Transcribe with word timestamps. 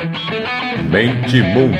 Mente 0.00 1.42
Mundo, 1.42 1.76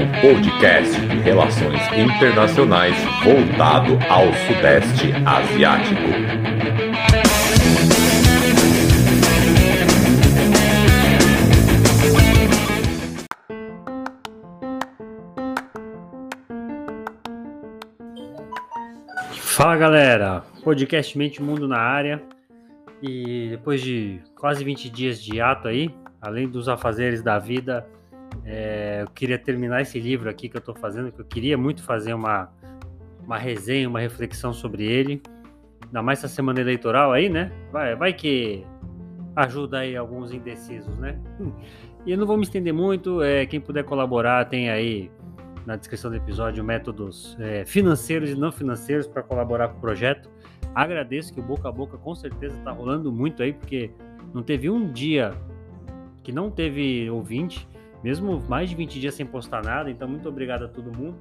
o 0.00 0.20
podcast 0.22 0.98
de 0.98 1.18
relações 1.18 1.78
internacionais 1.94 2.96
voltado 3.22 3.98
ao 4.08 4.32
Sudeste 4.32 5.12
Asiático. 5.26 6.00
Fala 19.34 19.76
galera, 19.76 20.40
podcast 20.62 21.18
Mente 21.18 21.42
Mundo 21.42 21.68
na 21.68 21.78
área. 21.78 22.22
E 23.02 23.48
depois 23.50 23.82
de 23.82 24.22
quase 24.34 24.64
20 24.64 24.88
dias 24.88 25.22
de 25.22 25.42
ato 25.42 25.68
aí, 25.68 25.94
além 26.24 26.48
dos 26.48 26.68
afazeres 26.68 27.22
da 27.22 27.38
vida, 27.38 27.86
é, 28.44 29.02
eu 29.02 29.10
queria 29.10 29.38
terminar 29.38 29.82
esse 29.82 30.00
livro 30.00 30.28
aqui 30.28 30.48
que 30.48 30.56
eu 30.56 30.60
estou 30.60 30.74
fazendo, 30.74 31.12
que 31.12 31.20
eu 31.20 31.24
queria 31.24 31.56
muito 31.56 31.82
fazer 31.82 32.14
uma, 32.14 32.50
uma 33.22 33.36
resenha, 33.36 33.88
uma 33.88 34.00
reflexão 34.00 34.52
sobre 34.52 34.84
ele. 34.84 35.22
Ainda 35.84 36.02
mais 36.02 36.18
essa 36.20 36.28
semana 36.28 36.60
eleitoral 36.60 37.12
aí, 37.12 37.28
né? 37.28 37.52
Vai, 37.70 37.94
vai 37.94 38.12
que 38.12 38.64
ajuda 39.36 39.80
aí 39.80 39.96
alguns 39.96 40.32
indecisos, 40.32 40.96
né? 40.98 41.18
E 42.06 42.12
eu 42.12 42.18
não 42.18 42.26
vou 42.26 42.36
me 42.36 42.42
estender 42.42 42.72
muito, 42.72 43.22
é, 43.22 43.46
quem 43.46 43.60
puder 43.60 43.82
colaborar 43.84 44.44
tem 44.46 44.68
aí 44.68 45.10
na 45.64 45.76
descrição 45.76 46.10
do 46.10 46.16
episódio 46.16 46.62
métodos 46.62 47.34
é, 47.40 47.64
financeiros 47.64 48.30
e 48.30 48.34
não 48.34 48.52
financeiros 48.52 49.06
para 49.06 49.22
colaborar 49.22 49.68
com 49.68 49.78
o 49.78 49.80
projeto. 49.80 50.30
Agradeço 50.74 51.32
que 51.32 51.40
o 51.40 51.42
boca 51.42 51.68
a 51.68 51.72
boca 51.72 51.96
com 51.96 52.14
certeza 52.14 52.58
está 52.58 52.72
rolando 52.72 53.10
muito 53.10 53.42
aí, 53.42 53.54
porque 53.54 53.90
não 54.34 54.42
teve 54.42 54.68
um 54.68 54.92
dia 54.92 55.32
que 56.24 56.32
não 56.32 56.50
teve 56.50 57.08
ouvinte, 57.10 57.68
mesmo 58.02 58.42
mais 58.48 58.70
de 58.70 58.74
20 58.74 58.98
dias 58.98 59.14
sem 59.14 59.26
postar 59.26 59.62
nada, 59.62 59.90
então 59.90 60.08
muito 60.08 60.28
obrigado 60.28 60.64
a 60.64 60.68
todo 60.68 60.90
mundo. 60.96 61.20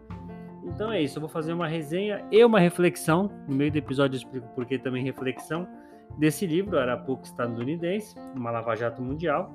Então 0.63 0.91
é 0.91 1.01
isso, 1.01 1.17
eu 1.17 1.21
vou 1.21 1.29
fazer 1.29 1.51
uma 1.51 1.67
resenha 1.67 2.25
e 2.31 2.43
uma 2.43 2.59
reflexão. 2.59 3.29
No 3.47 3.55
meio 3.55 3.71
do 3.71 3.77
episódio 3.77 4.15
eu 4.15 4.19
explico 4.19 4.47
por 4.55 4.65
que 4.65 4.79
também 4.79 5.03
reflexão 5.03 5.67
desse 6.17 6.47
livro, 6.47 6.79
Arapuca 6.79 7.23
Estadunidense, 7.23 8.15
uma 8.33 8.49
lava-jato 8.49 9.01
mundial. 9.01 9.53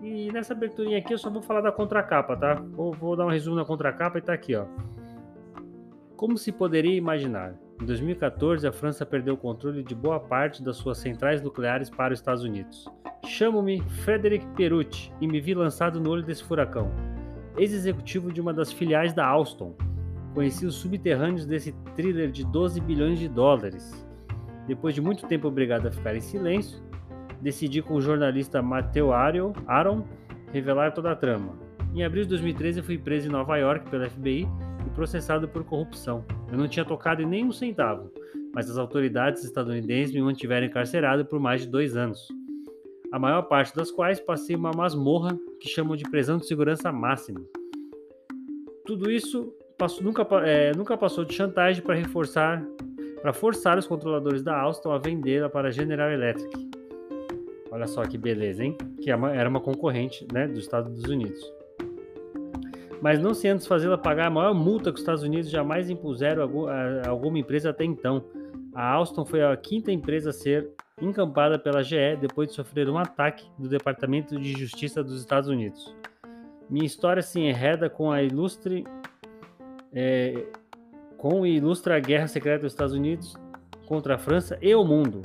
E 0.00 0.32
nessa 0.32 0.54
aberturinha 0.54 0.98
aqui 0.98 1.12
eu 1.12 1.18
só 1.18 1.30
vou 1.30 1.42
falar 1.42 1.60
da 1.60 1.70
contracapa, 1.70 2.36
tá? 2.36 2.54
Vou, 2.54 2.92
vou 2.92 3.14
dar 3.14 3.26
um 3.26 3.30
resumo 3.30 3.56
da 3.56 3.64
contracapa 3.64 4.18
e 4.18 4.22
tá 4.22 4.32
aqui, 4.32 4.56
ó. 4.56 4.64
Como 6.16 6.36
se 6.38 6.50
poderia 6.50 6.96
imaginar? 6.96 7.54
Em 7.82 7.84
2014, 7.84 8.64
a 8.64 8.70
França 8.70 9.04
perdeu 9.04 9.34
o 9.34 9.36
controle 9.36 9.82
de 9.82 9.92
boa 9.92 10.20
parte 10.20 10.62
das 10.62 10.76
suas 10.76 10.98
centrais 10.98 11.42
nucleares 11.42 11.90
para 11.90 12.12
os 12.12 12.20
Estados 12.20 12.44
Unidos. 12.44 12.88
Chamo-me 13.26 13.82
Frederic 14.04 14.46
Perucci 14.54 15.12
e 15.20 15.26
me 15.26 15.40
vi 15.40 15.52
lançado 15.52 15.98
no 15.98 16.08
olho 16.10 16.22
desse 16.22 16.44
furacão. 16.44 16.92
Ex-executivo 17.58 18.32
de 18.32 18.40
uma 18.40 18.54
das 18.54 18.70
filiais 18.70 19.12
da 19.12 19.26
Alstom. 19.26 19.74
Conheci 20.32 20.64
os 20.64 20.76
subterrâneos 20.76 21.44
desse 21.44 21.72
thriller 21.96 22.30
de 22.30 22.46
12 22.46 22.80
bilhões 22.80 23.18
de 23.18 23.28
dólares. 23.28 24.06
Depois 24.68 24.94
de 24.94 25.00
muito 25.00 25.26
tempo 25.26 25.48
obrigado 25.48 25.88
a 25.88 25.90
ficar 25.90 26.14
em 26.14 26.20
silêncio, 26.20 26.80
decidi 27.40 27.82
com 27.82 27.94
o 27.94 28.00
jornalista 28.00 28.62
Matteo 28.62 29.10
Aaron 29.10 30.04
revelar 30.52 30.92
toda 30.92 31.10
a 31.10 31.16
trama. 31.16 31.58
Em 31.92 32.04
abril 32.04 32.22
de 32.22 32.28
2013, 32.28 32.80
fui 32.80 32.96
preso 32.96 33.26
em 33.26 33.32
Nova 33.32 33.56
York 33.56 33.90
pela 33.90 34.08
FBI 34.08 34.48
e 34.86 34.90
processado 34.90 35.48
por 35.48 35.64
corrupção. 35.64 36.24
Eu 36.52 36.58
não 36.58 36.68
tinha 36.68 36.84
tocado 36.84 37.22
em 37.22 37.26
nem 37.26 37.46
um 37.46 37.50
centavo, 37.50 38.12
mas 38.54 38.68
as 38.68 38.76
autoridades 38.76 39.42
estadunidenses 39.42 40.14
me 40.14 40.20
mantiveram 40.20 40.66
encarcerado 40.66 41.24
por 41.24 41.40
mais 41.40 41.62
de 41.62 41.66
dois 41.66 41.96
anos. 41.96 42.28
A 43.10 43.18
maior 43.18 43.40
parte 43.44 43.74
das 43.74 43.90
quais 43.90 44.20
passei 44.20 44.54
uma 44.54 44.70
masmorra 44.70 45.34
que 45.58 45.68
chamam 45.70 45.96
de 45.96 46.04
prisão 46.04 46.36
de 46.36 46.46
segurança 46.46 46.92
máxima. 46.92 47.40
Tudo 48.84 49.10
isso 49.10 49.50
passou, 49.78 50.02
nunca, 50.02 50.26
é, 50.44 50.76
nunca 50.76 50.94
passou 50.94 51.24
de 51.24 51.32
chantagem 51.32 51.82
para 51.82 51.94
reforçar, 51.94 52.62
para 53.22 53.32
forçar 53.32 53.78
os 53.78 53.86
controladores 53.86 54.42
da 54.42 54.54
Alstom 54.54 54.92
a 54.92 54.98
vendê-la 54.98 55.48
para 55.48 55.68
a 55.68 55.70
General 55.70 56.10
Electric. 56.10 56.70
Olha 57.70 57.86
só 57.86 58.02
que 58.02 58.18
beleza, 58.18 58.62
hein? 58.62 58.76
Que 59.00 59.10
é 59.10 59.14
era 59.14 59.48
uma 59.48 59.60
concorrente 59.60 60.26
né, 60.30 60.46
dos 60.46 60.58
Estados 60.58 61.02
Unidos 61.04 61.61
mas 63.02 63.18
não 63.18 63.34
se 63.34 63.48
antes 63.48 63.66
fazê-la 63.66 63.98
pagar 63.98 64.28
a 64.28 64.30
maior 64.30 64.54
multa 64.54 64.92
que 64.92 64.94
os 64.94 65.00
Estados 65.00 65.24
Unidos 65.24 65.50
jamais 65.50 65.90
impuseram 65.90 66.68
a 66.68 67.08
alguma 67.08 67.36
empresa 67.36 67.70
até 67.70 67.84
então. 67.84 68.24
A 68.72 68.92
Alstom 68.92 69.24
foi 69.26 69.42
a 69.42 69.54
quinta 69.56 69.90
empresa 69.90 70.30
a 70.30 70.32
ser 70.32 70.70
encampada 71.00 71.58
pela 71.58 71.82
GE 71.82 72.16
depois 72.20 72.50
de 72.50 72.54
sofrer 72.54 72.88
um 72.88 72.96
ataque 72.96 73.44
do 73.58 73.68
Departamento 73.68 74.38
de 74.38 74.52
Justiça 74.52 75.02
dos 75.02 75.18
Estados 75.18 75.48
Unidos. 75.48 75.92
Minha 76.70 76.86
história 76.86 77.22
se 77.22 77.40
enreda 77.40 77.90
com 77.90 78.12
a 78.12 78.22
ilustre 78.22 78.84
é, 79.92 80.46
com 81.18 81.44
e 81.44 81.56
ilustra 81.56 81.96
a 81.96 82.00
guerra 82.00 82.28
secreta 82.28 82.62
dos 82.62 82.72
Estados 82.72 82.94
Unidos 82.94 83.34
contra 83.84 84.14
a 84.14 84.18
França 84.18 84.56
e 84.62 84.72
o 84.76 84.84
mundo, 84.84 85.22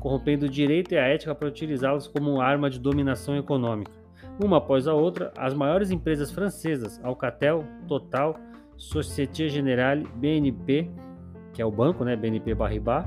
corrompendo 0.00 0.46
o 0.46 0.48
direito 0.48 0.92
e 0.92 0.98
a 0.98 1.06
ética 1.06 1.32
para 1.32 1.46
utilizá-los 1.46 2.08
como 2.08 2.40
arma 2.40 2.68
de 2.68 2.80
dominação 2.80 3.36
econômica. 3.36 4.03
Uma 4.42 4.58
após 4.58 4.88
a 4.88 4.94
outra, 4.94 5.32
as 5.36 5.54
maiores 5.54 5.90
empresas 5.90 6.30
francesas, 6.30 7.00
Alcatel, 7.04 7.64
Total, 7.86 8.34
Société 8.76 9.48
Générale, 9.48 10.08
BNP, 10.16 10.90
que 11.52 11.62
é 11.62 11.64
o 11.64 11.70
banco, 11.70 12.04
né, 12.04 12.16
BNP 12.16 12.54
Paribas, 12.56 13.06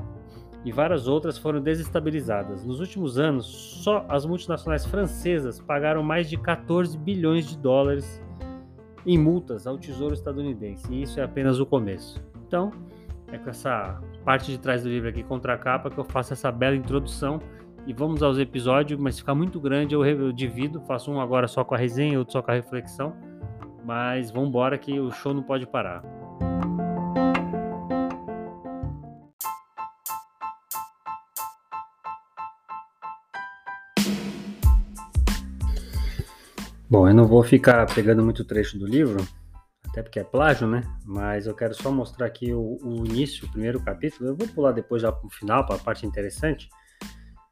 e 0.63 0.71
várias 0.71 1.07
outras 1.07 1.37
foram 1.37 1.61
desestabilizadas. 1.61 2.63
Nos 2.65 2.79
últimos 2.79 3.19
anos, 3.19 3.45
só 3.45 4.05
as 4.07 4.25
multinacionais 4.25 4.85
francesas 4.85 5.59
pagaram 5.59 6.01
mais 6.01 6.29
de 6.29 6.37
14 6.37 6.97
bilhões 6.97 7.45
de 7.45 7.57
dólares 7.57 8.21
em 9.05 9.17
multas 9.17 9.67
ao 9.67 9.77
Tesouro 9.77 10.13
estadunidense, 10.13 10.93
e 10.93 11.03
isso 11.03 11.19
é 11.19 11.23
apenas 11.23 11.59
o 11.59 11.65
começo. 11.65 12.21
Então, 12.45 12.71
é 13.31 13.37
com 13.37 13.49
essa 13.49 13.99
parte 14.23 14.51
de 14.51 14.57
trás 14.57 14.83
do 14.83 14.89
livro 14.89 15.09
aqui 15.09 15.23
contra 15.23 15.53
a 15.53 15.57
capa 15.57 15.89
que 15.89 15.97
eu 15.97 16.03
faço 16.05 16.31
essa 16.31 16.51
bela 16.51 16.75
introdução 16.75 17.39
e 17.87 17.93
vamos 17.93 18.21
aos 18.21 18.37
episódios, 18.37 18.99
mas 18.99 19.15
se 19.15 19.21
ficar 19.21 19.33
muito 19.33 19.61
grande 19.61 19.95
eu, 19.95 20.05
eu 20.05 20.33
divido, 20.33 20.81
faço 20.81 21.09
um 21.09 21.21
agora 21.21 21.47
só 21.47 21.63
com 21.63 21.73
a 21.73 21.77
resenha, 21.77 22.19
outro 22.19 22.33
só 22.33 22.41
com 22.41 22.51
a 22.51 22.53
reflexão. 22.53 23.15
Mas 23.85 24.29
vamos 24.29 24.49
embora 24.49 24.77
que 24.77 24.99
o 24.99 25.09
show 25.09 25.33
não 25.33 25.41
pode 25.41 25.65
parar. 25.65 26.03
Bom, 36.89 37.07
eu 37.07 37.13
não 37.13 37.25
vou 37.25 37.41
ficar 37.41 37.85
pegando 37.95 38.21
muito 38.21 38.43
trecho 38.43 38.77
do 38.77 38.85
livro, 38.85 39.25
até 39.89 40.03
porque 40.03 40.19
é 40.19 40.25
plágio, 40.25 40.67
né? 40.67 40.81
Mas 41.05 41.47
eu 41.47 41.55
quero 41.55 41.73
só 41.73 41.89
mostrar 41.89 42.25
aqui 42.25 42.51
o, 42.51 42.77
o 42.83 43.05
início, 43.05 43.47
o 43.47 43.51
primeiro 43.51 43.81
capítulo. 43.81 44.29
Eu 44.29 44.35
vou 44.35 44.47
pular 44.49 44.73
depois 44.73 45.01
já 45.01 45.09
para 45.09 45.25
o 45.25 45.29
final, 45.29 45.65
para 45.65 45.75
a 45.75 45.79
parte 45.79 46.05
interessante. 46.05 46.67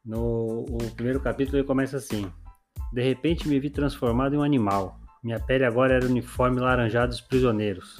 No 0.05 0.65
o 0.69 0.91
primeiro 0.95 1.19
capítulo 1.19 1.57
ele 1.57 1.67
começa 1.67 1.97
assim: 1.97 2.31
De 2.93 3.01
repente 3.01 3.47
me 3.47 3.59
vi 3.59 3.69
transformado 3.69 4.35
em 4.35 4.37
um 4.37 4.43
animal. 4.43 4.99
Minha 5.23 5.39
pele 5.39 5.65
agora 5.65 5.95
era 5.95 6.05
uniforme 6.05 6.59
laranjado 6.59 7.09
dos 7.09 7.21
prisioneiros. 7.21 7.99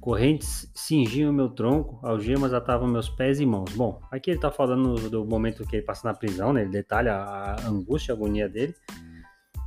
Correntes 0.00 0.70
cingiam 0.74 1.32
meu 1.32 1.48
tronco, 1.48 1.98
algemas 2.06 2.54
atavam 2.54 2.86
meus 2.86 3.08
pés 3.08 3.40
e 3.40 3.46
mãos. 3.46 3.72
Bom, 3.74 4.00
aqui 4.10 4.30
ele 4.30 4.38
está 4.38 4.50
falando 4.50 5.10
do 5.10 5.24
momento 5.24 5.66
que 5.66 5.76
ele 5.76 5.84
passa 5.84 6.06
na 6.06 6.14
prisão, 6.14 6.52
né? 6.52 6.62
Ele 6.62 6.70
detalha 6.70 7.14
a 7.14 7.66
angústia, 7.66 8.14
a 8.14 8.16
agonia 8.16 8.48
dele. 8.48 8.74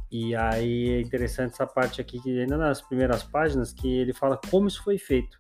E 0.10 0.34
aí 0.36 0.90
é 0.90 1.02
interessante 1.02 1.54
essa 1.54 1.68
parte 1.68 2.00
aqui, 2.00 2.22
que 2.22 2.40
ainda 2.40 2.58
nas 2.58 2.82
primeiras 2.82 3.24
páginas, 3.24 3.74
que 3.74 3.88
ele 3.88 4.14
fala 4.14 4.40
como 4.50 4.68
isso 4.68 4.84
foi 4.84 4.98
feito. 4.98 5.38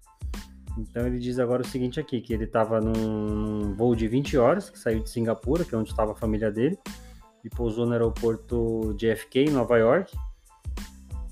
Então 0.77 1.05
ele 1.05 1.19
diz 1.19 1.39
agora 1.39 1.61
o 1.61 1.67
seguinte 1.67 1.99
aqui, 1.99 2.21
que 2.21 2.33
ele 2.33 2.45
estava 2.45 2.79
num 2.79 3.73
voo 3.75 3.95
de 3.95 4.07
20 4.07 4.37
horas, 4.37 4.69
que 4.69 4.79
saiu 4.79 5.01
de 5.01 5.09
Singapura, 5.09 5.65
que 5.65 5.75
é 5.75 5.77
onde 5.77 5.89
estava 5.89 6.13
a 6.13 6.15
família 6.15 6.51
dele, 6.51 6.77
e 7.43 7.49
pousou 7.49 7.85
no 7.85 7.93
aeroporto 7.93 8.95
JFK, 8.97 9.45
em 9.45 9.49
Nova 9.49 9.77
York, 9.77 10.15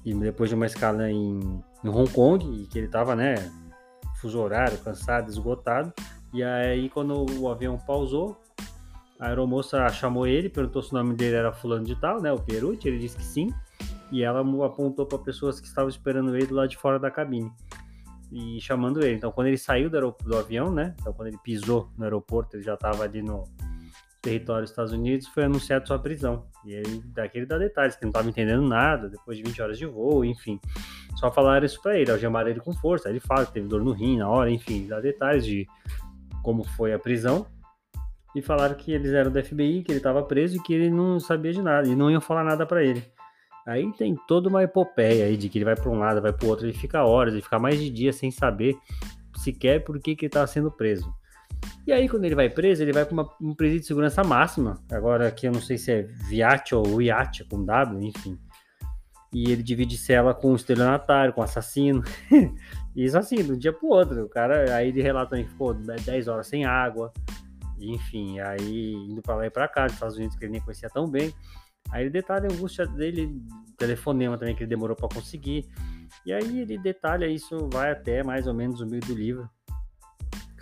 e 0.06 0.14
depois 0.14 0.50
de 0.50 0.56
uma 0.56 0.66
escala 0.66 1.10
em, 1.10 1.40
em 1.84 1.90
Hong 1.90 2.10
Kong, 2.12 2.46
e 2.46 2.68
que 2.68 2.78
ele 2.78 2.88
estava, 2.88 3.16
né, 3.16 3.36
fuso 4.20 4.40
horário, 4.40 4.78
cansado, 4.80 5.30
esgotado, 5.30 5.94
e 6.34 6.44
aí 6.44 6.90
quando 6.90 7.26
o 7.40 7.50
avião 7.50 7.78
pausou, 7.78 8.38
a 9.20 9.28
aeromoça 9.28 9.88
chamou 9.90 10.26
ele, 10.28 10.50
perguntou 10.50 10.82
se 10.82 10.92
o 10.92 10.96
nome 10.96 11.14
dele 11.14 11.36
era 11.36 11.52
fulano 11.52 11.86
de 11.86 11.96
tal, 11.96 12.22
né, 12.22 12.32
o 12.32 12.40
Perucci, 12.40 12.88
ele 12.88 13.00
disse 13.00 13.18
que 13.18 13.24
sim, 13.24 13.54
e 14.12 14.24
ela 14.24 14.42
apontou 14.66 15.06
para 15.06 15.20
pessoas 15.20 15.60
que 15.60 15.68
estavam 15.68 15.90
esperando 15.90 16.36
ele 16.36 16.52
lá 16.52 16.66
de 16.66 16.76
fora 16.76 17.00
da 17.00 17.12
cabine 17.12 17.52
e 18.32 18.60
chamando 18.62 19.04
ele. 19.04 19.16
Então, 19.16 19.32
quando 19.32 19.48
ele 19.48 19.58
saiu 19.58 19.90
do, 19.90 20.16
do 20.24 20.38
avião, 20.38 20.72
né? 20.72 20.96
Então, 21.00 21.14
quando 21.14 21.30
ele 21.30 21.38
pisou 21.44 21.90
no 21.98 22.04
aeroporto, 22.04 22.56
ele 22.56 22.64
já 22.64 22.76
estava 22.76 23.04
ali 23.04 23.22
no 23.22 23.44
território 24.22 24.64
dos 24.64 24.72
Estados 24.72 24.92
Unidos, 24.92 25.28
foi 25.28 25.46
anunciado 25.46 25.88
sua 25.88 25.98
prisão. 25.98 26.46
E 26.66 26.76
aí, 26.76 27.02
daqui 27.06 27.38
ele 27.38 27.46
dá 27.46 27.58
detalhes, 27.58 27.96
que 27.96 28.04
não 28.04 28.10
estava 28.10 28.30
entendendo 28.30 28.62
nada, 28.62 29.10
depois 29.10 29.38
de 29.38 29.44
20 29.44 29.62
horas 29.62 29.78
de 29.78 29.86
voo, 29.86 30.24
enfim. 30.24 30.60
Só 31.16 31.32
falaram 31.32 31.66
isso 31.66 31.82
para 31.82 31.98
ele, 31.98 32.12
algemaram 32.12 32.50
ele 32.50 32.60
com 32.60 32.74
força. 32.74 33.08
Aí 33.08 33.14
ele 33.14 33.20
fala 33.20 33.46
que 33.46 33.54
teve 33.54 33.68
dor 33.68 33.84
no 33.84 33.92
rim 33.92 34.18
na 34.18 34.30
hora, 34.30 34.50
enfim, 34.52 34.88
dá 34.88 35.00
detalhes 35.00 35.46
de 35.46 35.68
como 36.44 36.64
foi 36.64 36.94
a 36.94 37.00
prisão. 37.00 37.46
E 38.36 38.42
falaram 38.42 38.76
que 38.76 38.92
eles 38.92 39.12
eram 39.12 39.32
do 39.32 39.44
FBI, 39.44 39.84
que 39.84 39.92
ele 39.92 40.00
estava 40.00 40.22
preso 40.22 40.58
e 40.58 40.62
que 40.62 40.74
ele 40.74 40.90
não 40.90 41.20
sabia 41.20 41.52
de 41.52 41.62
nada, 41.62 41.88
e 41.88 41.96
não 41.96 42.12
iam 42.12 42.22
falar 42.22 42.44
nada 42.44 42.66
para 42.66 42.84
ele. 42.84 43.04
Aí 43.68 43.92
tem 43.94 44.16
toda 44.28 44.50
uma 44.50 44.64
epopeia 44.64 45.26
aí 45.26 45.38
de 45.38 45.50
que 45.50 45.58
ele 45.58 45.66
vai 45.66 45.76
para 45.76 45.90
um 45.90 46.00
lado, 46.00 46.22
vai 46.22 46.34
para 46.34 46.46
o 46.46 46.50
outro, 46.50 46.66
ele 46.66 46.74
fica 46.74 47.04
horas, 47.04 47.34
ele 47.34 47.42
fica 47.42 47.60
mais 47.60 47.80
de 47.80 47.90
dia 47.90 48.12
sem 48.12 48.32
saber 48.32 48.76
sequer 49.38 49.84
por 49.84 50.00
que, 50.00 50.16
que 50.16 50.26
ele 50.26 50.30
está 50.30 50.46
sendo 50.48 50.72
preso. 50.72 51.14
E 51.86 51.92
aí, 51.92 52.08
quando 52.08 52.26
ele 52.26 52.36
vai 52.36 52.50
preso, 52.50 52.84
ele 52.84 52.94
vai 52.94 53.06
para 53.06 53.26
um 53.42 53.54
presídio 53.54 53.82
de 53.82 53.88
segurança 53.88 54.24
máxima. 54.24 54.80
Agora, 54.92 55.28
aqui 55.28 55.48
eu 55.48 55.52
não 55.52 55.62
sei 55.62 55.78
se 55.78 55.92
é 55.92 56.02
Viat 56.04 56.76
ou 56.76 57.02
Iat 57.02 57.44
com 57.46 57.66
W, 57.66 58.04
enfim. 58.04 58.38
E 59.34 59.52
ele 59.52 59.62
divide 59.62 59.98
cela 59.98 60.34
com 60.34 60.56
estelionatário, 60.56 61.34
com 61.34 61.42
assassino. 61.42 62.04
Isso 62.96 63.18
assim, 63.18 63.44
de 63.44 63.52
um 63.52 63.58
dia 63.58 63.74
pro 63.74 63.88
outro. 63.88 64.24
O 64.24 64.30
cara, 64.30 64.76
aí 64.76 64.90
ele 64.90 65.02
relata 65.02 65.38
que 65.38 65.50
ficou 65.50 65.74
10 65.74 66.28
horas 66.28 66.48
sem 66.48 66.66
água. 66.66 67.12
Enfim, 67.80 68.40
aí 68.40 68.94
indo 68.94 69.22
para 69.22 69.36
lá 69.36 69.46
e 69.46 69.50
para 69.50 69.68
cá, 69.68 69.86
dos 69.86 69.94
Estados 69.94 70.18
Unidos, 70.18 70.36
que 70.36 70.46
ele 70.46 70.54
nem 70.54 70.62
conhecia 70.62 70.90
tão 70.90 71.08
bem. 71.08 71.34
Aí 71.92 72.04
ele 72.04 72.10
detalha 72.10 72.48
a 72.50 72.54
angústia 72.54 72.86
dele, 72.86 73.42
telefonema 73.78 74.38
também 74.38 74.56
que 74.56 74.64
ele 74.64 74.70
demorou 74.70 74.96
para 74.96 75.10
conseguir. 75.10 75.68
E 76.26 76.34
aí 76.34 76.60
ele 76.60 76.78
detalha 76.78 77.28
isso, 77.28 77.70
vai 77.72 77.92
até 77.92 78.24
mais 78.24 78.48
ou 78.48 78.54
menos 78.54 78.82
o 78.82 78.86
meio 78.86 79.02
do 79.02 79.14
livro 79.14 79.50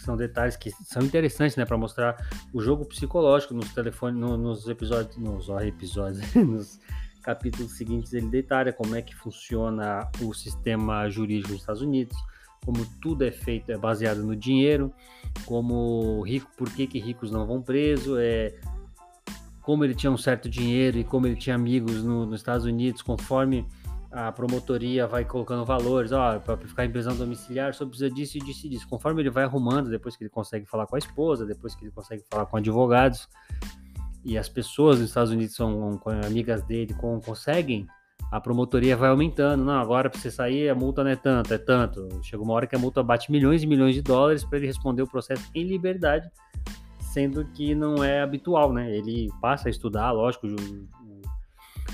são 0.07 0.15
detalhes 0.15 0.55
que 0.55 0.71
são 0.85 1.01
interessantes, 1.01 1.57
né, 1.57 1.65
para 1.65 1.77
mostrar 1.77 2.15
o 2.53 2.61
jogo 2.61 2.85
psicológico 2.85 3.53
nos 3.53 3.73
telefones, 3.73 4.17
no, 4.17 4.37
nos 4.37 4.67
episódios, 4.69 5.17
nos 5.17 5.49
episódios, 5.61 6.21
nos 6.33 6.79
capítulos 7.21 7.73
seguintes 7.73 8.13
ele 8.13 8.27
detalha 8.27 8.71
como 8.71 8.95
é 8.95 9.01
que 9.01 9.13
funciona 9.13 10.09
o 10.21 10.33
sistema 10.33 11.09
jurídico 11.09 11.49
dos 11.49 11.59
Estados 11.59 11.81
Unidos, 11.81 12.15
como 12.65 12.85
tudo 13.01 13.25
é 13.25 13.31
feito 13.31 13.69
é 13.69 13.77
baseado 13.77 14.23
no 14.23 14.33
dinheiro, 14.33 14.93
como 15.45 16.21
rico, 16.21 16.49
por 16.55 16.69
que, 16.71 16.87
que 16.87 16.99
ricos 16.99 17.29
não 17.29 17.45
vão 17.45 17.61
preso, 17.61 18.17
é 18.17 18.53
como 19.67 19.83
ele 19.83 19.93
tinha 19.93 20.09
um 20.09 20.17
certo 20.17 20.47
dinheiro 20.47 20.97
e 20.97 21.03
como 21.03 21.27
ele 21.27 21.35
tinha 21.35 21.53
amigos 21.53 22.01
no, 22.01 22.25
nos 22.25 22.39
Estados 22.39 22.65
Unidos, 22.65 23.01
conforme 23.01 23.67
a 24.09 24.31
promotoria 24.31 25.05
vai 25.05 25.25
colocando 25.25 25.65
valores, 25.65 26.13
ó, 26.13 26.39
para 26.39 26.55
ficar 26.55 26.85
em 26.85 26.89
prisão 26.89 27.13
domiciliar, 27.17 27.73
só 27.73 27.85
precisa 27.85 28.09
disso 28.09 28.37
e 28.37 28.39
disso 28.39 28.65
e 28.65 28.69
disso. 28.69 28.87
Conforme 28.87 29.21
ele 29.21 29.29
vai 29.29 29.43
arrumando, 29.43 29.89
depois 29.89 30.15
que 30.15 30.23
ele 30.23 30.29
consegue 30.29 30.65
falar 30.65 30.87
com 30.87 30.95
a 30.95 30.99
esposa, 30.99 31.45
depois 31.45 31.75
que 31.75 31.83
ele 31.83 31.91
consegue 31.91 32.23
falar 32.31 32.45
com 32.45 32.55
advogados, 32.55 33.27
e 34.23 34.37
as 34.37 34.47
pessoas 34.47 35.01
nos 35.01 35.09
Estados 35.09 35.33
Unidos 35.33 35.53
são 35.53 35.99
amigas 36.25 36.63
dele, 36.63 36.93
com, 36.93 37.19
conseguem, 37.19 37.85
a 38.31 38.39
promotoria 38.39 38.95
vai 38.95 39.09
aumentando. 39.09 39.65
Não, 39.65 39.77
agora 39.81 40.09
para 40.09 40.17
você 40.17 40.31
sair 40.31 40.69
a 40.69 40.75
multa 40.75 41.03
não 41.03 41.11
é 41.11 41.17
tanto, 41.17 41.53
é 41.53 41.57
tanto. 41.57 42.07
Chega 42.23 42.41
uma 42.41 42.53
hora 42.53 42.67
que 42.67 42.75
a 42.77 42.79
multa 42.79 43.03
bate 43.03 43.29
milhões 43.29 43.63
e 43.63 43.67
milhões 43.67 43.93
de 43.93 44.01
dólares 44.01 44.45
para 44.45 44.59
ele 44.59 44.67
responder 44.67 45.01
o 45.01 45.07
processo 45.07 45.43
em 45.53 45.65
liberdade, 45.65 46.25
sendo 47.13 47.45
que 47.45 47.73
não 47.73 48.03
é 48.03 48.21
habitual, 48.21 48.71
né? 48.71 48.95
Ele 48.95 49.29
passa 49.41 49.69
a 49.69 49.71
estudar, 49.71 50.11
lógico, 50.11 50.47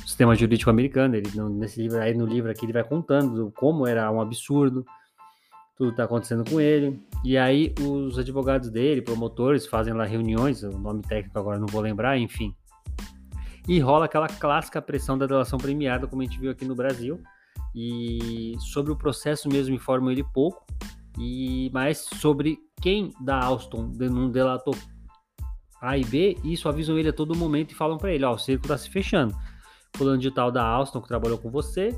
sistema 0.06 0.36
jurídico 0.36 0.69
americano. 0.69 1.15
Ele 1.15 1.30
nesse 1.51 1.81
livro 1.81 2.00
aí 2.00 2.13
no 2.13 2.25
livro 2.25 2.51
aqui 2.51 2.65
ele 2.65 2.74
vai 2.74 2.83
contando 2.83 3.51
como 3.56 3.88
era 3.88 4.12
um 4.12 4.21
absurdo 4.21 4.86
tudo 5.75 5.92
está 5.92 6.04
acontecendo 6.04 6.50
com 6.50 6.60
ele. 6.62 7.01
E 7.24 7.38
aí 7.38 7.74
os 7.81 8.18
advogados 8.18 8.69
dele, 8.69 9.01
promotores, 9.01 9.65
fazem 9.65 9.94
lá 9.94 10.06
reuniões, 10.06 10.63
o 10.63 10.77
nome 10.77 11.01
técnico 11.01 11.38
agora 11.39 11.59
não 11.59 11.68
vou 11.68 11.81
lembrar, 11.81 12.18
enfim. 12.18 12.56
E 13.68 13.80
rola 13.80 14.06
aquela 14.06 14.27
clássica 14.27 14.81
pressão 14.81 15.18
da 15.18 15.25
delação 15.25 15.57
premiada, 15.57 16.07
como 16.07 16.21
a 16.21 16.25
gente 16.25 16.39
viu 16.39 16.51
aqui 16.51 16.66
no 16.66 16.75
Brasil. 16.75 17.19
E 17.75 18.56
sobre 18.59 18.92
o 18.92 18.95
processo 18.95 19.50
mesmo 19.50 19.74
informam 19.74 20.12
ele 20.12 20.24
pouco, 20.24 20.63
e 21.18 21.71
mas 21.74 22.00
sobre 22.00 22.59
quem 22.81 23.12
da 23.21 23.42
Alston 23.42 23.92
não 23.98 24.30
delatou 24.30 24.75
A 25.83 25.97
e 25.97 26.06
B, 26.06 26.38
isso 26.44 26.69
avisam 26.69 26.97
ele 26.97 27.09
a 27.09 27.13
todo 27.13 27.35
momento 27.35 27.71
e 27.71 27.75
falam 27.75 27.97
para 27.97 28.13
ele, 28.13 28.24
ó, 28.25 28.33
o 28.33 28.38
círculo 28.38 28.74
está 28.74 28.77
se 28.77 28.89
fechando 28.89 29.35
fulano 29.95 30.18
de 30.18 30.31
tal 30.31 30.51
da 30.51 30.63
Alstom 30.63 31.01
que 31.01 31.07
trabalhou 31.07 31.38
com 31.38 31.50
você, 31.50 31.97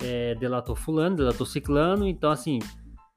é, 0.00 0.34
delatou 0.34 0.74
fulano, 0.74 1.16
delatou 1.16 1.46
ciclano, 1.46 2.06
então 2.06 2.30
assim, 2.30 2.58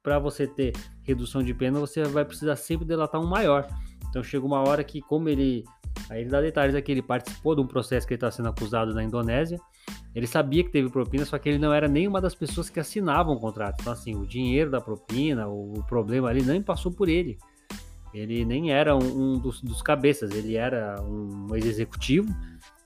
para 0.01 0.19
você 0.19 0.47
ter 0.47 0.73
redução 1.03 1.43
de 1.43 1.53
pena, 1.53 1.79
você 1.79 2.03
vai 2.03 2.25
precisar 2.25 2.55
sempre 2.55 2.85
delatar 2.85 3.21
um 3.21 3.27
maior. 3.27 3.67
Então 4.09 4.23
chega 4.23 4.45
uma 4.45 4.59
hora 4.59 4.83
que, 4.83 5.01
como 5.01 5.29
ele. 5.29 5.63
Aí 6.09 6.21
ele 6.21 6.29
dá 6.29 6.41
detalhes 6.41 6.75
aqui, 6.75 6.91
ele 6.91 7.01
participou 7.01 7.55
de 7.55 7.61
um 7.61 7.67
processo 7.67 8.07
que 8.07 8.13
ele 8.13 8.17
está 8.17 8.31
sendo 8.31 8.49
acusado 8.49 8.93
na 8.93 9.03
Indonésia. 9.03 9.59
Ele 10.13 10.27
sabia 10.27 10.63
que 10.63 10.69
teve 10.69 10.89
propina, 10.89 11.25
só 11.25 11.37
que 11.37 11.47
ele 11.47 11.57
não 11.57 11.73
era 11.73 11.87
nenhuma 11.87 12.19
das 12.19 12.35
pessoas 12.35 12.69
que 12.69 12.79
assinavam 12.79 13.35
o 13.35 13.39
contrato. 13.39 13.77
Então, 13.79 13.93
assim, 13.93 14.15
o 14.15 14.25
dinheiro 14.25 14.69
da 14.69 14.81
propina, 14.81 15.47
o 15.47 15.83
problema 15.87 16.29
ali 16.29 16.41
nem 16.41 16.61
passou 16.61 16.91
por 16.91 17.07
ele. 17.07 17.37
Ele 18.13 18.43
nem 18.43 18.71
era 18.71 18.95
um, 18.95 19.33
um 19.33 19.39
dos, 19.39 19.61
dos, 19.61 19.81
cabeças, 19.81 20.31
ele 20.31 20.55
era 20.55 21.01
um 21.01 21.55
ex-executivo 21.55 22.27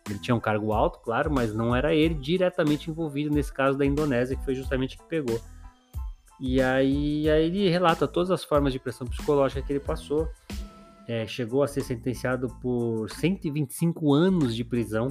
ele 0.09 0.19
tinha 0.19 0.35
um 0.35 0.39
cargo 0.39 0.71
alto, 0.71 0.99
claro, 0.99 1.31
mas 1.31 1.53
não 1.53 1.75
era 1.75 1.93
ele 1.93 2.13
diretamente 2.13 2.89
envolvido 2.89 3.33
nesse 3.33 3.51
caso 3.51 3.77
da 3.77 3.85
Indonésia, 3.85 4.37
que 4.37 4.45
foi 4.45 4.53
justamente 4.53 4.97
que 4.97 5.03
pegou. 5.05 5.39
E 6.39 6.61
aí, 6.61 7.29
aí 7.29 7.45
ele 7.45 7.69
relata 7.69 8.07
todas 8.07 8.29
as 8.29 8.43
formas 8.43 8.71
de 8.71 8.79
pressão 8.79 9.07
psicológica 9.07 9.61
que 9.61 9.73
ele 9.73 9.79
passou. 9.79 10.29
É, 11.07 11.25
chegou 11.25 11.63
a 11.63 11.67
ser 11.67 11.81
sentenciado 11.81 12.49
por 12.61 13.09
125 13.09 14.13
anos 14.13 14.55
de 14.55 14.63
prisão. 14.63 15.07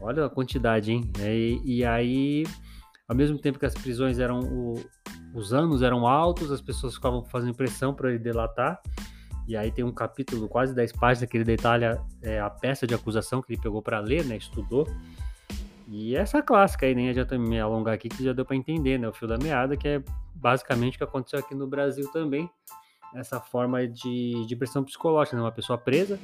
Olha 0.00 0.24
a 0.24 0.30
quantidade, 0.30 0.92
hein? 0.92 1.10
E, 1.20 1.60
e 1.64 1.84
aí, 1.84 2.44
ao 3.06 3.14
mesmo 3.14 3.38
tempo 3.38 3.58
que 3.58 3.66
as 3.66 3.74
prisões 3.74 4.18
eram. 4.18 4.40
O, 4.40 4.74
os 5.34 5.52
anos 5.52 5.82
eram 5.82 6.06
altos, 6.06 6.50
as 6.50 6.60
pessoas 6.60 6.94
ficavam 6.94 7.22
fazendo 7.24 7.54
pressão 7.54 7.94
para 7.94 8.08
ele 8.08 8.18
delatar. 8.18 8.80
E 9.48 9.56
aí 9.56 9.72
tem 9.72 9.82
um 9.82 9.90
capítulo, 9.90 10.46
quase 10.46 10.74
10 10.74 10.92
páginas, 10.92 11.30
que 11.30 11.38
ele 11.38 11.44
detalha 11.44 11.98
é, 12.20 12.38
a 12.38 12.50
peça 12.50 12.86
de 12.86 12.94
acusação 12.94 13.40
que 13.40 13.54
ele 13.54 13.60
pegou 13.60 13.80
para 13.80 13.98
ler, 13.98 14.22
né? 14.26 14.36
Estudou. 14.36 14.86
E 15.88 16.14
essa 16.14 16.42
clássica 16.42 16.84
aí, 16.84 16.94
nem 16.94 17.08
adianta 17.08 17.38
me 17.38 17.58
alongar 17.58 17.94
aqui, 17.94 18.10
que 18.10 18.22
já 18.22 18.34
deu 18.34 18.44
para 18.44 18.54
entender, 18.54 18.98
né? 18.98 19.08
O 19.08 19.12
fio 19.12 19.26
da 19.26 19.38
meada, 19.38 19.74
que 19.74 19.88
é 19.88 20.02
basicamente 20.34 20.96
o 20.96 20.98
que 20.98 21.04
aconteceu 21.04 21.38
aqui 21.38 21.54
no 21.54 21.66
Brasil 21.66 22.06
também. 22.12 22.48
Essa 23.14 23.40
forma 23.40 23.88
de, 23.88 24.44
de 24.46 24.54
pressão 24.54 24.84
psicológica, 24.84 25.34
né? 25.34 25.42
Uma 25.42 25.50
pessoa 25.50 25.78
presa, 25.78 26.20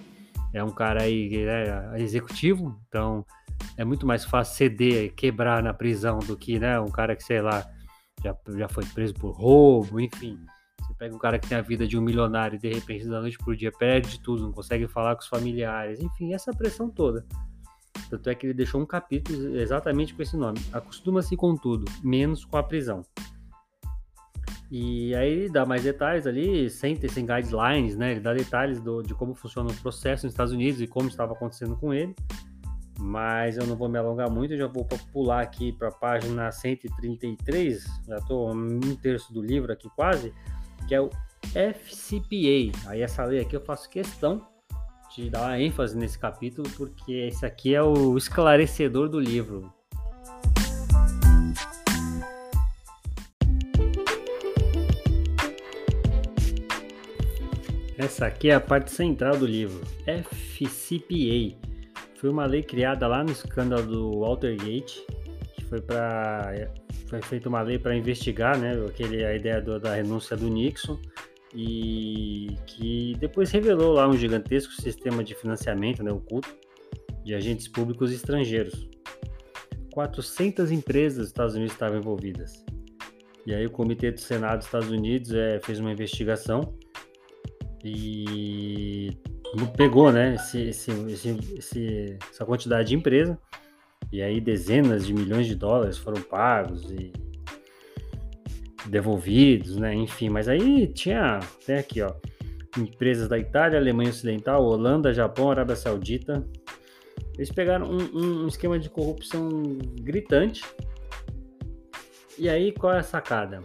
é 0.52 0.62
um 0.62 0.70
cara 0.70 1.04
aí 1.04 1.34
é, 1.34 2.02
executivo, 2.02 2.78
então 2.86 3.24
é 3.78 3.86
muito 3.86 4.06
mais 4.06 4.22
fácil 4.22 4.54
ceder, 4.54 5.14
quebrar 5.14 5.62
na 5.62 5.72
prisão 5.72 6.18
do 6.18 6.36
que, 6.36 6.58
né? 6.58 6.78
Um 6.78 6.90
cara 6.90 7.16
que, 7.16 7.24
sei 7.24 7.40
lá, 7.40 7.66
já, 8.22 8.36
já 8.54 8.68
foi 8.68 8.84
preso 8.84 9.14
por 9.14 9.30
roubo, 9.30 9.98
enfim. 9.98 10.38
Você 10.80 10.94
pega 10.94 11.14
um 11.14 11.18
cara 11.18 11.38
que 11.38 11.48
tem 11.48 11.58
a 11.58 11.62
vida 11.62 11.86
de 11.86 11.98
um 11.98 12.02
milionário 12.02 12.56
e 12.56 12.58
de 12.58 12.72
repente, 12.72 13.06
da 13.08 13.20
noite 13.20 13.38
por 13.38 13.56
dia, 13.56 13.72
perde 13.72 14.20
tudo, 14.20 14.42
não 14.42 14.52
consegue 14.52 14.86
falar 14.86 15.14
com 15.14 15.22
os 15.22 15.28
familiares, 15.28 16.00
enfim, 16.00 16.34
essa 16.34 16.52
pressão 16.52 16.90
toda. 16.90 17.24
Tanto 18.10 18.28
é 18.28 18.34
que 18.34 18.46
ele 18.46 18.54
deixou 18.54 18.80
um 18.80 18.86
capítulo 18.86 19.56
exatamente 19.58 20.14
com 20.14 20.22
esse 20.22 20.36
nome. 20.36 20.58
Acostuma-se 20.72 21.36
com 21.36 21.56
tudo, 21.56 21.84
menos 22.02 22.44
com 22.44 22.56
a 22.56 22.62
prisão. 22.62 23.02
E 24.70 25.14
aí 25.14 25.30
ele 25.30 25.48
dá 25.48 25.64
mais 25.64 25.82
detalhes 25.82 26.26
ali, 26.26 26.68
sem 26.68 26.96
sem 27.08 27.26
guidelines, 27.26 27.96
né? 27.96 28.12
Ele 28.12 28.20
dá 28.20 28.32
detalhes 28.32 28.80
do, 28.80 29.02
de 29.02 29.14
como 29.14 29.34
funciona 29.34 29.70
o 29.70 29.74
processo 29.74 30.26
nos 30.26 30.32
Estados 30.32 30.52
Unidos 30.52 30.80
e 30.80 30.86
como 30.86 31.08
estava 31.08 31.32
acontecendo 31.32 31.76
com 31.76 31.94
ele. 31.94 32.14
Mas 32.98 33.56
eu 33.56 33.66
não 33.66 33.76
vou 33.76 33.88
me 33.88 33.98
alongar 33.98 34.30
muito, 34.30 34.54
eu 34.54 34.58
já 34.58 34.66
vou 34.66 34.86
pular 35.12 35.42
aqui 35.42 35.72
para 35.72 35.88
a 35.88 35.92
página 35.92 36.50
133, 36.50 37.84
já 38.06 38.16
estou 38.16 38.54
um 38.54 38.96
terço 38.96 39.32
do 39.32 39.42
livro 39.42 39.72
aqui 39.72 39.88
quase 39.96 40.32
que 40.86 40.94
é 40.94 41.00
o 41.00 41.10
FCPA. 41.54 42.72
Aí 42.86 43.02
essa 43.02 43.24
lei 43.24 43.40
aqui 43.40 43.56
eu 43.56 43.60
faço 43.60 43.88
questão 43.88 44.46
de 45.14 45.30
dar 45.30 45.60
ênfase 45.60 45.96
nesse 45.96 46.18
capítulo, 46.18 46.68
porque 46.76 47.12
esse 47.12 47.46
aqui 47.46 47.74
é 47.74 47.82
o 47.82 48.16
esclarecedor 48.16 49.08
do 49.08 49.20
livro. 49.20 49.72
Essa 57.96 58.26
aqui 58.26 58.50
é 58.50 58.54
a 58.54 58.60
parte 58.60 58.90
central 58.90 59.36
do 59.36 59.46
livro, 59.46 59.80
FCPA. 60.04 61.56
Foi 62.16 62.28
uma 62.28 62.44
lei 62.44 62.62
criada 62.62 63.06
lá 63.06 63.22
no 63.22 63.30
escândalo 63.30 63.86
do 63.86 64.20
Watergate, 64.20 65.06
que 65.54 65.64
foi 65.64 65.80
para 65.80 66.52
foi 67.20 67.28
feita 67.30 67.48
uma 67.48 67.62
lei 67.62 67.78
para 67.78 67.96
investigar, 67.96 68.58
né, 68.58 68.72
aquele, 68.86 69.24
a 69.24 69.34
ideia 69.34 69.60
do, 69.60 69.78
da 69.78 69.94
renúncia 69.94 70.36
do 70.36 70.48
Nixon 70.48 70.98
e 71.54 72.56
que 72.66 73.14
depois 73.18 73.50
revelou 73.50 73.92
lá 73.92 74.08
um 74.08 74.16
gigantesco 74.16 74.72
sistema 74.72 75.22
de 75.22 75.34
financiamento, 75.34 76.02
né, 76.02 76.10
oculto, 76.10 76.54
de 77.24 77.34
agentes 77.34 77.68
públicos 77.68 78.12
estrangeiros. 78.12 78.88
400 79.92 80.72
empresas 80.72 81.18
dos 81.18 81.26
Estados 81.28 81.54
Unidos 81.54 81.72
estavam 81.72 81.98
envolvidas. 81.98 82.64
E 83.46 83.54
aí 83.54 83.64
o 83.66 83.70
Comitê 83.70 84.10
do 84.10 84.20
Senado 84.20 84.58
dos 84.58 84.66
Estados 84.66 84.90
Unidos 84.90 85.32
é, 85.32 85.60
fez 85.62 85.78
uma 85.78 85.92
investigação 85.92 86.74
e 87.84 89.10
pegou, 89.76 90.10
né, 90.10 90.34
esse, 90.34 90.62
esse, 90.62 90.90
esse, 91.56 92.18
essa 92.30 92.44
quantidade 92.44 92.88
de 92.88 92.96
empresa 92.96 93.38
e 94.14 94.22
aí 94.22 94.40
dezenas 94.40 95.04
de 95.04 95.12
milhões 95.12 95.44
de 95.44 95.56
dólares 95.56 95.98
foram 95.98 96.22
pagos 96.22 96.88
e 96.88 97.12
devolvidos, 98.86 99.76
né? 99.76 99.92
Enfim, 99.92 100.28
mas 100.28 100.46
aí 100.46 100.86
tinha, 100.86 101.40
tem 101.66 101.78
aqui, 101.78 102.00
ó, 102.00 102.14
empresas 102.78 103.26
da 103.26 103.36
Itália, 103.36 103.76
Alemanha 103.76 104.10
Ocidental, 104.10 104.64
Holanda, 104.64 105.12
Japão, 105.12 105.50
Arábia 105.50 105.74
Saudita, 105.74 106.46
Eles 107.36 107.50
pegaram 107.50 107.90
um, 107.90 108.44
um 108.44 108.46
esquema 108.46 108.78
de 108.78 108.88
corrupção 108.88 109.48
gritante. 110.00 110.62
E 112.38 112.48
aí, 112.48 112.70
qual 112.70 112.92
é 112.92 112.98
a 112.98 113.02
sacada? 113.02 113.64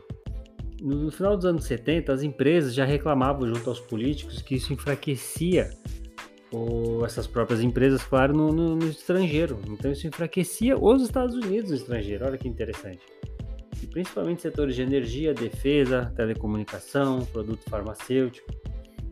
No 0.82 1.12
final 1.12 1.36
dos 1.36 1.46
anos 1.46 1.65
70, 1.65 2.12
as 2.12 2.24
empresas 2.24 2.74
já 2.74 2.86
reclamavam 2.86 3.48
junto 3.48 3.70
aos 3.70 3.79
políticos 3.79 4.41
que 4.41 4.56
isso 4.56 4.74
enfraquecia 4.74 5.70
ou 6.51 7.06
essas 7.06 7.27
próprias 7.27 7.62
empresas, 7.62 8.03
claro, 8.03 8.34
no, 8.34 8.51
no, 8.51 8.75
no, 8.75 8.88
estrangeiro. 8.88 9.60
Então 9.68 9.91
isso 9.91 10.08
enfraquecia 10.08 10.77
os 10.77 11.01
Estados 11.01 11.36
Unidos 11.36 11.70
no 11.70 11.75
estrangeiro. 11.75 12.25
Olha 12.25 12.38
que 12.38 12.48
interessante. 12.48 13.01
E 13.82 13.88
principalmente 13.88 14.41
setores 14.41 14.75
de 14.75 14.82
energia, 14.82 15.34
defesa, 15.34 16.12
telecomunicação, 16.15 17.25
produto 17.25 17.70
farmacêutico. 17.70 18.51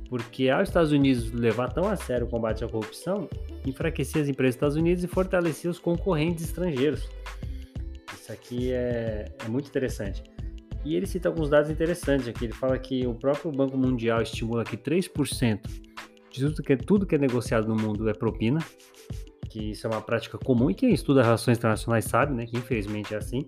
Porque 0.09 0.49
aos 0.49 0.69
Estados 0.69 0.91
Unidos 0.91 1.31
levar 1.31 1.71
tão 1.73 1.87
a 1.87 1.95
sério 1.95 2.27
o 2.27 2.29
combate 2.29 2.63
à 2.63 2.67
corrupção, 2.67 3.29
enfraquecia 3.65 4.21
as 4.21 4.29
empresas 4.29 4.55
dos 4.55 4.57
Estados 4.57 4.77
Unidos 4.77 5.03
e 5.03 5.07
fortalecia 5.07 5.69
os 5.69 5.79
concorrentes 5.79 6.45
estrangeiros. 6.45 7.07
Isso 8.13 8.31
aqui 8.31 8.71
é, 8.71 9.25
é 9.43 9.47
muito 9.49 9.67
interessante. 9.67 10.23
E 10.85 10.95
ele 10.95 11.05
cita 11.05 11.27
alguns 11.27 11.49
dados 11.49 11.69
interessantes 11.69 12.27
aqui. 12.27 12.45
Ele 12.45 12.53
fala 12.53 12.79
que 12.79 13.05
o 13.05 13.13
próprio 13.13 13.51
Banco 13.51 13.77
Mundial 13.77 14.21
estimula 14.21 14.63
que 14.63 14.77
3% 14.77 15.59
de 15.67 15.86
tudo 16.41 16.63
que, 16.63 16.73
é, 16.73 16.77
tudo 16.77 17.05
que 17.05 17.15
é 17.15 17.17
negociado 17.17 17.67
no 17.67 17.75
mundo 17.75 18.09
é 18.09 18.13
propina, 18.13 18.59
que 19.49 19.71
isso 19.71 19.87
é 19.87 19.89
uma 19.89 20.01
prática 20.01 20.37
comum 20.37 20.69
e 20.69 20.73
quem 20.73 20.93
estuda 20.93 21.23
relações 21.23 21.57
internacionais 21.57 22.05
sabe, 22.05 22.33
né, 22.33 22.45
que 22.45 22.57
infelizmente 22.57 23.13
é 23.13 23.17
assim. 23.17 23.47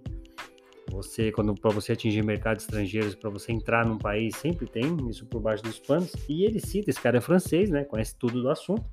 Você, 0.91 1.31
quando 1.31 1.53
para 1.53 1.69
você 1.69 1.91
atingir 1.91 2.23
mercados 2.23 2.63
estrangeiros, 2.63 3.13
para 3.13 3.29
você 3.29 3.51
entrar 3.51 3.85
num 3.85 3.97
país, 3.97 4.35
sempre 4.35 4.65
tem 4.65 4.97
isso 5.07 5.25
por 5.27 5.39
baixo 5.39 5.63
dos 5.63 5.77
panos. 5.77 6.11
E 6.27 6.43
ele 6.43 6.59
cita, 6.59 6.89
esse 6.89 6.99
cara 6.99 7.19
é 7.19 7.21
francês, 7.21 7.69
né, 7.69 7.83
conhece 7.83 8.15
tudo 8.17 8.41
do 8.41 8.49
assunto, 8.49 8.83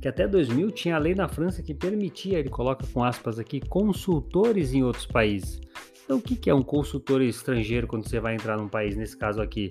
que 0.00 0.08
até 0.08 0.26
2000 0.26 0.70
tinha 0.70 0.96
a 0.96 0.98
lei 0.98 1.14
na 1.14 1.28
França 1.28 1.62
que 1.62 1.74
permitia, 1.74 2.38
ele 2.38 2.48
coloca 2.48 2.86
com 2.92 3.04
aspas 3.04 3.38
aqui, 3.38 3.60
consultores 3.60 4.72
em 4.72 4.82
outros 4.82 5.06
países. 5.06 5.60
Então, 6.04 6.16
o 6.16 6.22
que 6.22 6.48
é 6.48 6.54
um 6.54 6.62
consultor 6.62 7.20
estrangeiro 7.20 7.86
quando 7.86 8.08
você 8.08 8.18
vai 8.18 8.34
entrar 8.34 8.56
num 8.56 8.68
país, 8.68 8.96
nesse 8.96 9.14
caso 9.14 9.42
aqui? 9.42 9.68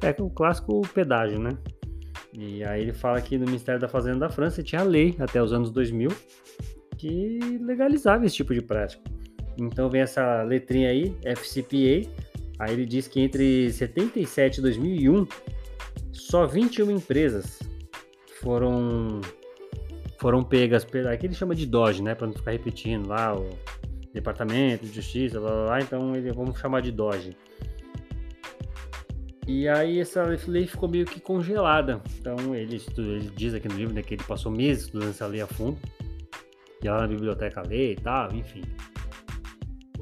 É 0.00 0.14
o 0.22 0.30
clássico 0.30 0.80
pedágio, 0.94 1.40
né? 1.40 1.50
E 2.32 2.62
aí 2.64 2.82
ele 2.82 2.92
fala 2.92 3.20
que 3.20 3.36
no 3.36 3.46
Ministério 3.46 3.80
da 3.80 3.88
Fazenda 3.88 4.20
da 4.20 4.30
França 4.30 4.62
tinha 4.62 4.82
lei 4.82 5.16
até 5.18 5.42
os 5.42 5.52
anos 5.52 5.70
2000 5.70 6.10
que 6.96 7.38
legalizava 7.62 8.26
esse 8.26 8.36
tipo 8.36 8.52
de 8.52 8.60
prática. 8.60 9.02
Então 9.58 9.88
vem 9.88 10.02
essa 10.02 10.42
letrinha 10.42 10.90
aí, 10.90 11.16
FCPA. 11.22 12.08
Aí 12.58 12.74
ele 12.74 12.84
diz 12.84 13.08
que 13.08 13.20
entre 13.20 13.72
77 13.72 14.58
e 14.58 14.60
2001, 14.60 15.26
só 16.12 16.46
21 16.46 16.90
empresas 16.90 17.58
foram 18.40 19.20
foram 20.18 20.44
pegas, 20.44 20.86
aqui 21.10 21.26
ele 21.26 21.34
chama 21.34 21.54
de 21.54 21.64
DOGE, 21.64 22.02
né, 22.02 22.14
para 22.14 22.26
não 22.26 22.34
ficar 22.34 22.50
repetindo 22.50 23.08
lá 23.08 23.34
o 23.34 23.48
Departamento 24.12 24.84
de 24.84 24.92
Justiça, 24.92 25.40
blá, 25.40 25.50
blá, 25.50 25.64
blá, 25.64 25.80
então 25.80 26.14
ele 26.14 26.30
vamos 26.30 26.58
chamar 26.58 26.82
de 26.82 26.92
DOGE. 26.92 27.34
E 29.46 29.68
aí 29.68 29.98
essa 29.98 30.22
lei 30.46 30.66
ficou 30.66 30.88
meio 30.88 31.04
que 31.04 31.20
congelada. 31.20 32.00
Então 32.18 32.54
ele, 32.54 32.80
ele 32.98 33.30
diz 33.34 33.54
aqui 33.54 33.68
no 33.68 33.76
livro 33.76 33.94
né, 33.94 34.02
que 34.02 34.14
ele 34.14 34.24
passou 34.24 34.52
meses 34.52 34.84
estudando 34.84 35.10
essa 35.10 35.26
lei 35.26 35.40
a 35.40 35.46
fundo. 35.46 35.78
E 36.82 36.88
lá 36.88 37.00
na 37.00 37.08
biblioteca 37.08 37.62
lê 37.62 37.92
e 37.92 37.96
tal, 37.96 38.32
enfim. 38.32 38.62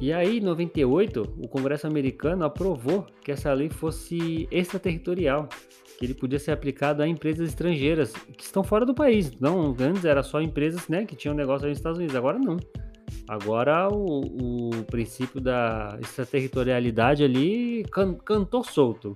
E 0.01 0.13
aí, 0.13 0.39
em 0.39 0.41
98, 0.41 1.35
o 1.39 1.49
Congresso 1.49 1.89
americano 1.89 2.45
aprovou 2.45 3.05
que 3.21 3.33
essa 3.33 3.53
lei 3.53 3.69
fosse 3.69 4.47
extraterritorial, 4.49 5.49
que 5.99 6.05
ele 6.05 6.15
podia 6.15 6.39
ser 6.39 6.53
aplicado 6.53 7.03
a 7.03 7.09
empresas 7.09 7.49
estrangeiras 7.49 8.13
que 8.13 8.45
estão 8.45 8.63
fora 8.63 8.87
do 8.87 8.95
país. 8.95 9.33
Não, 9.41 9.75
antes 9.81 10.05
era 10.05 10.23
só 10.23 10.41
empresas 10.41 10.89
né, 10.89 11.05
que 11.05 11.17
tinham 11.17 11.35
negócio 11.35 11.67
nos 11.67 11.77
Estados 11.77 11.99
Unidos, 11.99 12.15
agora 12.15 12.39
não. 12.39 12.59
Agora 13.29 13.89
o, 13.89 14.71
o 14.71 14.85
princípio 14.85 15.39
da 15.39 15.99
extraterritorialidade 16.01 17.23
ali 17.23 17.85
can, 17.93 18.15
cantou 18.15 18.65
solto. 18.65 19.13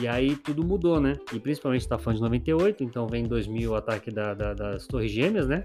E 0.00 0.06
aí 0.06 0.36
tudo 0.36 0.64
mudou, 0.64 1.00
né? 1.00 1.14
E 1.32 1.40
principalmente 1.40 1.80
está 1.80 1.98
falando 1.98 2.18
de 2.18 2.22
98, 2.22 2.84
então 2.84 3.06
vem 3.08 3.24
2000 3.24 3.72
o 3.72 3.74
ataque 3.74 4.10
da, 4.10 4.32
da, 4.32 4.54
das 4.54 4.86
Torres 4.86 5.10
Gêmeas, 5.10 5.48
né? 5.48 5.64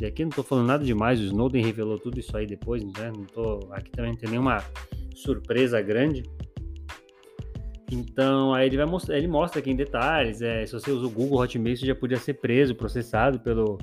E 0.00 0.06
aqui 0.06 0.22
não 0.22 0.30
estou 0.30 0.44
falando 0.44 0.66
nada 0.66 0.84
demais, 0.84 1.20
o 1.20 1.24
Snowden 1.24 1.62
revelou 1.62 1.98
tudo 1.98 2.18
isso 2.18 2.36
aí 2.36 2.46
depois, 2.46 2.82
né? 2.82 3.12
Não 3.14 3.24
tô, 3.24 3.68
aqui 3.70 3.90
também 3.90 4.12
não 4.12 4.18
tem 4.18 4.30
nenhuma 4.30 4.64
surpresa 5.14 5.80
grande. 5.82 6.22
Então, 7.92 8.54
aí 8.54 8.66
ele 8.66 8.76
vai 8.76 8.86
mostrar, 8.86 9.16
ele 9.16 9.28
mostra 9.28 9.60
aqui 9.60 9.70
em 9.70 9.76
detalhes, 9.76 10.40
é, 10.40 10.64
se 10.64 10.72
você 10.72 10.90
usa 10.90 11.06
o 11.06 11.10
Google 11.10 11.40
Hotmail, 11.40 11.76
você 11.76 11.86
já 11.86 11.94
podia 11.94 12.16
ser 12.16 12.34
preso, 12.34 12.74
processado 12.74 13.38
pelo, 13.40 13.78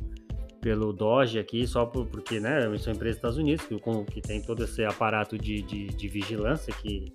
pelo 0.62 0.94
Doge 0.94 1.40
aqui, 1.40 1.66
só 1.66 1.86
por, 1.86 2.06
porque, 2.06 2.40
né, 2.40 2.62
são 2.78 2.94
empresas 2.94 3.00
dos 3.00 3.16
Estados 3.16 3.38
Unidos, 3.38 3.66
que, 3.66 3.76
que 4.12 4.22
tem 4.22 4.42
todo 4.42 4.64
esse 4.64 4.86
aparato 4.86 5.38
de, 5.38 5.62
de, 5.62 5.88
de 5.88 6.08
vigilância 6.08 6.74
que 6.74 7.12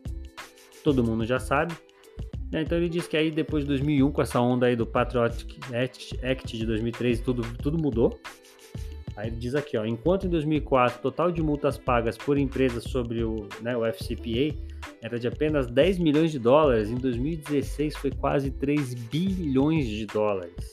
todo 0.82 1.02
mundo 1.02 1.24
já 1.24 1.38
sabe. 1.38 1.74
É, 2.52 2.62
então 2.62 2.78
ele 2.78 2.88
diz 2.88 3.08
que 3.08 3.16
aí 3.16 3.30
depois 3.30 3.64
de 3.64 3.68
2001, 3.68 4.12
com 4.12 4.22
essa 4.22 4.40
onda 4.40 4.66
aí 4.66 4.76
do 4.76 4.86
Patriotic 4.86 5.58
Act 6.22 6.56
de 6.56 6.66
2003, 6.66 7.20
tudo, 7.20 7.42
tudo 7.58 7.78
mudou. 7.78 8.20
Aí 9.16 9.28
ele 9.28 9.36
diz 9.36 9.54
aqui, 9.54 9.78
ó, 9.78 9.84
enquanto 9.84 10.26
em 10.26 10.30
2004 10.30 10.98
o 10.98 11.02
total 11.02 11.32
de 11.32 11.42
multas 11.42 11.78
pagas 11.78 12.18
por 12.18 12.36
empresas 12.36 12.84
sobre 12.84 13.24
o, 13.24 13.48
né, 13.62 13.74
o 13.76 13.84
FCPA 13.90 14.54
era 15.02 15.18
de 15.18 15.26
apenas 15.26 15.66
10 15.68 15.98
milhões 15.98 16.30
de 16.30 16.38
dólares, 16.38 16.90
em 16.90 16.96
2016 16.96 17.96
foi 17.96 18.10
quase 18.10 18.50
3 18.50 18.94
bilhões 18.94 19.86
de 19.86 20.06
dólares. 20.06 20.72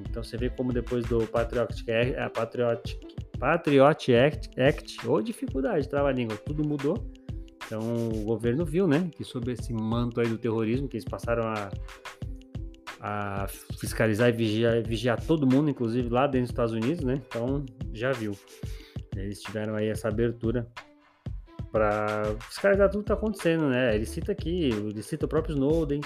Então 0.00 0.22
você 0.22 0.36
vê 0.36 0.50
como 0.50 0.72
depois 0.72 1.04
do 1.06 1.26
Patriotic, 1.26 1.88
a 2.16 2.30
Patriotic, 2.30 2.98
Patriot 3.38 4.14
Act, 4.14 4.60
Act 4.60 5.06
ou 5.06 5.22
dificuldade, 5.22 5.88
trava-língua, 5.88 6.36
tudo 6.36 6.66
mudou. 6.66 7.10
Então 7.66 7.80
o 7.80 8.24
governo 8.24 8.64
viu, 8.64 8.86
né, 8.86 9.10
que 9.14 9.24
sob 9.24 9.52
esse 9.52 9.72
manto 9.72 10.20
aí 10.20 10.28
do 10.28 10.38
terrorismo, 10.38 10.88
que 10.88 10.96
eles 10.96 11.04
passaram 11.04 11.44
a, 11.48 11.70
a 13.00 13.46
fiscalizar 13.78 14.30
e 14.30 14.32
vigiar, 14.32 14.82
vigiar 14.82 15.22
todo 15.22 15.46
mundo, 15.46 15.70
inclusive 15.70 16.08
lá 16.08 16.26
dentro 16.26 16.42
dos 16.42 16.50
Estados 16.50 16.72
Unidos, 16.72 17.04
né? 17.04 17.20
Então 17.26 17.64
já 17.92 18.12
viu. 18.12 18.32
Eles 19.14 19.40
tiveram 19.42 19.74
aí 19.74 19.88
essa 19.88 20.08
abertura 20.08 20.66
para 21.70 22.36
fiscalizar 22.48 22.88
tudo 22.88 23.00
que 23.00 23.12
está 23.12 23.14
acontecendo, 23.14 23.68
né? 23.68 23.94
Ele 23.94 24.06
cita 24.06 24.32
aqui, 24.32 24.70
ele 24.70 25.02
cita 25.02 25.26
o 25.26 25.28
próprio 25.28 25.54
Snowden, 25.54 26.00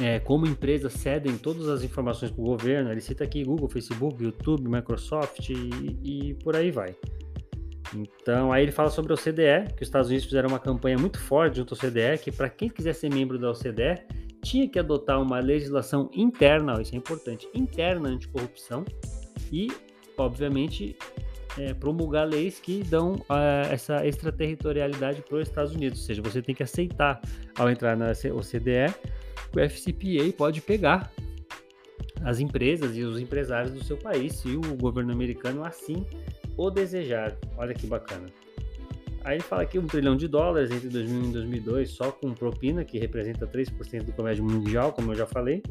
é, 0.00 0.18
como 0.18 0.46
empresas 0.46 0.94
cedem 0.94 1.36
todas 1.36 1.68
as 1.68 1.82
informações 1.82 2.30
para 2.30 2.40
o 2.40 2.44
governo. 2.44 2.90
Ele 2.90 3.00
cita 3.00 3.24
aqui 3.24 3.44
Google, 3.44 3.68
Facebook, 3.68 4.22
YouTube, 4.22 4.68
Microsoft 4.68 5.50
e, 5.50 5.98
e, 6.02 6.34
por 6.42 6.56
aí 6.56 6.70
vai. 6.70 6.94
Então, 7.94 8.52
aí 8.52 8.62
ele 8.62 8.72
fala 8.72 8.88
sobre 8.88 9.12
a 9.12 9.14
OCDE, 9.14 9.74
que 9.76 9.82
os 9.82 9.88
Estados 9.88 10.08
Unidos 10.08 10.26
fizeram 10.26 10.48
uma 10.48 10.60
campanha 10.60 10.96
muito 10.96 11.18
forte 11.18 11.56
junto 11.56 11.74
à 11.74 11.76
OCDE, 11.76 12.22
que 12.22 12.30
para 12.30 12.48
quem 12.48 12.68
quiser 12.68 12.94
ser 12.94 13.12
membro 13.12 13.38
da 13.38 13.50
OCDE, 13.50 14.04
tinha 14.42 14.68
que 14.68 14.78
adotar 14.78 15.20
uma 15.20 15.38
legislação 15.40 16.08
interna, 16.14 16.80
isso 16.80 16.94
é 16.94 16.98
importante, 16.98 17.48
interna 17.52 18.08
anticorrupção 18.08 18.84
e, 19.52 19.68
obviamente, 20.16 20.96
é, 21.58 21.74
promulgar 21.74 22.26
leis 22.26 22.60
que 22.60 22.82
dão 22.84 23.14
uh, 23.14 23.66
essa 23.70 24.06
extraterritorialidade 24.06 25.22
para 25.22 25.38
os 25.38 25.48
Estados 25.48 25.74
Unidos. 25.74 26.00
Ou 26.00 26.06
seja, 26.06 26.22
você 26.22 26.40
tem 26.40 26.54
que 26.54 26.62
aceitar, 26.62 27.20
ao 27.58 27.68
entrar 27.68 27.96
na 27.96 28.12
OCDE, 28.12 28.94
o 29.54 29.60
FCPA 29.60 30.32
pode 30.36 30.60
pegar 30.60 31.12
as 32.22 32.38
empresas 32.38 32.96
e 32.96 33.02
os 33.02 33.18
empresários 33.18 33.72
do 33.72 33.82
seu 33.82 33.96
país, 33.96 34.34
se 34.34 34.48
o 34.48 34.76
governo 34.76 35.12
americano 35.12 35.64
assim 35.64 36.06
o 36.56 36.70
desejar. 36.70 37.36
Olha 37.56 37.74
que 37.74 37.86
bacana. 37.86 38.26
Aí 39.22 39.36
ele 39.36 39.42
fala 39.42 39.62
aqui 39.62 39.78
um 39.78 39.86
trilhão 39.86 40.16
de 40.16 40.26
dólares 40.26 40.70
entre 40.70 40.88
2001 40.88 41.28
e 41.28 41.32
2002 41.32 41.90
só 41.90 42.10
com 42.10 42.32
propina, 42.32 42.84
que 42.84 42.98
representa 42.98 43.46
3% 43.46 44.04
do 44.04 44.12
comércio 44.12 44.42
mundial, 44.42 44.92
como 44.92 45.12
eu 45.12 45.16
já 45.16 45.26
falei. 45.26 45.62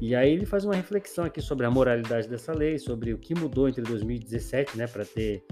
E 0.00 0.14
aí 0.14 0.32
ele 0.32 0.46
faz 0.46 0.64
uma 0.64 0.74
reflexão 0.74 1.24
aqui 1.24 1.40
sobre 1.40 1.66
a 1.66 1.70
moralidade 1.70 2.28
dessa 2.28 2.52
lei, 2.52 2.78
sobre 2.78 3.12
o 3.12 3.18
que 3.18 3.34
mudou 3.34 3.68
entre 3.68 3.82
2017, 3.82 4.76
né, 4.76 4.86
para 4.86 5.04
ter 5.04 5.42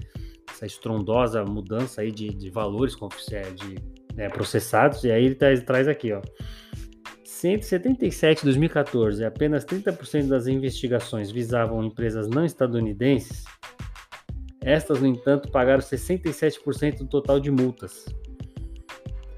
essa 0.49 0.65
estrondosa 0.65 1.43
mudança 1.45 2.01
aí 2.01 2.11
de, 2.11 2.29
de 2.29 2.49
valores 2.49 2.95
de, 2.95 3.75
né, 4.15 4.29
processados. 4.29 5.03
E 5.03 5.11
aí 5.11 5.25
ele 5.25 5.35
traz, 5.35 5.63
traz 5.63 5.87
aqui, 5.87 6.11
ó. 6.11 6.21
177 7.43 8.45
2014, 8.45 9.25
apenas 9.25 9.65
30% 9.65 10.29
das 10.29 10.47
investigações 10.47 11.29
visavam 11.29 11.83
empresas 11.83 12.29
não 12.29 12.45
estadunidenses. 12.45 13.43
Estas, 14.61 15.01
no 15.01 15.07
entanto, 15.07 15.51
pagaram 15.51 15.81
67% 15.81 16.99
do 16.99 17.07
total 17.07 17.41
de 17.41 17.51
multas. 17.51 18.05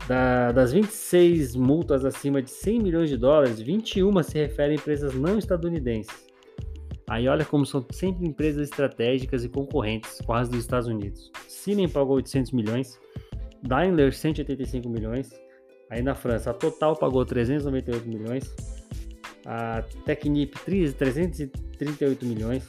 Da, 0.07 0.51
das 0.51 0.71
26 0.71 1.55
multas 1.55 2.05
acima 2.05 2.43
de 2.43 2.51
100 2.51 2.79
milhões 2.79 3.09
de 3.09 3.17
dólares, 3.17 3.59
21 3.59 4.21
se 4.21 4.37
referem 4.37 4.77
a 4.77 4.79
empresas 4.79 5.15
não 5.15 5.39
estadunidenses. 5.39 6.27
Aí 7.09 7.27
olha 7.27 7.43
como 7.43 7.65
são 7.65 7.83
sempre 7.91 8.27
empresas 8.27 8.69
estratégicas 8.69 9.43
e 9.43 9.49
concorrentes, 9.49 10.21
quase 10.27 10.51
dos 10.51 10.59
Estados 10.59 10.87
Unidos. 10.87 11.31
Siemens 11.47 11.91
pagou 11.91 12.17
800 12.17 12.51
milhões, 12.51 12.99
Daimler 13.63 14.13
185 14.13 14.87
milhões, 14.87 15.31
Aí 15.89 16.01
na 16.01 16.15
França, 16.15 16.51
a 16.51 16.53
Total 16.53 16.95
pagou 16.95 17.25
398 17.25 18.07
milhões, 18.07 18.55
a 19.45 19.83
Technip 20.03 20.55
338 20.65 22.25
milhões, 22.25 22.67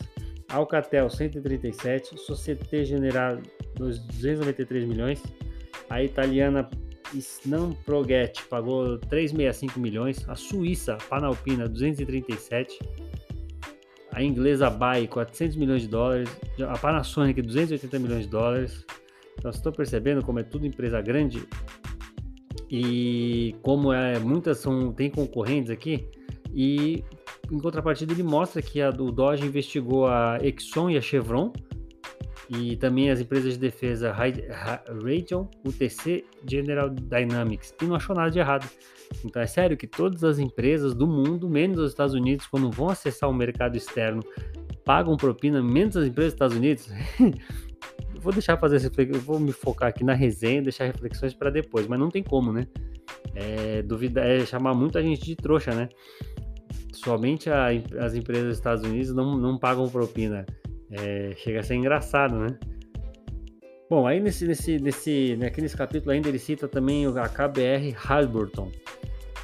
Alcatel 0.48 1.08
137, 1.08 2.18
Societe 2.18 2.84
Generale 2.84 3.42
293 3.76 4.84
milhões, 4.84 5.22
a 5.88 6.02
italiana 6.02 6.68
Snam 7.14 7.72
Proget 7.84 8.42
pagou 8.44 8.98
365 8.98 9.80
milhões, 9.80 10.28
a 10.28 10.34
Suíça 10.34 10.98
Panalpina 11.08 11.68
237, 11.68 12.78
a 14.12 14.22
inglesa 14.22 14.70
BAE 14.70 15.08
400 15.08 15.56
milhões 15.56 15.82
de 15.82 15.88
dólares, 15.88 16.28
a 16.68 16.78
Panasonic 16.78 17.40
280 17.40 17.98
milhões 17.98 18.24
de 18.24 18.30
dólares. 18.30 18.84
Então, 19.38 19.52
vocês 19.52 19.56
estão 19.56 19.72
percebendo 19.72 20.24
como 20.24 20.38
é 20.38 20.42
tudo 20.42 20.66
empresa 20.66 21.00
grande 21.00 21.46
e 22.70 23.54
como 23.62 23.92
é 23.92 24.18
muitas 24.18 24.58
são 24.58 24.92
tem 24.92 25.10
concorrentes 25.10 25.70
aqui 25.70 26.08
e 26.52 27.04
em 27.50 27.58
contrapartida 27.58 28.12
ele 28.12 28.22
mostra 28.22 28.60
que 28.60 28.80
a, 28.80 28.90
o 28.90 29.12
Dodge 29.12 29.46
investigou 29.46 30.06
a 30.06 30.38
Exxon 30.42 30.90
e 30.90 30.96
a 30.96 31.00
Chevron 31.00 31.52
e 32.48 32.76
também 32.76 33.10
as 33.10 33.20
empresas 33.20 33.54
de 33.54 33.58
defesa 33.58 34.12
Raytheon, 34.12 35.46
UTC, 35.64 36.24
General 36.48 36.88
Dynamics 36.88 37.74
e 37.82 37.84
não 37.86 37.96
achou 37.96 38.14
nada 38.14 38.30
de 38.30 38.38
errado. 38.38 38.68
Então 39.24 39.40
é 39.40 39.46
sério 39.46 39.76
que 39.76 39.86
todas 39.86 40.24
as 40.24 40.38
empresas 40.38 40.94
do 40.94 41.06
mundo, 41.06 41.48
menos 41.48 41.78
os 41.78 41.90
Estados 41.90 42.14
Unidos, 42.14 42.46
quando 42.46 42.70
vão 42.70 42.88
acessar 42.88 43.28
o 43.28 43.34
mercado 43.34 43.76
externo, 43.76 44.22
pagam 44.84 45.16
propina, 45.16 45.62
menos 45.62 45.96
as 45.96 46.06
empresas 46.06 46.32
dos 46.32 46.34
Estados 46.34 46.56
Unidos. 46.56 46.88
vou 48.26 48.32
deixar 48.32 48.56
fazer 48.56 48.76
essa 48.76 48.90
vou 49.20 49.38
me 49.38 49.52
focar 49.52 49.88
aqui 49.88 50.02
na 50.02 50.12
resenha, 50.12 50.60
deixar 50.60 50.84
reflexões 50.84 51.32
para 51.32 51.48
depois, 51.48 51.86
mas 51.86 51.96
não 51.96 52.10
tem 52.10 52.24
como, 52.24 52.52
né? 52.52 52.66
É, 53.36 53.82
duvida, 53.82 54.20
é 54.20 54.44
chamar 54.44 54.74
muita 54.74 55.00
gente 55.00 55.24
de 55.24 55.36
trouxa, 55.36 55.72
né? 55.72 55.88
Somente 56.92 57.48
a, 57.48 57.68
as 58.00 58.16
empresas 58.16 58.48
dos 58.48 58.56
Estados 58.56 58.82
Unidos 58.82 59.14
não, 59.14 59.36
não 59.36 59.56
pagam 59.56 59.88
propina. 59.88 60.44
É, 60.90 61.34
chega 61.36 61.60
a 61.60 61.62
ser 61.62 61.76
engraçado, 61.76 62.36
né? 62.36 62.58
Bom, 63.88 64.08
aí 64.08 64.18
nesse, 64.18 64.44
nesse, 64.44 64.80
nesse, 64.80 65.38
aqui 65.46 65.62
nesse 65.62 65.76
capítulo 65.76 66.10
ainda 66.10 66.28
ele 66.28 66.40
cita 66.40 66.66
também 66.66 67.06
a 67.06 67.28
KBR 67.28 67.92
Halliburton, 67.92 68.72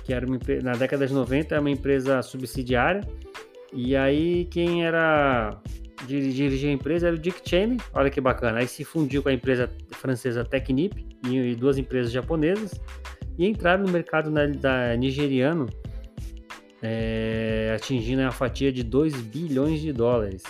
que 0.02 0.12
era 0.12 0.26
uma, 0.26 0.40
na 0.64 0.72
década 0.72 1.06
de 1.06 1.14
90 1.14 1.54
é 1.54 1.60
uma 1.60 1.70
empresa 1.70 2.20
subsidiária, 2.20 3.02
e 3.72 3.94
aí 3.94 4.46
quem 4.46 4.84
era 4.84 5.56
dirigia 6.06 6.68
a 6.68 6.72
empresa 6.72 7.06
era 7.06 7.16
o 7.16 7.18
Dick 7.18 7.48
Cheney, 7.48 7.78
olha 7.92 8.10
que 8.10 8.20
bacana, 8.20 8.58
aí 8.58 8.68
se 8.68 8.84
fundiu 8.84 9.22
com 9.22 9.28
a 9.28 9.32
empresa 9.32 9.70
francesa 9.92 10.44
Technip 10.44 11.04
e 11.24 11.54
duas 11.54 11.78
empresas 11.78 12.12
japonesas, 12.12 12.80
e 13.38 13.46
entraram 13.46 13.84
no 13.84 13.92
mercado 13.92 14.30
na, 14.30 14.46
da, 14.46 14.96
nigeriano, 14.96 15.68
é, 16.82 17.72
atingindo 17.76 18.22
a 18.22 18.30
fatia 18.30 18.72
de 18.72 18.82
2 18.82 19.20
bilhões 19.22 19.80
de 19.80 19.92
dólares. 19.92 20.42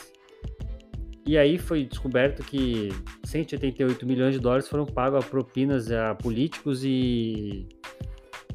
E 1.24 1.38
aí 1.38 1.56
foi 1.56 1.84
descoberto 1.84 2.42
que 2.42 2.88
188 3.24 4.04
milhões 4.04 4.34
de 4.34 4.40
dólares 4.40 4.68
foram 4.68 4.84
pagos 4.84 5.24
a 5.24 5.28
propinas 5.28 5.92
a 5.92 6.14
políticos 6.16 6.82
e, 6.84 7.68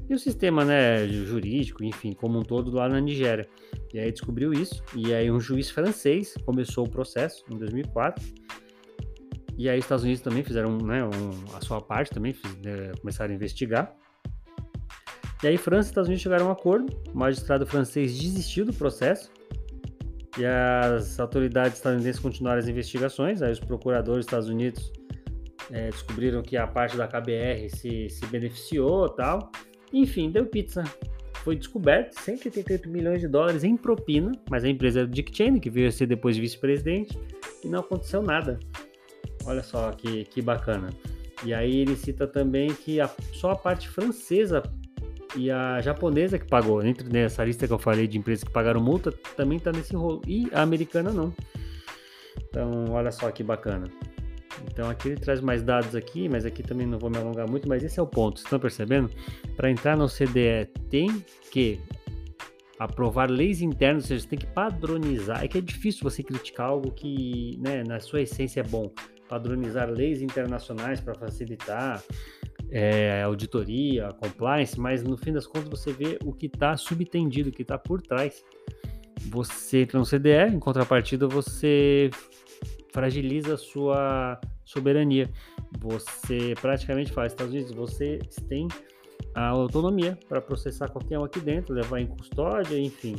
e 0.09 0.13
o 0.13 0.19
sistema 0.19 0.63
né, 0.63 1.07
jurídico, 1.07 1.83
enfim, 1.83 2.13
como 2.13 2.39
um 2.39 2.43
todo 2.43 2.71
lá 2.71 2.87
na 2.87 2.99
Nigéria. 2.99 3.47
E 3.93 3.99
aí 3.99 4.11
descobriu 4.11 4.53
isso, 4.53 4.83
e 4.95 5.13
aí 5.13 5.29
um 5.29 5.39
juiz 5.39 5.69
francês 5.69 6.35
começou 6.45 6.85
o 6.85 6.89
processo 6.89 7.43
em 7.51 7.57
2004. 7.57 8.23
E 9.57 9.67
aí 9.67 9.79
os 9.79 9.85
Estados 9.85 10.03
Unidos 10.03 10.21
também 10.21 10.43
fizeram 10.43 10.77
né, 10.77 11.03
um, 11.03 11.55
a 11.55 11.61
sua 11.61 11.81
parte, 11.81 12.11
também 12.11 12.33
fiz, 12.33 12.55
né, 12.57 12.91
começaram 13.01 13.31
a 13.31 13.35
investigar. 13.35 13.93
E 15.43 15.47
aí 15.47 15.57
França 15.57 15.89
e 15.89 15.91
Estados 15.91 16.07
Unidos 16.07 16.23
chegaram 16.23 16.45
a 16.45 16.49
um 16.49 16.51
acordo, 16.51 16.95
o 17.13 17.17
magistrado 17.17 17.65
francês 17.65 18.17
desistiu 18.17 18.65
do 18.65 18.73
processo 18.73 19.31
e 20.37 20.45
as 20.45 21.19
autoridades 21.19 21.77
estadunidenses 21.77 22.21
continuaram 22.21 22.59
as 22.59 22.67
investigações. 22.67 23.41
Aí 23.41 23.51
os 23.51 23.59
procuradores 23.59 24.25
dos 24.25 24.27
Estados 24.27 24.49
Unidos 24.49 24.91
é, 25.71 25.89
descobriram 25.89 26.41
que 26.41 26.55
a 26.55 26.67
parte 26.67 26.95
da 26.95 27.07
KBR 27.07 27.69
se, 27.69 28.09
se 28.09 28.25
beneficiou 28.27 29.09
tal. 29.09 29.51
Enfim, 29.93 30.29
deu 30.29 30.45
pizza. 30.45 30.83
Foi 31.43 31.55
descoberto 31.55 32.13
188 32.19 32.89
milhões 32.89 33.21
de 33.21 33.27
dólares 33.27 33.63
em 33.63 33.77
propina, 33.77 34.31
mas 34.49 34.63
a 34.63 34.69
empresa 34.69 35.05
do 35.05 35.13
Dick 35.13 35.35
Cheney, 35.35 35.59
que 35.59 35.69
veio 35.69 35.87
a 35.87 35.91
ser 35.91 36.05
depois 36.05 36.37
vice-presidente, 36.37 37.17
e 37.63 37.67
não 37.67 37.79
aconteceu 37.79 38.21
nada. 38.21 38.59
Olha 39.45 39.63
só 39.63 39.91
que, 39.91 40.25
que 40.25 40.41
bacana. 40.41 40.89
E 41.45 41.53
aí 41.53 41.77
ele 41.77 41.95
cita 41.95 42.27
também 42.27 42.73
que 42.73 42.99
a, 42.99 43.09
só 43.33 43.51
a 43.51 43.55
parte 43.55 43.87
francesa 43.87 44.63
e 45.35 45.51
a 45.51 45.79
japonesa 45.81 46.39
que 46.39 46.47
pagou, 46.47 46.83
entre 46.83 47.07
nessa 47.07 47.43
lista 47.45 47.67
que 47.67 47.73
eu 47.73 47.79
falei 47.79 48.07
de 48.07 48.17
empresas 48.17 48.43
que 48.43 48.51
pagaram 48.51 48.81
multa, 48.81 49.11
também 49.35 49.57
está 49.57 49.71
nesse 49.71 49.95
rolo. 49.95 50.21
E 50.27 50.49
a 50.51 50.61
americana 50.61 51.11
não. 51.11 51.33
Então, 52.49 52.85
olha 52.89 53.11
só 53.11 53.29
que 53.31 53.43
bacana. 53.43 53.85
Então 54.71 54.89
aqui 54.89 55.09
ele 55.09 55.19
traz 55.19 55.41
mais 55.41 55.61
dados 55.61 55.95
aqui, 55.95 56.27
mas 56.27 56.45
aqui 56.45 56.63
também 56.63 56.87
não 56.87 56.97
vou 56.97 57.09
me 57.09 57.17
alongar 57.17 57.49
muito, 57.49 57.67
mas 57.67 57.83
esse 57.83 57.99
é 57.99 58.03
o 58.03 58.07
ponto. 58.07 58.37
Estão 58.37 58.59
percebendo? 58.59 59.09
Para 59.55 59.69
entrar 59.69 59.97
no 59.97 60.07
CDE 60.07 60.67
tem 60.89 61.23
que 61.51 61.79
aprovar 62.79 63.29
leis 63.29 63.61
internas, 63.61 64.03
ou 64.03 64.07
seja, 64.09 64.21
você 64.21 64.27
tem 64.29 64.39
que 64.39 64.47
padronizar. 64.47 65.43
É 65.43 65.47
que 65.47 65.57
é 65.57 65.61
difícil 65.61 66.03
você 66.03 66.21
criticar 66.21 66.67
algo 66.67 66.91
que, 66.91 67.57
né, 67.59 67.83
na 67.83 67.99
sua 67.99 68.21
essência 68.21 68.61
é 68.61 68.63
bom. 68.63 68.91
Padronizar 69.27 69.89
leis 69.89 70.21
internacionais 70.21 71.01
para 71.01 71.13
facilitar 71.15 72.01
é, 72.69 73.23
auditoria, 73.23 74.09
compliance, 74.13 74.79
mas 74.79 75.03
no 75.03 75.17
fim 75.17 75.33
das 75.33 75.47
contas 75.47 75.69
você 75.69 75.91
vê 75.91 76.17
o 76.23 76.31
que 76.33 76.47
está 76.47 76.77
subtendido, 76.77 77.49
o 77.49 77.51
que 77.51 77.61
está 77.61 77.77
por 77.77 78.01
trás. 78.01 78.43
Você 79.29 79.81
entra 79.81 79.99
no 79.99 80.05
CDE, 80.05 80.53
em 80.53 80.59
contrapartida 80.59 81.27
você 81.27 82.09
fragiliza 82.91 83.55
a 83.55 83.57
sua 83.57 84.39
soberania. 84.65 85.29
Você 85.79 86.53
praticamente 86.61 87.11
faz, 87.11 87.31
Estados 87.31 87.53
Unidos, 87.53 87.71
você 87.73 88.19
tem 88.47 88.67
a 89.33 89.49
autonomia 89.49 90.17
para 90.27 90.41
processar 90.41 90.89
qualquer 90.89 91.19
um 91.19 91.23
aqui 91.23 91.39
dentro, 91.39 91.73
levar 91.73 91.99
em 91.99 92.07
custódia, 92.07 92.77
enfim. 92.77 93.15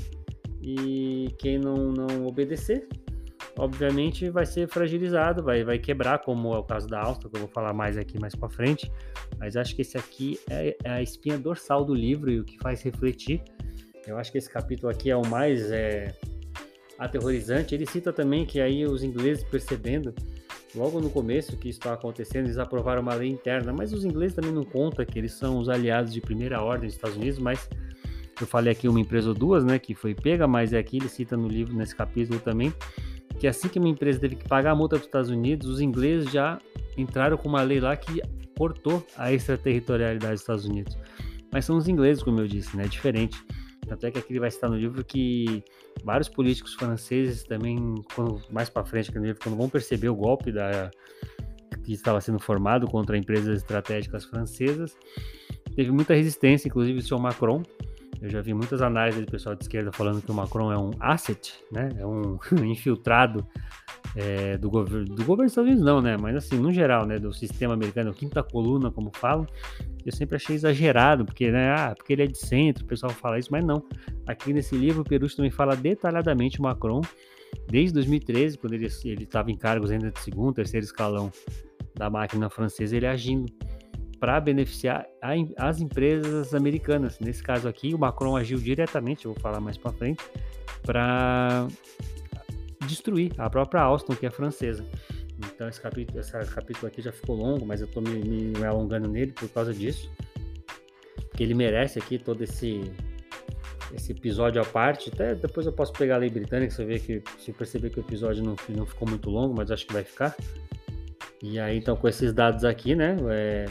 E 0.61 1.29
quem 1.39 1.59
não, 1.59 1.93
não 1.93 2.27
obedecer, 2.27 2.89
obviamente 3.57 4.29
vai 4.29 4.45
ser 4.45 4.69
fragilizado, 4.69 5.43
vai, 5.43 5.63
vai 5.63 5.79
quebrar, 5.79 6.19
como 6.19 6.53
é 6.55 6.59
o 6.59 6.65
caso 6.65 6.89
da 6.89 7.01
Áustria, 7.01 7.31
que 7.31 7.37
eu 7.37 7.41
vou 7.41 7.51
falar 7.51 7.73
mais 7.73 7.97
aqui 7.97 8.19
mais 8.21 8.35
para 8.35 8.49
frente. 8.49 8.91
Mas 9.39 9.57
acho 9.57 9.75
que 9.75 9.83
esse 9.83 9.97
aqui 9.97 10.39
é, 10.51 10.77
é, 10.85 10.91
a 10.91 11.03
espinha 11.03 11.39
dorsal 11.39 11.85
do 11.85 11.95
livro 11.95 12.31
e 12.31 12.41
o 12.41 12.45
que 12.45 12.59
faz 12.59 12.83
refletir. 12.83 13.43
Eu 14.07 14.19
acho 14.19 14.33
que 14.33 14.39
esse 14.39 14.51
capítulo 14.51 14.91
aqui 14.91 15.11
é 15.11 15.17
o 15.17 15.27
mais 15.27 15.71
é, 15.71 16.15
aterrorizante. 16.99 17.75
Ele 17.75 17.87
cita 17.87 18.13
também 18.13 18.45
que 18.45 18.61
aí 18.61 18.85
os 18.85 19.03
ingleses 19.03 19.45
percebendo 19.45 20.13
logo 20.75 21.01
no 21.01 21.11
começo 21.11 21.57
que 21.57 21.69
isso 21.69 21.79
está 21.79 21.95
acontecendo, 21.95 22.47
eles 22.47 22.59
aprovaram 22.59 23.01
uma 23.01 23.15
lei 23.15 23.29
interna, 23.29 23.73
mas 23.73 23.93
os 23.93 24.05
ingleses 24.05 24.35
também 24.35 24.53
não 24.53 24.65
contam 24.65 25.05
que 25.05 25.19
eles 25.19 25.33
são 25.33 25.59
os 25.59 25.69
aliados 25.69 26.13
de 26.13 26.21
primeira 26.21 26.63
ordem 26.63 26.87
dos 26.87 26.95
Estados 26.95 27.17
Unidos, 27.17 27.39
mas 27.39 27.69
eu 28.41 28.47
falei 28.47 28.73
aqui 28.73 28.87
uma 28.89 29.01
empresa 29.01 29.31
ou 29.31 29.35
duas, 29.35 29.65
né, 29.65 29.79
que 29.79 29.95
foi 29.95 30.15
pega, 30.15 30.47
mas 30.47 30.73
é 30.73 30.79
aqui 30.79 30.99
ele 30.99 31.09
cita 31.09 31.37
no 31.37 31.49
livro, 31.49 31.75
nesse 31.75 31.97
capítulo 31.97 32.39
também, 32.39 32.73
que 33.39 33.47
assim 33.47 33.69
que 33.69 33.79
uma 33.79 33.89
empresa 33.89 34.21
teve 34.21 34.37
que 34.37 34.49
pagar 34.49 34.73
a 34.73 34.75
multa 34.75 34.97
para 34.97 35.03
os 35.03 35.07
Estados 35.07 35.31
Unidos, 35.31 35.69
os 35.69 35.81
ingleses 35.81 36.31
já 36.31 36.59
entraram 36.97 37.37
com 37.37 37.49
uma 37.49 37.63
lei 37.63 37.81
lá 37.81 37.97
que 37.97 38.21
cortou 38.57 39.05
a 39.17 39.33
extraterritorialidade 39.33 40.35
dos 40.35 40.41
Estados 40.41 40.65
Unidos. 40.65 40.99
Mas 41.51 41.65
são 41.65 41.77
os 41.77 41.89
ingleses, 41.89 42.23
como 42.23 42.41
eu 42.41 42.49
disse, 42.49 42.77
né? 42.77 42.85
É 42.85 42.89
diferente. 42.89 43.43
Tanto 43.87 44.05
é 44.05 44.11
que 44.11 44.19
aqui 44.19 44.33
ele 44.33 44.41
vai 44.41 44.51
citar 44.51 44.69
no 44.69 44.77
livro 44.77 45.03
que 45.05 45.63
vários 46.05 46.29
políticos 46.29 46.75
franceses 46.75 47.45
também, 47.45 47.95
quando, 48.15 48.41
mais 48.51 48.69
para 48.69 48.85
frente 48.85 49.11
quando 49.13 49.57
vão 49.57 49.69
perceber 49.69 50.09
o 50.09 50.15
golpe 50.15 50.53
da, 50.53 50.91
que 51.85 51.93
estava 51.93 52.21
sendo 52.21 52.39
formado 52.39 52.87
contra 52.87 53.17
empresas 53.17 53.59
estratégicas 53.59 54.25
francesas, 54.25 54.97
teve 55.75 55.91
muita 55.91 56.15
resistência, 56.15 56.69
inclusive 56.69 56.99
o 56.99 57.03
senhor 57.03 57.21
Macron, 57.21 57.63
eu 58.21 58.29
já 58.29 58.41
vi 58.41 58.53
muitas 58.53 58.83
análises 58.83 59.25
do 59.25 59.31
pessoal 59.31 59.55
de 59.55 59.63
esquerda 59.63 59.93
falando 59.93 60.21
que 60.21 60.31
o 60.31 60.35
Macron 60.35 60.73
é 60.73 60.79
um 60.79 60.91
asset, 60.99 61.55
né? 61.71 61.89
É 61.97 62.07
um 62.07 62.39
infiltrado 62.65 63.47
é, 64.17 64.57
do, 64.57 64.71
governo, 64.71 65.05
do 65.05 65.25
governo 65.25 65.45
dos 65.45 65.53
Estados 65.53 65.71
Unidos, 65.71 65.85
não, 65.85 66.01
né? 66.01 66.17
Mas 66.17 66.37
assim, 66.37 66.59
no 66.59 66.73
geral, 66.73 67.07
né? 67.07 67.19
Do 67.19 67.33
sistema 67.33 67.75
americano, 67.75 68.13
quinta 68.13 68.43
coluna, 68.43 68.91
como 68.91 69.11
falam. 69.15 69.47
Eu 70.05 70.13
sempre 70.13 70.37
achei 70.37 70.57
exagerado, 70.57 71.25
porque, 71.25 71.51
né? 71.51 71.71
Ah, 71.73 71.95
porque 71.97 72.13
ele 72.13 72.23
é 72.23 72.27
de 72.27 72.39
centro, 72.39 72.85
o 72.85 72.87
pessoal 72.87 73.13
fala 73.13 73.39
isso, 73.39 73.49
mas 73.51 73.65
não. 73.65 73.83
Aqui 74.27 74.53
nesse 74.53 74.77
livro, 74.77 75.03
o 75.03 75.05
Perucci 75.05 75.37
também 75.37 75.51
fala 75.51 75.77
detalhadamente 75.77 76.59
o 76.61 76.63
Macron, 76.63 77.01
desde 77.69 77.95
2013, 77.95 78.59
quando 78.59 78.75
ele 78.75 78.87
estava 78.87 79.51
em 79.51 79.57
cargos 79.57 79.91
ainda 79.91 80.11
de 80.11 80.21
segundo, 80.21 80.55
terceiro 80.55 80.85
escalão 80.85 81.31
da 81.95 82.09
máquina 82.09 82.49
francesa, 82.49 82.97
ele 82.97 83.07
agindo 83.07 83.47
para 84.19 84.41
beneficiar 84.41 85.07
a, 85.23 85.33
as 85.69 85.81
empresas 85.81 86.55
americanas. 86.55 87.19
Nesse 87.21 87.43
caso 87.43 87.69
aqui, 87.69 87.95
o 87.95 87.99
Macron 87.99 88.37
agiu 88.37 88.59
diretamente, 88.59 89.27
eu 89.27 89.33
vou 89.33 89.41
falar 89.41 89.61
mais 89.61 89.77
para 89.77 89.93
frente, 89.93 90.23
para 90.83 91.69
destruir 92.89 93.33
a 93.39 93.49
própria 93.49 93.83
Alstom, 93.83 94.15
que 94.15 94.27
é 94.27 94.31
francesa. 94.31 94.85
Então 95.39 95.69
esse 95.69 95.81
capítulo, 95.81 96.19
esse 96.19 96.33
capítulo 96.33 96.89
aqui 96.89 97.01
já 97.01 97.13
ficou 97.13 97.37
longo, 97.37 97.65
mas 97.65 97.81
eu 97.81 97.87
estou 97.87 98.03
me, 98.03 98.19
me, 98.19 98.65
alongando 98.65 99.09
nele 99.09 99.33
por 99.33 99.49
causa 99.49 99.73
disso. 99.73 100.11
Porque 101.29 101.43
ele 101.43 101.55
merece 101.55 101.99
aqui 101.99 102.19
todo 102.19 102.43
esse 102.43 102.91
esse 103.95 104.13
episódio 104.13 104.61
à 104.61 104.65
parte. 104.65 105.11
Até 105.13 105.35
depois 105.35 105.67
eu 105.67 105.73
posso 105.73 105.93
pegar 105.93 106.17
a 106.17 106.19
lei 106.19 106.31
britânica, 106.31 106.75
você 106.75 106.85
vê 106.85 106.99
que 106.99 107.23
se 107.39 107.53
perceber 107.53 107.91
que 107.91 108.01
o 108.01 108.03
episódio 108.03 108.43
não, 108.43 108.57
não 108.69 108.85
ficou 108.85 109.09
muito 109.09 109.31
longo, 109.31 109.55
mas 109.57 109.71
acho 109.71 109.87
que 109.87 109.93
vai 109.93 110.05
ficar. 110.05 110.37
E 111.43 111.59
aí, 111.59 111.79
então, 111.79 111.97
com 111.97 112.09
esses 112.09 112.33
dados 112.33 112.65
aqui, 112.65 112.97
né? 112.97 113.17
É, 113.31 113.67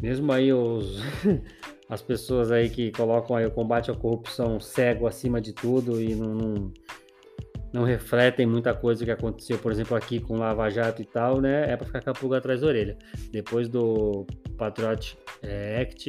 mesmo 0.00 0.30
aí 0.32 0.52
os, 0.52 1.00
as 1.88 2.00
pessoas 2.00 2.52
aí 2.52 2.70
que 2.70 2.92
colocam 2.92 3.36
aí 3.36 3.44
o 3.46 3.50
combate 3.50 3.90
à 3.90 3.94
corrupção 3.94 4.60
cego 4.60 5.06
acima 5.06 5.40
de 5.40 5.52
tudo 5.52 6.00
e 6.00 6.14
não, 6.14 6.34
não, 6.34 6.72
não 7.74 7.82
refletem 7.82 8.46
muita 8.46 8.72
coisa 8.72 9.04
que 9.04 9.10
aconteceu, 9.10 9.58
por 9.58 9.72
exemplo, 9.72 9.96
aqui 9.96 10.20
com 10.20 10.38
Lava 10.38 10.70
Jato 10.70 11.02
e 11.02 11.04
tal, 11.04 11.40
né? 11.40 11.72
É 11.72 11.76
para 11.76 11.84
ficar 11.84 12.02
com 12.02 12.10
a 12.10 12.12
pulga 12.12 12.38
atrás 12.38 12.60
da 12.60 12.68
orelha. 12.68 12.96
Depois 13.32 13.68
do 13.68 14.24
Patriot 14.56 15.18
é, 15.42 15.80
Act, 15.80 16.08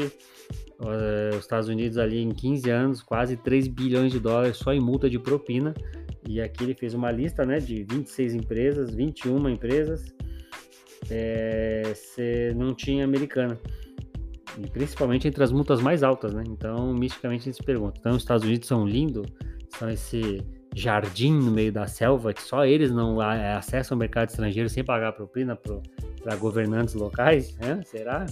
os 0.80 1.40
Estados 1.40 1.68
Unidos 1.68 1.98
ali 1.98 2.22
em 2.22 2.30
15 2.30 2.70
anos, 2.70 3.02
quase 3.02 3.36
3 3.36 3.68
bilhões 3.68 4.12
de 4.12 4.20
dólares 4.20 4.58
só 4.58 4.74
em 4.74 4.80
multa 4.80 5.10
de 5.10 5.18
propina. 5.18 5.74
E 6.30 6.40
aqui 6.40 6.66
ele 6.66 6.76
fez 6.76 6.94
uma 6.94 7.10
lista 7.10 7.44
né, 7.44 7.58
de 7.58 7.84
26 7.84 8.36
empresas, 8.36 8.94
21 8.94 9.50
empresas, 9.50 10.06
é, 11.10 11.82
você 11.96 12.54
não 12.56 12.76
tinha 12.76 13.04
americana. 13.04 13.60
E 14.64 14.70
principalmente 14.70 15.28
entre 15.28 15.44
as 15.44 15.52
multas 15.52 15.82
mais 15.82 16.04
altas, 16.04 16.32
né? 16.32 16.44
Então, 16.48 16.94
misticamente 16.94 17.42
a 17.42 17.46
gente 17.46 17.56
se 17.56 17.64
pergunta. 17.64 17.98
Então, 18.00 18.12
os 18.12 18.20
Estados 18.20 18.46
Unidos 18.46 18.68
são 18.68 18.88
lindos, 18.88 19.26
são 19.80 19.90
esse 19.90 20.46
jardim 20.76 21.34
no 21.34 21.52
meio 21.52 21.72
da 21.72 21.88
selva 21.88 22.34
que 22.34 22.42
só 22.44 22.66
eles 22.66 22.92
não 22.92 23.22
é, 23.24 23.56
acessam 23.56 23.96
o 23.96 24.00
mercado 24.00 24.30
estrangeiro 24.30 24.68
sem 24.70 24.84
pagar 24.84 25.14
propina 25.14 25.56
para 25.56 26.36
governantes 26.36 26.94
locais, 26.94 27.56
né? 27.56 27.82
Será? 27.86 28.26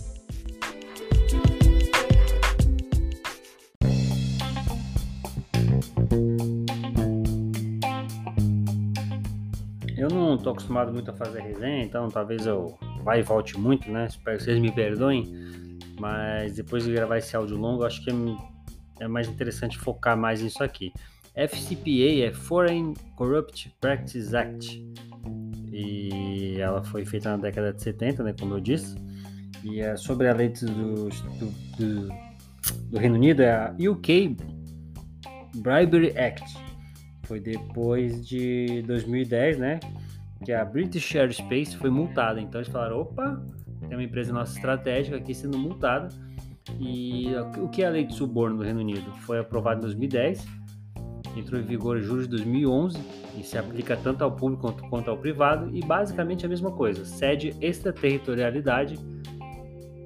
Eu 9.97 10.09
não 10.09 10.37
tô 10.37 10.49
acostumado 10.49 10.91
muito 10.91 11.09
a 11.11 11.13
fazer 11.13 11.39
resenha, 11.39 11.81
então 11.81 12.09
talvez 12.09 12.45
eu 12.45 12.77
vá 13.05 13.17
e 13.17 13.21
volte 13.21 13.57
muito, 13.57 13.89
né? 13.89 14.07
Espero 14.07 14.37
que 14.37 14.43
vocês 14.43 14.59
me 14.59 14.69
perdoem. 14.69 15.31
Mas 15.97 16.55
depois 16.55 16.83
de 16.83 16.91
gravar 16.91 17.19
esse 17.19 17.33
áudio 17.37 17.55
longo, 17.55 17.85
acho 17.85 18.03
que 18.03 18.11
é, 18.11 19.05
é 19.05 19.07
mais 19.07 19.29
interessante 19.29 19.77
focar 19.77 20.17
mais 20.17 20.41
nisso 20.41 20.61
aqui. 20.61 20.91
FCPA 21.35 22.27
é 22.27 22.33
Foreign 22.33 22.93
Corrupt 23.15 23.73
Practice 23.79 24.35
Act. 24.35 24.83
E 25.71 26.57
ela 26.59 26.83
foi 26.83 27.05
feita 27.05 27.31
na 27.31 27.37
década 27.37 27.73
de 27.73 27.81
70, 27.81 28.23
né, 28.23 28.35
como 28.39 28.55
eu 28.55 28.59
disse. 28.59 28.95
E 29.63 29.79
é 29.79 29.95
sobre 29.95 30.27
a 30.27 30.33
lei 30.33 30.49
do, 30.49 30.65
do, 30.65 31.09
do, 31.77 32.09
do 32.89 32.97
Reino 32.99 33.15
Unido, 33.15 33.41
é 33.41 33.51
a 33.51 33.75
UK 33.79 34.37
Bribery 35.55 36.17
Act 36.17 36.63
foi 37.23 37.39
depois 37.39 38.27
de 38.27 38.83
2010, 38.83 39.57
né? 39.57 39.79
Que 40.45 40.51
a 40.51 40.63
British 40.63 41.15
Aerospace 41.15 41.75
foi 41.77 41.89
multada. 41.89 42.39
Então 42.39 42.59
eles 42.61 42.71
falaram: 42.71 43.01
opa, 43.01 43.41
tem 43.87 43.97
uma 43.97 44.03
empresa 44.03 44.33
nossa 44.33 44.55
estratégica 44.55 45.17
aqui 45.17 45.33
sendo 45.33 45.57
multada. 45.57 46.09
E 46.79 47.27
o 47.57 47.67
que 47.69 47.83
é 47.83 47.87
a 47.87 47.89
lei 47.89 48.05
de 48.05 48.13
suborno 48.13 48.57
do 48.57 48.63
Reino 48.63 48.79
Unido? 48.79 49.11
Foi 49.21 49.39
aprovada 49.39 49.79
em 49.79 49.81
2010, 49.81 50.45
entrou 51.39 51.59
em 51.59 51.63
vigor 51.63 51.97
em 51.97 52.01
julho 52.01 52.23
de 52.23 52.29
2011 52.29 52.99
e 53.37 53.43
se 53.43 53.57
aplica 53.57 53.97
tanto 53.97 54.23
ao 54.23 54.31
público 54.31 54.61
quanto, 54.63 54.83
quanto 54.89 55.09
ao 55.09 55.17
privado. 55.17 55.75
E 55.75 55.81
basicamente 55.81 56.45
a 56.45 56.49
mesma 56.49 56.71
coisa: 56.71 57.05
cede 57.05 57.55
extraterritorialidade 57.61 58.97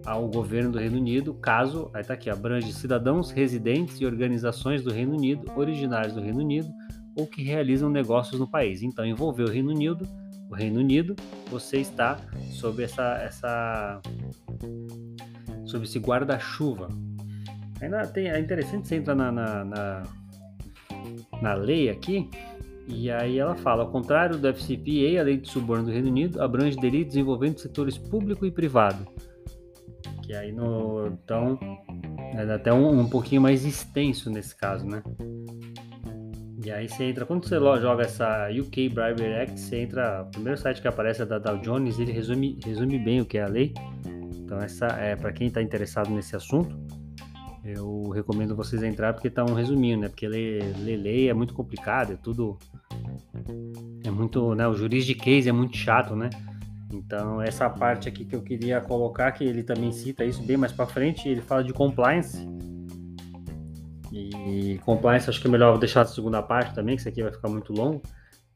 ao 0.06 0.26
governo 0.30 0.72
do 0.72 0.80
Reino 0.80 0.98
Unido, 0.98 1.34
caso, 1.34 1.92
aí 1.94 2.02
tá 2.02 2.14
aqui, 2.14 2.30
abrange 2.30 2.72
cidadãos, 2.72 3.30
residentes 3.30 4.00
e 4.00 4.06
organizações 4.06 4.82
do 4.82 4.90
Reino 4.90 5.14
Unido, 5.14 5.52
originários 5.54 6.14
do 6.14 6.22
Reino 6.22 6.40
Unido, 6.40 6.70
ou 7.14 7.28
que 7.28 7.44
realizam 7.44 7.90
negócios 7.90 8.40
no 8.40 8.48
país. 8.50 8.82
Então, 8.82 9.06
envolver 9.06 9.44
o 9.44 9.50
Reino 9.50 9.70
Unido, 9.70 10.08
o 10.50 10.56
Reino 10.56 10.80
Unido, 10.80 11.14
você 11.50 11.80
está 11.80 12.18
sob 12.52 12.82
essa, 12.82 13.16
essa 13.22 14.02
sob 15.66 15.84
esse 15.84 16.00
guarda-chuva. 16.00 16.88
Ainda 17.82 18.08
tem, 18.08 18.30
é 18.30 18.40
interessante 18.40 18.88
você 18.88 18.96
entrar 18.96 19.14
na, 19.14 19.30
na, 19.30 19.66
na, 19.66 20.04
na 21.42 21.54
lei 21.54 21.90
aqui 21.90 22.30
e 22.88 23.12
aí 23.12 23.38
ela 23.38 23.56
fala, 23.56 23.84
ao 23.84 23.92
contrário 23.92 24.38
do 24.38 24.48
FCPA, 24.48 25.20
a 25.20 25.24
lei 25.24 25.38
de 25.38 25.50
suborno 25.50 25.86
do 25.86 25.92
Reino 25.92 26.08
Unido 26.08 26.42
abrange 26.42 26.78
delitos 26.78 27.18
envolvendo 27.18 27.60
setores 27.60 27.98
público 27.98 28.46
e 28.46 28.52
privado. 28.52 29.06
Que 30.24 30.34
aí 30.34 30.54
no 30.54 31.08
então 31.08 31.60
é 32.34 32.42
até 32.54 32.72
um, 32.72 33.02
um 33.02 33.10
pouquinho 33.10 33.42
mais 33.42 33.66
extenso 33.66 34.30
nesse 34.30 34.56
caso, 34.56 34.86
né? 34.86 35.04
E 36.64 36.72
aí 36.72 36.88
você 36.88 37.06
entra, 37.06 37.26
quando 37.26 37.48
você 37.48 37.58
joga 37.60 38.04
essa 38.04 38.50
UK 38.50 38.90
Bribery 38.90 39.42
Act, 39.42 39.60
você 39.60 39.78
entra, 39.82 40.24
o 40.24 40.32
primeiro 40.32 40.58
site 40.58 40.82
que 40.82 40.88
aparece 40.88 41.22
é 41.22 41.26
da 41.26 41.40
Dow 41.40 41.58
Jones, 41.60 42.00
ele 42.00 42.12
resume, 42.12 42.60
resume 42.66 43.00
bem 43.00 43.22
o 43.22 43.26
que 43.26 43.38
é 43.38 43.44
a 43.44 43.48
lei. 43.48 43.74
Então 44.34 44.60
essa 44.60 44.88
é 44.88 45.16
para 45.16 45.32
quem 45.34 45.48
está 45.48 45.62
interessado 45.62 46.10
nesse 46.10 46.36
assunto, 46.36 46.78
eu 47.68 48.10
recomendo 48.10 48.56
vocês 48.56 48.82
entrar 48.82 49.14
porque 49.14 49.28
está 49.28 49.44
um 49.44 49.54
resuminho, 49.54 50.00
né? 50.00 50.10
Porque 50.10 50.28
ler, 50.28 50.76
ler 50.80 50.98
lei 50.98 51.30
é 51.30 51.34
muito 51.34 51.54
complicado, 51.54 52.14
é 52.14 52.16
tudo 52.16 52.58
é 54.04 54.10
muito, 54.10 54.56
né? 54.56 54.68
O 54.68 54.74
juridiquês 54.74 55.48
é 55.48 55.52
muito 55.52 55.76
chato, 55.76 56.16
né? 56.16 56.30
Então 56.94 57.42
essa 57.42 57.70
parte 57.70 58.08
aqui 58.08 58.26
que 58.26 58.36
eu 58.36 58.42
queria 58.42 58.80
colocar, 58.80 59.32
que 59.32 59.44
ele 59.44 59.64
também 59.64 59.92
cita 59.92 60.24
isso 60.24 60.42
bem 60.44 60.56
mais 60.56 60.72
para 60.72 60.86
frente, 60.86 61.28
ele 61.28 61.42
fala 61.42 61.64
de 61.64 61.74
compliance 61.74 62.48
e 64.12 64.80
compliance, 64.86 65.30
acho 65.30 65.42
que 65.42 65.48
é 65.48 65.52
melhor 65.52 65.78
deixar 65.78 66.02
a 66.02 66.06
segunda 66.06 66.42
parte 66.42 66.74
também, 66.74 66.96
que 66.96 67.02
isso 67.02 67.10
aqui 67.10 67.22
vai 67.22 67.32
ficar 67.32 67.50
muito 67.50 67.74
longo. 67.74 68.02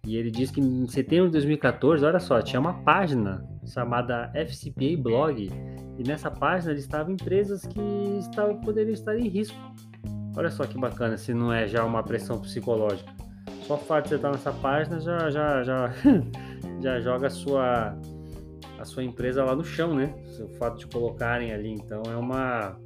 E 0.05 0.15
ele 0.15 0.31
diz 0.31 0.49
que 0.49 0.59
em 0.59 0.87
setembro 0.87 1.27
de 1.27 1.33
2014, 1.33 2.03
olha 2.03 2.19
só, 2.19 2.41
tinha 2.41 2.59
uma 2.59 2.73
página 2.73 3.45
chamada 3.65 4.31
FCPA 4.33 4.97
Blog. 4.97 5.51
E 5.97 6.03
nessa 6.03 6.31
página 6.31 6.73
estavam 6.73 7.13
empresas 7.13 7.61
que 7.65 7.81
estavam, 8.19 8.59
poderiam 8.61 8.93
estar 8.93 9.17
em 9.17 9.27
risco. 9.27 9.57
Olha 10.35 10.49
só 10.49 10.65
que 10.65 10.77
bacana, 10.77 11.17
se 11.17 11.33
não 11.33 11.51
é 11.51 11.67
já 11.67 11.83
uma 11.83 12.01
pressão 12.01 12.39
psicológica. 12.39 13.11
Só 13.67 13.75
o 13.75 13.77
fato 13.77 14.05
de 14.05 14.09
você 14.09 14.15
estar 14.15 14.31
nessa 14.31 14.51
página 14.51 14.99
já, 14.99 15.29
já, 15.29 15.63
já, 15.63 15.93
já 16.81 16.99
joga 17.01 17.27
a 17.27 17.29
sua, 17.29 17.97
a 18.79 18.85
sua 18.85 19.03
empresa 19.03 19.43
lá 19.43 19.55
no 19.55 19.63
chão, 19.63 19.93
né? 19.93 20.13
O 20.39 20.47
fato 20.57 20.79
de 20.79 20.87
colocarem 20.87 21.53
ali. 21.53 21.73
Então 21.73 22.01
é 22.03 22.15
uma 22.15 22.77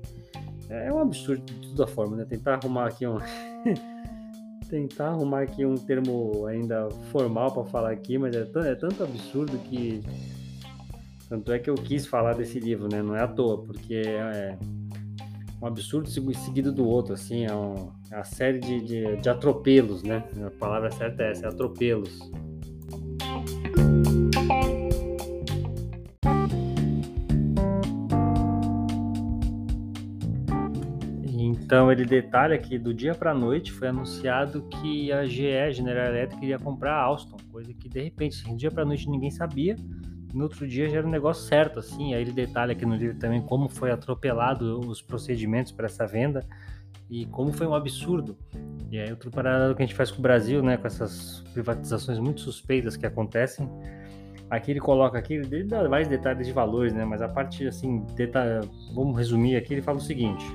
é 0.69 0.91
um 0.91 0.99
absurdo 0.99 1.43
de 1.43 1.69
toda 1.69 1.87
forma, 1.87 2.17
né? 2.17 2.25
Tentar 2.25 2.55
arrumar 2.55 2.87
aqui 2.87 3.05
um. 3.05 3.17
Tentar 4.69 5.09
arrumar 5.09 5.41
aqui 5.43 5.63
um 5.63 5.75
termo 5.75 6.47
ainda 6.47 6.89
formal 7.11 7.51
para 7.51 7.65
falar 7.65 7.91
aqui, 7.91 8.17
mas 8.17 8.35
é, 8.35 8.41
é 8.41 8.75
tanto 8.75 9.03
absurdo 9.03 9.57
que. 9.59 10.01
Tanto 11.27 11.51
é 11.51 11.57
que 11.57 11.69
eu 11.69 11.75
quis 11.75 12.05
falar 12.05 12.33
desse 12.33 12.59
livro, 12.59 12.87
né? 12.87 13.01
Não 13.01 13.15
é 13.15 13.21
à 13.21 13.27
toa, 13.27 13.63
porque 13.63 13.95
é 13.95 14.57
um 15.59 15.65
absurdo 15.65 16.07
seguido 16.09 16.71
do 16.71 16.87
outro, 16.87 17.13
assim, 17.13 17.45
é, 17.45 17.55
um, 17.55 17.91
é 18.11 18.15
uma 18.15 18.23
série 18.23 18.59
de, 18.59 18.81
de, 18.81 19.17
de 19.17 19.29
atropelos, 19.29 20.03
né? 20.03 20.23
A 20.45 20.51
palavra 20.51 20.91
certa 20.91 21.23
é 21.23 21.31
essa, 21.31 21.45
é 21.45 21.49
atropelos. 21.49 22.19
Então 31.25 31.91
ele 31.91 32.05
detalha 32.05 32.55
que 32.59 32.77
do 32.77 32.93
dia 32.93 33.15
para 33.15 33.31
a 33.31 33.33
noite 33.33 33.71
foi 33.71 33.87
anunciado 33.87 34.61
que 34.69 35.11
a 35.11 35.25
GE, 35.25 35.71
General 35.71 36.05
Electric, 36.09 36.45
iria 36.45 36.59
comprar 36.59 36.93
a 36.93 37.01
Alstom, 37.01 37.37
coisa 37.51 37.73
que 37.73 37.89
de 37.89 38.03
repente, 38.03 38.39
assim, 38.39 38.51
do 38.51 38.57
dia 38.57 38.69
para 38.69 38.83
a 38.83 38.85
noite 38.85 39.09
ninguém 39.09 39.31
sabia. 39.31 39.75
No 40.35 40.43
outro 40.43 40.67
dia 40.67 40.89
já 40.89 40.97
era 40.97 41.07
um 41.07 41.09
negócio 41.09 41.47
certo, 41.47 41.79
assim. 41.79 42.13
Aí 42.13 42.21
ele 42.21 42.31
detalha 42.31 42.73
aqui 42.73 42.85
no 42.85 42.95
livro 42.95 43.17
também 43.17 43.41
como 43.41 43.69
foi 43.69 43.89
atropelado 43.89 44.81
os 44.81 45.01
procedimentos 45.01 45.71
para 45.71 45.85
essa 45.85 46.05
venda 46.05 46.45
e 47.09 47.25
como 47.27 47.53
foi 47.53 47.65
um 47.65 47.73
absurdo. 47.73 48.37
E 48.91 48.99
aí 48.99 49.09
outro 49.09 49.31
paralelo 49.31 49.73
que 49.73 49.81
a 49.81 49.85
gente 49.85 49.95
faz 49.95 50.11
com 50.11 50.19
o 50.19 50.21
Brasil, 50.21 50.61
né, 50.61 50.75
com 50.75 50.85
essas 50.85 51.41
privatizações 51.53 52.19
muito 52.19 52.41
suspeitas 52.41 52.97
que 52.97 53.05
acontecem. 53.05 53.69
Aqui 54.49 54.71
ele 54.71 54.79
coloca 54.79 55.17
aqui, 55.17 55.35
ele 55.35 55.63
dá 55.63 55.87
mais 55.87 56.07
detalhes 56.07 56.45
de 56.45 56.53
valores, 56.53 56.93
né, 56.93 57.05
mas 57.05 57.21
a 57.21 57.29
parte 57.29 57.65
assim, 57.65 58.05
vamos 58.93 59.17
resumir 59.17 59.55
aqui, 59.55 59.73
ele 59.73 59.81
fala 59.81 59.97
o 59.97 60.01
seguinte: 60.01 60.45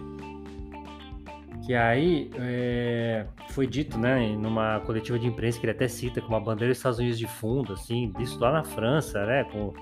que 1.64 1.74
aí 1.74 2.30
é, 2.38 3.26
foi 3.50 3.66
dito, 3.66 3.98
né, 3.98 4.34
numa 4.36 4.80
coletiva 4.80 5.18
de 5.18 5.26
imprensa 5.26 5.58
que 5.58 5.66
ele 5.66 5.72
até 5.72 5.88
cita 5.88 6.20
com 6.20 6.28
uma 6.28 6.40
bandeira 6.40 6.72
dos 6.72 6.78
Estados 6.78 6.98
Unidos 6.98 7.18
de 7.18 7.26
fundo, 7.26 7.74
assim, 7.74 8.12
isso 8.18 8.38
lá 8.40 8.52
na 8.52 8.64
França, 8.64 9.24
né, 9.26 9.44
com 9.44 9.72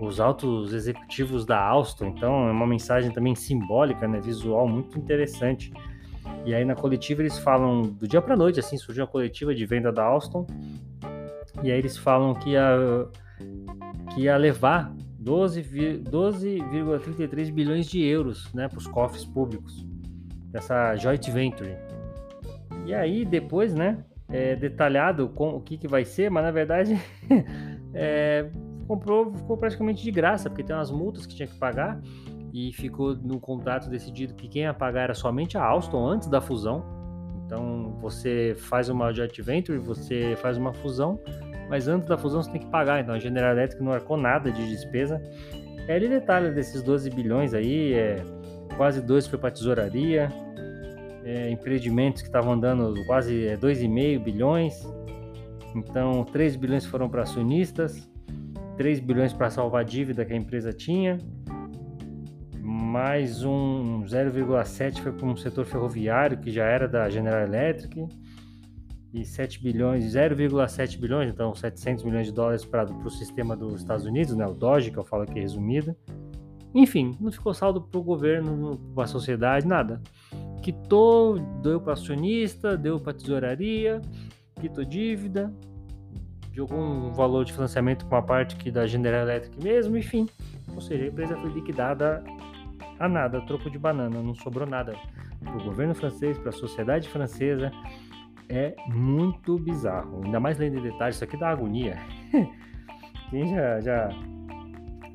os 0.00 0.18
altos 0.18 0.72
executivos 0.72 1.44
da 1.44 1.60
Alstom. 1.62 2.06
Então 2.06 2.48
é 2.48 2.50
uma 2.50 2.66
mensagem 2.66 3.10
também 3.12 3.34
simbólica, 3.34 4.08
né, 4.08 4.20
visual 4.20 4.66
muito 4.66 4.98
interessante. 4.98 5.72
E 6.46 6.54
aí 6.54 6.64
na 6.64 6.74
coletiva 6.74 7.20
eles 7.20 7.38
falam 7.38 7.82
do 7.82 8.08
dia 8.08 8.22
para 8.22 8.36
noite, 8.36 8.60
assim, 8.60 8.78
surgiu 8.78 9.04
uma 9.04 9.10
coletiva 9.10 9.54
de 9.54 9.66
venda 9.66 9.92
da 9.92 10.02
Alstom. 10.02 10.46
E 11.62 11.70
aí 11.70 11.78
eles 11.78 11.98
falam 11.98 12.34
que 12.34 12.50
ia, 12.50 12.78
que 14.14 14.22
ia 14.22 14.36
levar 14.38 14.94
12,33 15.22 15.98
12, 17.28 17.52
bilhões 17.52 17.86
de 17.86 18.02
euros, 18.02 18.50
né, 18.54 18.68
para 18.68 18.78
os 18.78 18.86
cofres 18.86 19.24
públicos 19.24 19.89
dessa 20.50 20.96
joint 20.96 21.30
venture. 21.30 21.76
E 22.86 22.94
aí 22.94 23.24
depois, 23.24 23.74
né, 23.74 24.04
é, 24.28 24.54
detalhado 24.56 25.28
com 25.28 25.50
o 25.50 25.60
que, 25.60 25.76
que 25.76 25.88
vai 25.88 26.04
ser, 26.04 26.30
mas 26.30 26.44
na 26.44 26.50
verdade 26.50 26.98
é, 27.94 28.48
comprou, 28.86 29.32
ficou 29.34 29.56
praticamente 29.56 30.02
de 30.02 30.10
graça, 30.10 30.48
porque 30.48 30.62
tem 30.62 30.74
umas 30.74 30.90
multas 30.90 31.26
que 31.26 31.34
tinha 31.34 31.48
que 31.48 31.56
pagar 31.56 32.00
e 32.52 32.72
ficou 32.72 33.14
no 33.14 33.38
contrato 33.38 33.88
decidido 33.88 34.34
que 34.34 34.48
quem 34.48 34.62
ia 34.62 34.74
pagar 34.74 35.02
era 35.02 35.14
somente 35.14 35.56
a 35.56 35.64
Alstom 35.64 36.06
antes 36.06 36.28
da 36.28 36.40
fusão. 36.40 36.84
Então 37.46 37.96
você 38.00 38.54
faz 38.56 38.88
uma 38.88 39.12
joint 39.12 39.40
venture, 39.42 39.78
você 39.78 40.36
faz 40.36 40.56
uma 40.56 40.72
fusão, 40.72 41.18
mas 41.68 41.88
antes 41.88 42.08
da 42.08 42.16
fusão 42.16 42.42
você 42.42 42.50
tem 42.50 42.60
que 42.60 42.70
pagar. 42.70 43.00
Então 43.00 43.14
a 43.14 43.18
General 43.18 43.52
Electric 43.52 43.82
não 43.82 43.92
arcou 43.92 44.16
nada 44.16 44.50
de 44.50 44.68
despesa. 44.68 45.20
É, 45.88 45.96
ele 45.96 46.08
detalha 46.08 46.50
desses 46.52 46.82
12 46.82 47.10
bilhões 47.10 47.54
aí, 47.54 47.94
é, 47.94 48.22
quase 48.80 49.02
2 49.02 49.26
foi 49.26 49.38
para 49.38 49.50
tesouraria, 49.50 50.32
é, 51.22 51.50
empreendimentos 51.50 52.22
que 52.22 52.28
estavam 52.28 52.58
dando 52.58 52.94
quase 53.04 53.54
2,5 53.60 54.16
é, 54.16 54.18
bilhões. 54.18 54.74
Então 55.76 56.24
3 56.24 56.56
bilhões 56.56 56.86
foram 56.86 57.06
para 57.06 57.20
acionistas, 57.20 58.10
3 58.78 59.00
bilhões 59.00 59.34
para 59.34 59.50
salvar 59.50 59.82
a 59.82 59.84
dívida 59.84 60.24
que 60.24 60.32
a 60.32 60.36
empresa 60.36 60.72
tinha 60.72 61.18
mais 62.62 63.44
um 63.44 64.02
0,7 64.04 65.02
foi 65.02 65.12
para 65.12 65.26
um 65.26 65.36
setor 65.36 65.66
ferroviário 65.66 66.38
que 66.38 66.50
já 66.50 66.64
era 66.64 66.88
da 66.88 67.10
General 67.10 67.42
Electric 67.42 68.08
e 69.12 69.26
7 69.26 69.62
bilhões, 69.62 70.14
0,7 70.14 70.98
bilhões, 70.98 71.30
então 71.30 71.54
700 71.54 72.02
milhões 72.02 72.28
de 72.28 72.32
dólares 72.32 72.64
para 72.64 72.84
o 72.90 73.10
sistema 73.10 73.54
dos 73.54 73.82
Estados 73.82 74.06
Unidos, 74.06 74.34
né, 74.34 74.46
o 74.46 74.54
DOGE, 74.54 74.90
que 74.90 74.96
eu 74.96 75.04
falo 75.04 75.24
aqui 75.24 75.38
resumida. 75.38 75.94
Enfim, 76.74 77.16
não 77.20 77.32
ficou 77.32 77.52
saldo 77.52 77.80
para 77.80 77.98
o 77.98 78.02
governo, 78.02 78.78
para 78.94 79.04
a 79.04 79.06
sociedade, 79.06 79.66
nada. 79.66 80.00
Quitou, 80.62 81.38
deu 81.62 81.80
para 81.80 81.94
acionista, 81.94 82.76
deu 82.76 83.00
para 83.00 83.12
tesouraria, 83.12 84.00
quitou 84.60 84.84
dívida, 84.84 85.52
jogou 86.52 86.78
um 86.78 87.12
valor 87.12 87.44
de 87.44 87.52
financiamento 87.52 88.06
com 88.06 88.14
uma 88.14 88.22
parte 88.22 88.56
que 88.56 88.70
da 88.70 88.86
General 88.86 89.22
Electric 89.22 89.62
mesmo, 89.62 89.96
enfim. 89.96 90.28
Ou 90.74 90.80
seja, 90.80 91.04
a 91.04 91.08
empresa 91.08 91.36
foi 91.36 91.50
liquidada 91.50 92.22
a 92.98 93.08
nada, 93.08 93.40
troco 93.40 93.70
de 93.70 93.78
banana, 93.78 94.22
não 94.22 94.34
sobrou 94.34 94.68
nada 94.68 94.94
para 95.42 95.56
o 95.56 95.64
governo 95.64 95.94
francês, 95.94 96.38
para 96.38 96.50
a 96.50 96.52
sociedade 96.52 97.08
francesa. 97.08 97.72
É 98.48 98.74
muito 98.88 99.56
bizarro. 99.58 100.22
Ainda 100.24 100.40
mais 100.40 100.58
lendo 100.58 100.78
em 100.78 100.82
detalhes, 100.82 101.16
isso 101.16 101.24
aqui 101.24 101.36
dá 101.36 101.50
agonia. 101.50 101.96
Quem 103.30 103.48
já, 103.48 103.80
já 103.80 104.08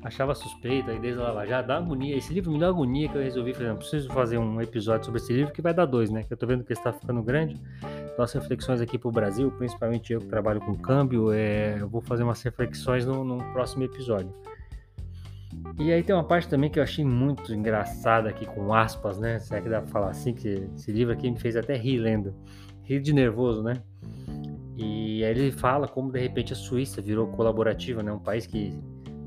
achava 0.06 0.34
suspeita 0.34 0.92
aí 0.92 1.00
desde 1.00 1.20
a 1.20 1.24
Lava 1.24 1.44
Jato, 1.44 1.66
dá 1.66 1.78
agonia. 1.78 2.16
Esse 2.16 2.32
livro 2.32 2.52
me 2.52 2.60
dá 2.60 2.68
agonia 2.68 3.08
que 3.08 3.16
eu 3.16 3.22
resolvi 3.22 3.52
fazer. 3.52 3.68
Não 3.68 3.76
preciso 3.76 4.08
fazer 4.12 4.38
um 4.38 4.60
episódio 4.60 5.04
sobre 5.04 5.20
esse 5.20 5.32
livro 5.32 5.52
que 5.52 5.60
vai 5.60 5.74
dar 5.74 5.84
dois, 5.84 6.10
né? 6.10 6.22
Que 6.22 6.32
eu 6.32 6.36
tô 6.36 6.46
vendo 6.46 6.62
que 6.62 6.72
está 6.72 6.92
ficando 6.92 7.22
grande. 7.22 7.60
Nossas 8.16 8.40
reflexões 8.40 8.80
aqui 8.80 8.96
para 8.96 9.08
o 9.08 9.12
Brasil, 9.12 9.50
principalmente 9.50 10.12
eu 10.12 10.20
que 10.20 10.26
trabalho 10.26 10.60
com 10.60 10.74
câmbio, 10.76 11.32
é, 11.32 11.76
eu 11.80 11.88
vou 11.88 12.00
fazer 12.00 12.22
umas 12.22 12.40
reflexões 12.40 13.04
no, 13.04 13.24
no 13.24 13.38
próximo 13.52 13.82
episódio. 13.82 14.32
E 15.78 15.92
aí 15.92 16.02
tem 16.02 16.14
uma 16.14 16.24
parte 16.24 16.48
também 16.48 16.70
que 16.70 16.78
eu 16.78 16.82
achei 16.82 17.04
muito 17.04 17.52
engraçada 17.52 18.28
aqui, 18.28 18.46
com 18.46 18.72
aspas, 18.72 19.18
né? 19.18 19.40
Será 19.40 19.60
que 19.60 19.68
dá 19.68 19.80
pra 19.80 19.90
falar 19.90 20.10
assim? 20.10 20.32
Que 20.32 20.68
esse 20.76 20.92
livro 20.92 21.12
aqui 21.12 21.28
me 21.30 21.38
fez 21.38 21.56
até 21.56 21.76
rir 21.76 21.98
lendo. 21.98 22.32
Rir 22.84 23.00
de 23.00 23.12
nervoso, 23.12 23.62
né? 23.62 23.82
E 24.76 25.24
aí 25.24 25.30
ele 25.30 25.50
fala 25.50 25.88
como 25.88 26.12
de 26.12 26.20
repente 26.20 26.52
a 26.52 26.56
Suíça 26.56 27.02
virou 27.02 27.26
colaborativa, 27.28 28.02
né? 28.02 28.12
Um 28.12 28.18
país 28.18 28.46
que 28.46 28.72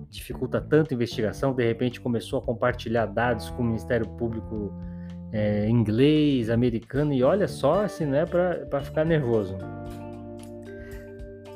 dificulta 0.09 0.59
tanto 0.59 0.93
a 0.93 0.95
investigação, 0.95 1.53
de 1.53 1.65
repente 1.65 2.01
começou 2.01 2.39
a 2.39 2.41
compartilhar 2.41 3.05
dados 3.05 3.49
com 3.51 3.61
o 3.61 3.65
Ministério 3.65 4.07
Público 4.07 4.73
é, 5.31 5.69
inglês, 5.69 6.49
americano, 6.49 7.13
e 7.13 7.23
olha 7.23 7.47
só, 7.47 7.83
assim, 7.83 8.05
não 8.05 8.17
é 8.17 8.25
para 8.25 8.81
ficar 8.81 9.05
nervoso. 9.05 9.57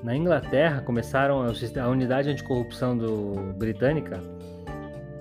Na 0.04 0.16
Inglaterra, 0.16 0.82
começaram 0.82 1.42
a 1.42 1.88
unidade 1.88 2.30
anticorrupção 2.30 2.98
do, 2.98 3.54
britânica 3.58 4.22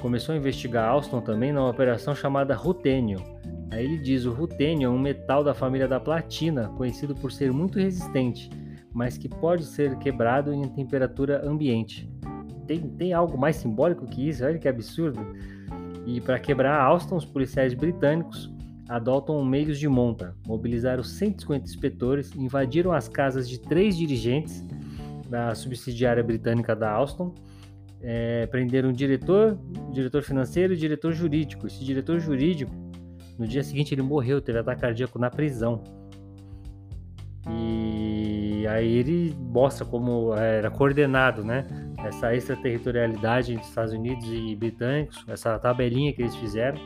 começou 0.02 0.34
a 0.34 0.36
investigar 0.36 0.88
Alstom 0.88 1.20
também 1.20 1.52
numa 1.52 1.70
operação 1.70 2.12
chamada 2.12 2.56
rutênio. 2.56 3.22
Aí 3.70 3.84
ele 3.84 3.98
diz: 3.98 4.24
o 4.24 4.32
rutênio 4.32 4.86
é 4.86 4.90
um 4.90 4.98
metal 4.98 5.44
da 5.44 5.54
família 5.54 5.86
da 5.86 6.00
platina, 6.00 6.68
conhecido 6.76 7.14
por 7.14 7.30
ser 7.30 7.52
muito 7.52 7.78
resistente, 7.78 8.50
mas 8.92 9.16
que 9.16 9.28
pode 9.28 9.64
ser 9.64 9.96
quebrado 9.98 10.52
em 10.52 10.68
temperatura 10.68 11.48
ambiente. 11.48 12.10
Tem, 12.80 12.88
tem 12.90 13.12
algo 13.12 13.36
mais 13.38 13.56
simbólico 13.56 14.06
que 14.06 14.28
isso? 14.28 14.44
Olha 14.44 14.58
que 14.58 14.68
absurdo! 14.68 15.20
E 16.06 16.20
para 16.20 16.38
quebrar 16.38 16.74
a 16.74 16.82
Alstom, 16.82 17.16
os 17.16 17.24
policiais 17.24 17.74
britânicos 17.74 18.50
adotam 18.88 19.44
meios 19.44 19.78
de 19.78 19.88
monta, 19.88 20.34
mobilizaram 20.46 21.02
150 21.02 21.64
inspetores, 21.64 22.34
invadiram 22.34 22.92
as 22.92 23.08
casas 23.08 23.48
de 23.48 23.58
três 23.58 23.96
dirigentes 23.96 24.64
da 25.28 25.54
subsidiária 25.54 26.22
britânica 26.22 26.74
da 26.74 26.90
Alstom 26.90 27.32
é, 28.02 28.46
prenderam 28.46 28.88
um 28.88 28.92
diretor, 28.92 29.56
diretor 29.92 30.22
financeiro 30.22 30.74
e 30.74 30.76
diretor 30.76 31.12
jurídico. 31.12 31.66
Esse 31.68 31.84
diretor 31.84 32.18
jurídico, 32.18 32.72
no 33.38 33.46
dia 33.46 33.62
seguinte, 33.62 33.94
ele 33.94 34.02
morreu, 34.02 34.40
teve 34.40 34.58
ataque 34.58 34.80
cardíaco 34.80 35.18
na 35.18 35.30
prisão. 35.30 35.82
E 37.48 38.66
aí 38.66 38.92
ele 38.92 39.34
mostra 39.38 39.84
como 39.84 40.34
era 40.34 40.70
coordenado, 40.70 41.44
né? 41.44 41.64
Essa 42.04 42.34
extraterritorialidade 42.34 43.52
entre 43.52 43.66
Estados 43.66 43.92
Unidos 43.92 44.26
e 44.30 44.56
britânicos, 44.56 45.24
essa 45.28 45.58
tabelinha 45.58 46.12
que 46.12 46.22
eles 46.22 46.34
fizeram, 46.36 46.78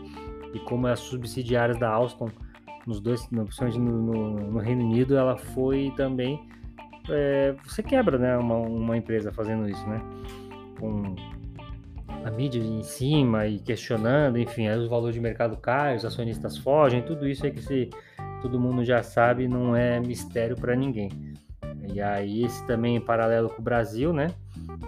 e 0.52 0.58
como 0.60 0.86
as 0.86 1.00
subsidiárias 1.00 1.78
da 1.78 1.88
Alstom, 1.88 2.28
nos 2.86 3.00
dois, 3.00 3.28
no, 3.30 3.46
no, 3.78 4.52
no 4.52 4.58
Reino 4.58 4.84
Unido, 4.84 5.16
ela 5.16 5.36
foi 5.36 5.92
também. 5.96 6.46
É, 7.08 7.54
você 7.64 7.82
quebra, 7.82 8.18
né? 8.18 8.36
Uma, 8.36 8.56
uma 8.56 8.96
empresa 8.96 9.32
fazendo 9.32 9.68
isso, 9.68 9.86
né? 9.88 10.00
com 10.78 11.14
a 12.24 12.30
mídia 12.30 12.60
em 12.60 12.82
cima 12.82 13.46
e 13.46 13.58
questionando, 13.58 14.38
enfim, 14.38 14.66
aí 14.66 14.78
os 14.78 14.88
valores 14.88 15.14
de 15.14 15.20
mercado 15.20 15.56
caem, 15.56 15.96
os 15.96 16.04
acionistas 16.04 16.56
fogem, 16.58 17.02
tudo 17.02 17.28
isso 17.28 17.46
é 17.46 17.50
que 17.50 17.62
se 17.62 17.90
todo 18.42 18.58
mundo 18.58 18.84
já 18.84 19.02
sabe, 19.02 19.48
não 19.48 19.74
é 19.74 20.00
mistério 20.00 20.56
para 20.56 20.74
ninguém. 20.74 21.10
E 21.92 22.00
aí 22.00 22.44
esse 22.44 22.66
também 22.66 22.96
em 22.96 23.00
paralelo 23.00 23.48
com 23.48 23.60
o 23.60 23.64
Brasil, 23.64 24.12
né? 24.12 24.28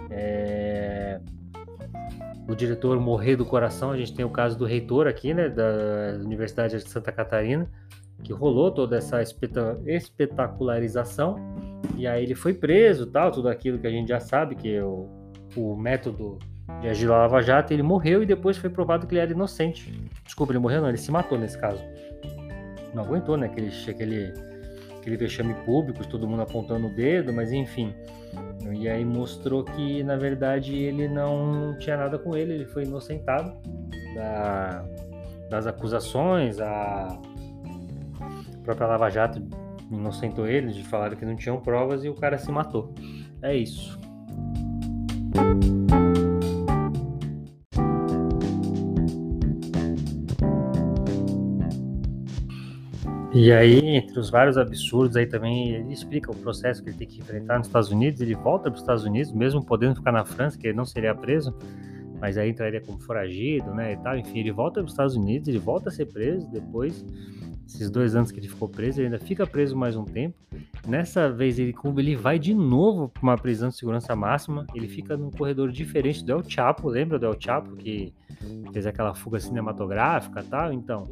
É... 0.09 1.19
O 2.47 2.55
diretor 2.55 2.97
morrer 2.99 3.35
do 3.35 3.45
coração, 3.45 3.91
a 3.91 3.97
gente 3.97 4.13
tem 4.13 4.25
o 4.25 4.29
caso 4.29 4.57
do 4.57 4.65
reitor 4.65 5.07
aqui, 5.07 5.33
né, 5.33 5.49
da 5.49 6.17
Universidade 6.23 6.77
de 6.77 6.89
Santa 6.89 7.11
Catarina, 7.11 7.69
que 8.23 8.33
rolou 8.33 8.71
toda 8.71 8.97
essa 8.97 9.21
espetacularização, 9.21 11.35
e 11.95 12.07
aí 12.07 12.23
ele 12.23 12.33
foi 12.33 12.55
preso, 12.55 13.05
tal, 13.05 13.29
tudo 13.31 13.49
aquilo 13.49 13.77
que 13.77 13.85
a 13.85 13.91
gente 13.91 14.09
já 14.09 14.19
sabe, 14.19 14.55
que 14.55 14.73
é 14.73 14.83
o 14.83 15.19
o 15.55 15.75
método 15.75 16.37
de 16.81 16.87
agir 16.87 17.07
da 17.07 17.17
Lava 17.17 17.41
Jato, 17.41 17.73
ele 17.73 17.83
morreu 17.83 18.23
e 18.23 18.25
depois 18.25 18.57
foi 18.57 18.69
provado 18.69 19.07
que 19.07 19.13
ele 19.13 19.21
era 19.21 19.31
inocente. 19.31 19.91
Desculpa, 20.23 20.51
ele 20.51 20.59
morreu 20.59 20.81
não, 20.81 20.89
ele 20.89 20.97
se 20.97 21.11
matou 21.11 21.37
nesse 21.37 21.57
caso. 21.57 21.81
Não 22.93 23.03
aguentou, 23.03 23.37
né? 23.37 23.47
Aquele, 23.47 23.71
aquele, 23.87 24.33
aquele 25.09 25.17
vexame 25.17 25.53
público, 25.65 26.07
todo 26.07 26.27
mundo 26.27 26.41
apontando 26.43 26.87
o 26.87 26.89
dedo, 26.93 27.33
mas 27.33 27.51
enfim. 27.51 27.93
E 28.71 28.87
aí 28.87 29.03
mostrou 29.03 29.63
que, 29.63 30.03
na 30.03 30.15
verdade, 30.15 30.75
ele 30.75 31.07
não 31.07 31.75
tinha 31.79 31.97
nada 31.97 32.19
com 32.19 32.35
ele, 32.35 32.53
ele 32.53 32.65
foi 32.65 32.83
inocentado 32.83 33.57
da, 34.13 34.85
das 35.49 35.65
acusações, 35.65 36.59
a 36.59 37.19
própria 38.63 38.87
Lava 38.87 39.09
Jato 39.09 39.41
inocentou 39.91 40.47
ele, 40.47 40.71
de 40.71 40.83
falaram 40.83 41.17
que 41.17 41.25
não 41.25 41.35
tinham 41.35 41.59
provas 41.59 42.03
e 42.03 42.09
o 42.09 42.13
cara 42.13 42.37
se 42.37 42.51
matou. 42.51 42.93
É 43.41 43.55
isso. 43.55 43.99
E 53.41 53.53
aí, 53.53 53.95
entre 53.95 54.19
os 54.19 54.29
vários 54.29 54.57
absurdos, 54.57 55.15
aí 55.15 55.25
também 55.25 55.69
ele 55.69 55.93
explica 55.93 56.29
o 56.29 56.35
processo 56.35 56.83
que 56.83 56.89
ele 56.89 56.97
tem 56.97 57.07
que 57.07 57.21
enfrentar 57.21 57.57
nos 57.57 57.67
Estados 57.67 57.89
Unidos. 57.89 58.19
Ele 58.19 58.35
volta 58.35 58.63
para 58.63 58.73
os 58.73 58.81
Estados 58.81 59.05
Unidos, 59.05 59.31
mesmo 59.31 59.63
podendo 59.63 59.95
ficar 59.95 60.11
na 60.11 60.25
França, 60.25 60.57
que 60.57 60.67
ele 60.67 60.75
não 60.75 60.83
seria 60.83 61.15
preso, 61.15 61.55
mas 62.19 62.37
aí 62.37 62.49
entraria 62.49 62.81
como 62.81 62.99
foragido, 62.99 63.73
né? 63.73 63.93
E 63.93 63.97
tal. 63.97 64.17
Enfim, 64.17 64.39
ele 64.39 64.51
volta 64.51 64.81
para 64.81 64.87
os 64.87 64.91
Estados 64.91 65.15
Unidos, 65.15 65.47
ele 65.47 65.57
volta 65.57 65.87
a 65.87 65.91
ser 65.91 66.07
preso 66.07 66.51
depois 66.51 67.05
esses 67.69 67.91
dois 67.91 68.15
anos 68.15 68.31
que 68.31 68.39
ele 68.39 68.47
ficou 68.47 68.67
preso, 68.67 68.99
ele 68.99 69.05
ainda 69.05 69.19
fica 69.19 69.45
preso 69.45 69.77
mais 69.77 69.95
um 69.95 70.03
tempo. 70.03 70.35
Nessa 70.87 71.31
vez, 71.31 71.59
ele, 71.59 71.75
ele 71.97 72.15
vai 72.15 72.39
de 72.39 72.51
novo 72.51 73.09
para 73.09 73.21
uma 73.21 73.37
prisão 73.37 73.69
de 73.69 73.75
segurança 73.75 74.15
máxima. 74.15 74.65
Ele 74.73 74.87
fica 74.87 75.15
num 75.15 75.29
corredor 75.29 75.71
diferente 75.71 76.25
do 76.25 76.31
El 76.31 76.43
Chapo. 76.43 76.89
Lembra 76.89 77.19
do 77.19 77.27
El 77.27 77.39
Chapo 77.39 77.75
que 77.75 78.11
fez 78.73 78.87
aquela 78.87 79.13
fuga 79.13 79.39
cinematográfica 79.39 80.43
tal? 80.43 80.73
Então, 80.73 81.07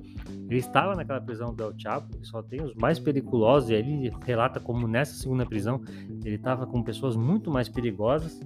ele 0.50 0.58
estava 0.58 0.96
naquela 0.96 1.22
prisão 1.22 1.54
do 1.54 1.64
El 1.64 1.74
Chapo, 1.78 2.18
que 2.18 2.28
só 2.28 2.42
tem 2.42 2.60
os 2.64 2.74
mais 2.74 2.98
periculosos. 2.98 3.70
E 3.70 3.76
aí 3.76 3.82
ele 3.82 4.12
relata 4.26 4.60
como 4.60 4.88
nessa 4.88 5.14
segunda 5.14 5.46
prisão 5.46 5.80
ele 6.26 6.36
estava 6.36 6.66
com 6.66 6.82
pessoas 6.82 7.16
muito 7.16 7.52
mais 7.52 7.70
perigosas. 7.70 8.42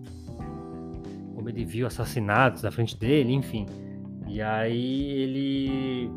Como 1.33 1.47
ele 1.47 1.63
viu 1.63 1.87
assassinatos 1.87 2.61
na 2.61 2.71
frente 2.71 2.97
dele, 2.97 3.31
enfim. 3.31 3.65
E 4.27 4.41
aí 4.41 5.11
ele 5.11 6.11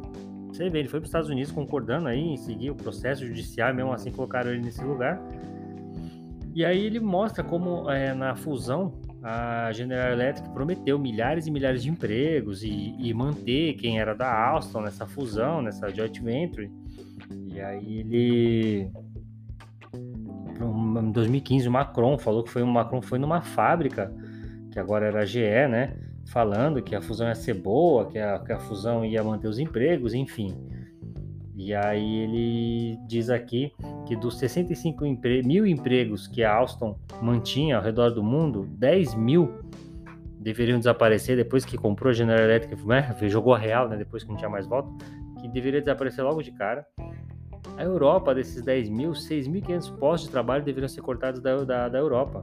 Você 0.55 0.71
vê, 0.71 0.79
ele 0.79 0.89
foi 0.89 1.01
para 1.01 1.07
os 1.07 1.09
Estados 1.09 1.29
Unidos 1.29 1.51
concordando 1.51 2.07
aí 2.07 2.21
em 2.21 2.37
seguir 2.37 2.71
o 2.71 2.77
processo 2.77 3.27
judicial, 3.27 3.75
mesmo 3.75 3.93
assim 3.93 4.13
colocaram 4.13 4.53
ele 4.53 4.63
nesse 4.63 4.85
lugar. 4.85 5.21
E 6.55 6.65
aí 6.65 6.87
ele 6.87 7.01
mostra 7.01 7.43
como 7.43 7.91
é, 7.91 8.15
na 8.15 8.37
fusão 8.37 8.95
a 9.21 9.73
General 9.73 10.13
Electric 10.13 10.49
prometeu 10.51 10.97
milhares 10.97 11.49
e 11.49 11.51
milhares 11.51 11.83
de 11.83 11.91
empregos 11.91 12.63
e, 12.63 12.95
e 12.97 13.13
manter 13.13 13.75
quem 13.75 13.99
era 13.99 14.15
da 14.15 14.33
Alstom 14.33 14.83
nessa 14.83 15.07
fusão, 15.07 15.61
nessa 15.61 15.89
joint 15.89 16.21
venture. 16.23 16.71
E 17.53 17.61
aí 17.61 17.99
ele 17.99 18.91
em 20.61 21.11
2015 21.11 21.67
o 21.67 21.73
Macron 21.73 22.17
falou 22.17 22.45
que 22.45 22.51
foi 22.51 22.63
o 22.63 22.67
Macron 22.67 23.03
foi 23.03 23.19
numa 23.19 23.43
fábrica 23.43 24.15
que 24.71 24.79
agora 24.79 25.07
era 25.07 25.23
a 25.23 25.25
GE, 25.25 25.41
né? 25.69 25.97
Falando 26.27 26.83
que 26.83 26.95
a 26.95 27.01
fusão 27.01 27.29
ia 27.29 27.35
ser 27.35 27.55
boa, 27.55 28.07
que 28.07 28.19
a, 28.19 28.39
que 28.39 28.53
a 28.53 28.59
fusão 28.59 29.05
ia 29.05 29.23
manter 29.23 29.49
os 29.49 29.59
empregos, 29.59 30.15
enfim. 30.15 30.57
E 31.57 31.73
aí 31.73 32.19
ele 32.19 32.99
diz 33.07 33.31
aqui 33.31 33.73
que 34.07 34.17
dos 34.17 34.39
65 34.39 35.07
empre 35.07 35.43
mil 35.43 35.67
empregos 35.67 36.27
que 36.27 36.43
a 36.43 36.53
Alstom 36.53 36.99
mantinha 37.23 37.77
ao 37.77 37.83
redor 37.83 38.11
do 38.11 38.23
mundo, 38.23 38.67
10 38.73 39.15
mil 39.15 39.61
deveriam 40.41 40.79
desaparecer 40.79 41.37
depois 41.37 41.65
que 41.65 41.79
comprou 41.79 42.11
a 42.11 42.13
General 42.13 42.45
Electric, 42.45 42.87
né? 42.87 43.15
jogou 43.23 43.55
a 43.55 43.59
real, 43.59 43.89
né? 43.89 43.97
depois 43.97 44.25
que 44.25 44.31
não 44.31 44.37
tinha 44.37 44.51
mais 44.51 44.67
volta, 44.67 44.91
que 45.41 45.49
deveria 45.49 45.81
desaparecer 45.81 46.25
logo 46.25 46.43
de 46.43 46.51
cara. 46.53 46.85
A 47.77 47.83
Europa, 47.83 48.35
desses 48.35 48.63
10 48.63 48.89
mil, 48.89 49.13
6.500 49.13 49.99
postos 49.99 50.29
de 50.29 50.33
trabalho 50.33 50.65
deveriam 50.65 50.89
ser 50.89 51.01
cortados 51.01 51.41
da, 51.41 51.65
da, 51.65 51.89
da 51.89 51.99
Europa. 51.99 52.43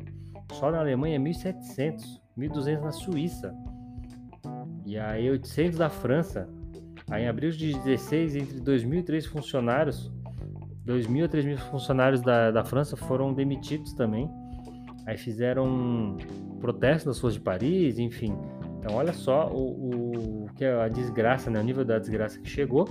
Só 0.54 0.72
na 0.72 0.80
Alemanha, 0.80 1.20
1.700, 1.20 2.21
1.200 2.50 2.82
na 2.82 2.92
Suíça. 2.92 3.56
E 4.86 4.98
aí, 4.98 5.30
800 5.30 5.78
da 5.78 5.90
França. 5.90 6.50
Aí, 7.10 7.24
em 7.24 7.28
abril 7.28 7.52
de 7.52 7.74
16, 7.74 8.36
entre 8.36 8.60
2.000 8.60 9.00
e 9.00 9.04
3 9.04 9.26
funcionários, 9.26 10.12
2.000 10.86 11.26
a 11.26 11.30
3.000 11.30 11.58
funcionários 11.58 12.22
da, 12.22 12.52
da 12.52 12.64
França 12.64 12.96
foram 12.98 13.34
demitidos 13.34 13.94
também. 13.94 14.30
Aí 15.06 15.18
fizeram 15.18 15.66
um 15.66 16.18
protesto 16.60 17.08
nas 17.08 17.20
ruas 17.20 17.34
de 17.34 17.40
Paris, 17.40 17.98
enfim. 18.00 18.36
Então, 18.80 18.96
olha 18.96 19.14
só 19.14 19.48
o, 19.48 20.46
o 20.46 20.50
que 20.56 20.66
é 20.66 20.74
a 20.74 20.88
desgraça, 20.88 21.50
né? 21.50 21.60
o 21.60 21.64
nível 21.64 21.86
da 21.86 22.00
desgraça 22.00 22.40
que 22.40 22.50
chegou. 22.50 22.88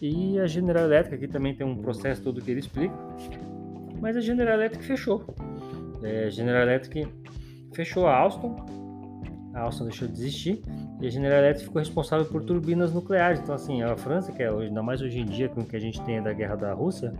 E 0.00 0.38
a 0.38 0.46
General 0.46 0.84
Electric 0.84 1.24
aqui 1.24 1.32
também 1.32 1.54
tem 1.54 1.66
um 1.66 1.76
processo 1.76 2.22
todo 2.22 2.40
que 2.40 2.50
ele 2.50 2.60
explica. 2.60 2.94
Mas 4.00 4.16
a 4.16 4.20
General 4.20 4.54
Electric 4.54 4.84
fechou. 4.84 5.24
É, 6.02 6.24
a 6.26 6.30
General 6.30 6.62
Electric 6.62 7.08
fechou 7.72 8.06
a 8.06 8.16
Alstom. 8.16 8.77
A 9.54 9.60
Alstom 9.60 9.84
deixou 9.84 10.06
de 10.06 10.14
existir 10.14 10.62
e 11.00 11.06
a 11.06 11.10
General 11.10 11.38
Electric 11.38 11.66
ficou 11.66 11.80
responsável 11.80 12.26
por 12.26 12.42
turbinas 12.42 12.92
nucleares. 12.92 13.40
Então, 13.40 13.54
assim, 13.54 13.82
a 13.82 13.96
França, 13.96 14.32
que 14.32 14.42
é 14.42 14.50
hoje, 14.50 14.68
ainda 14.68 14.82
mais 14.82 15.00
hoje 15.00 15.18
em 15.18 15.24
dia 15.24 15.48
com 15.48 15.62
o 15.62 15.64
que 15.64 15.76
a 15.76 15.80
gente 15.80 16.00
tem 16.02 16.22
da 16.22 16.32
guerra 16.32 16.56
da 16.56 16.72
Rússia, 16.72 17.12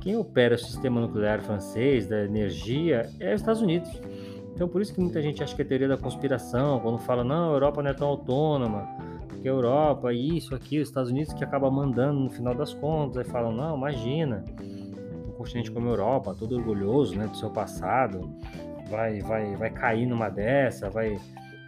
quem 0.00 0.16
opera 0.16 0.54
o 0.54 0.58
sistema 0.58 1.00
nuclear 1.00 1.40
francês, 1.40 2.06
da 2.06 2.24
energia, 2.24 3.08
é 3.18 3.34
os 3.34 3.40
Estados 3.40 3.62
Unidos. 3.62 3.90
Então, 4.54 4.68
por 4.68 4.82
isso 4.82 4.94
que 4.94 5.00
muita 5.00 5.20
gente 5.22 5.42
acha 5.42 5.56
que 5.56 5.62
é 5.62 5.64
teoria 5.64 5.88
da 5.88 5.96
conspiração, 5.96 6.78
quando 6.78 6.98
fala, 6.98 7.24
não, 7.24 7.50
a 7.50 7.54
Europa 7.54 7.82
não 7.82 7.90
é 7.90 7.94
tão 7.94 8.08
autônoma, 8.08 8.86
porque 9.26 9.48
a 9.48 9.50
Europa, 9.50 10.12
isso, 10.12 10.54
aqui, 10.54 10.78
os 10.78 10.88
Estados 10.88 11.10
Unidos 11.10 11.32
que 11.32 11.42
acaba 11.42 11.70
mandando 11.70 12.20
no 12.20 12.30
final 12.30 12.54
das 12.54 12.72
contas, 12.74 13.16
aí 13.16 13.24
falam, 13.24 13.50
não, 13.50 13.76
imagina, 13.76 14.44
um 15.26 15.32
continente 15.32 15.72
como 15.72 15.88
a 15.88 15.92
Europa, 15.92 16.36
todo 16.38 16.54
orgulhoso, 16.54 17.16
né, 17.16 17.26
do 17.26 17.36
seu 17.36 17.50
passado, 17.50 18.30
vai, 18.90 19.20
vai, 19.20 19.56
vai 19.56 19.70
cair 19.70 20.06
numa 20.06 20.28
dessa, 20.28 20.88
vai 20.90 21.18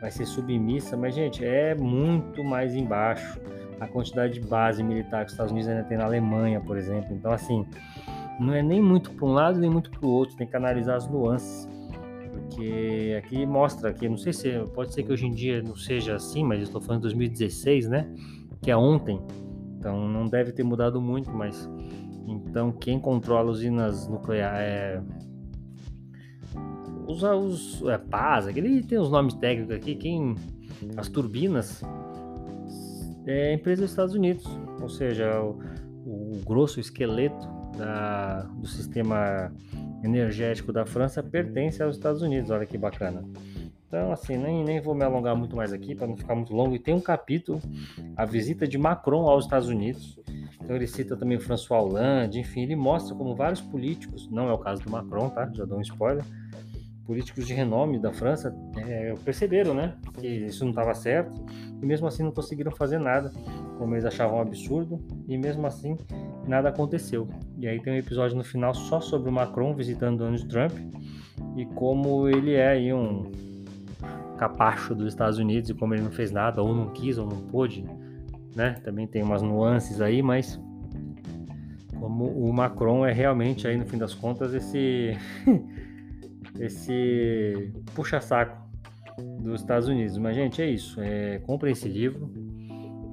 vai 0.01 0.11
ser 0.11 0.27
submissa, 0.27 0.97
mas, 0.97 1.15
gente, 1.15 1.45
é 1.45 1.75
muito 1.75 2.45
mais 2.45 2.75
embaixo 2.75 3.41
a 3.81 3.87
quantidade 3.87 4.35
de 4.35 4.41
base 4.41 4.83
militar 4.83 5.21
que 5.21 5.27
os 5.27 5.33
Estados 5.33 5.53
Unidos 5.53 5.69
ainda 5.69 5.85
tem 5.85 5.99
na 5.99 6.05
Alemanha, 6.05 6.61
por 6.61 6.77
exemplo. 6.77 7.15
Então, 7.15 7.33
assim, 7.33 7.67
não 8.39 8.55
é 8.55 8.63
nem 8.63 8.81
muito 8.81 9.11
para 9.11 9.27
um 9.27 9.33
lado 9.33 9.59
nem 9.59 9.71
muito 9.71 9.91
para 9.91 10.07
o 10.07 10.11
outro, 10.11 10.37
tem 10.37 10.47
que 10.47 10.57
analisar 10.57 10.97
as 10.97 11.09
nuances. 11.09 11.69
Porque 12.31 13.15
aqui 13.19 13.47
mostra 13.47 13.93
que, 13.93 14.09
não 14.09 14.17
sei 14.17 14.33
se 14.33 14.59
pode 14.75 14.93
ser 14.93 15.03
que 15.03 15.13
hoje 15.13 15.27
em 15.27 15.31
dia 15.31 15.63
não 15.63 15.75
seja 15.75 16.17
assim, 16.17 16.45
mas 16.45 16.63
estou 16.63 16.81
falando 16.81 17.01
de 17.01 17.09
2016, 17.09 17.89
né? 17.89 18.09
Que 18.63 18.71
é 18.71 18.77
ontem. 18.77 19.21
Então 19.79 20.09
não 20.09 20.27
deve 20.27 20.53
ter 20.53 20.63
mudado 20.63 21.01
muito, 21.01 21.31
mas 21.31 21.69
então 22.27 22.73
quem 22.73 22.99
controla 22.99 23.51
usinas 23.51 24.09
nucleares 24.09 24.61
é, 24.61 25.03
os, 27.07 27.23
os 27.23 27.83
é, 27.89 28.01
aquele 28.49 28.83
tem 28.83 28.99
os 28.99 29.11
nomes 29.11 29.35
técnicos 29.35 29.75
aqui, 29.75 29.95
quem 29.95 30.35
as 30.97 31.09
turbinas 31.09 31.83
é 33.27 33.51
a 33.51 33.55
empresa 33.55 33.83
dos 33.83 33.91
Estados 33.91 34.15
Unidos, 34.15 34.45
ou 34.81 34.89
seja, 34.89 35.41
o, 35.41 35.59
o 36.05 36.43
grosso 36.45 36.79
esqueleto 36.79 37.49
da, 37.77 38.43
do 38.43 38.67
sistema 38.67 39.53
energético 40.03 40.73
da 40.73 40.87
França 40.87 41.23
pertence 41.23 41.83
aos 41.83 41.97
Estados 41.97 42.23
Unidos. 42.23 42.51
Olha 42.51 42.67
que 42.67 42.79
bacana. 42.79 43.25
Então, 43.87 44.13
assim, 44.13 44.37
nem, 44.37 44.65
nem 44.65 44.81
vou 44.81 44.95
me 44.95 45.05
alongar 45.05 45.37
muito 45.37 45.55
mais 45.55 45.73
aqui 45.73 45.95
para 45.95 46.07
não 46.07 46.17
ficar 46.17 46.35
muito 46.35 46.53
longo. 46.53 46.75
E 46.75 46.79
tem 46.79 46.95
um 46.95 47.01
capítulo, 47.01 47.61
a 48.17 48.25
visita 48.25 48.67
de 48.67 48.77
Macron 48.77 49.29
aos 49.29 49.45
Estados 49.45 49.69
Unidos. 49.69 50.19
Então, 50.61 50.75
ele 50.75 50.87
cita 50.87 51.17
também 51.17 51.39
François 51.39 51.81
Hollande, 51.81 52.41
enfim, 52.41 52.63
ele 52.63 52.75
mostra 52.75 53.15
como 53.15 53.35
vários 53.35 53.61
políticos, 53.61 54.29
não 54.29 54.49
é 54.49 54.53
o 54.53 54.59
caso 54.59 54.83
do 54.83 54.91
Macron, 54.91 55.29
tá? 55.31 55.49
Já 55.53 55.65
dou 55.65 55.79
um 55.79 55.83
spoiler, 55.83 56.25
políticos 57.07 57.47
de 57.47 57.55
renome 57.55 57.99
da 57.99 58.13
França 58.13 58.55
é, 58.77 59.15
perceberam, 59.25 59.73
né, 59.73 59.95
que 60.19 60.27
isso 60.27 60.65
não 60.65 60.71
estava 60.71 60.93
certo 60.93 61.33
e 61.81 61.87
mesmo 61.87 62.07
assim 62.07 62.23
não 62.23 62.33
conseguiram 62.33 62.73
fazer 62.73 62.99
nada, 62.99 63.33
como 63.79 63.95
eles 63.95 64.05
achavam 64.05 64.39
um 64.39 64.41
absurdo 64.41 65.01
e 65.29 65.39
mesmo 65.39 65.67
assim 65.67 65.97
nada 66.47 66.69
aconteceu. 66.69 67.29
E 67.59 67.69
aí 67.69 67.81
tem 67.81 67.93
um 67.93 67.97
episódio 67.97 68.37
no 68.37 68.45
final 68.45 68.75
só 68.75 69.01
sobre 69.01 69.29
o 69.29 69.33
Macron 69.33 69.75
visitando 69.75 70.19
Donald 70.19 70.47
Trump 70.49 70.73
e 71.57 71.65
como 71.67 72.29
ele 72.29 72.55
é 72.55 72.69
aí 72.69 72.93
um 72.93 73.31
capacho 74.37 74.95
dos 74.95 75.09
Estados 75.09 75.39
Unidos 75.39 75.71
e 75.71 75.75
como 75.75 75.95
ele 75.95 76.03
não 76.03 76.11
fez 76.11 76.31
nada 76.31 76.63
ou 76.63 76.75
não 76.75 76.91
quis 76.91 77.19
ou 77.19 77.27
não 77.27 77.39
pôde, 77.39 77.85
né? 78.55 78.77
Também 78.85 79.07
tem 79.07 79.23
umas 79.23 79.43
nuances 79.43 80.01
aí, 80.01 80.23
mas 80.23 80.61
como 81.99 82.27
o 82.27 82.53
Macron 82.53 83.07
é 83.07 83.13
realmente 83.13 83.67
aí 83.67 83.77
no 83.77 83.87
fim 83.87 83.97
das 83.97 84.15
contas 84.15 84.53
esse 84.53 85.17
esse 86.61 87.73
puxa-saco 87.95 88.67
dos 89.41 89.61
Estados 89.61 89.89
Unidos. 89.89 90.19
Mas, 90.19 90.37
gente, 90.37 90.61
é 90.61 90.69
isso. 90.69 91.01
É, 91.01 91.39
comprem 91.41 91.73
esse 91.73 91.89
livro. 91.89 92.31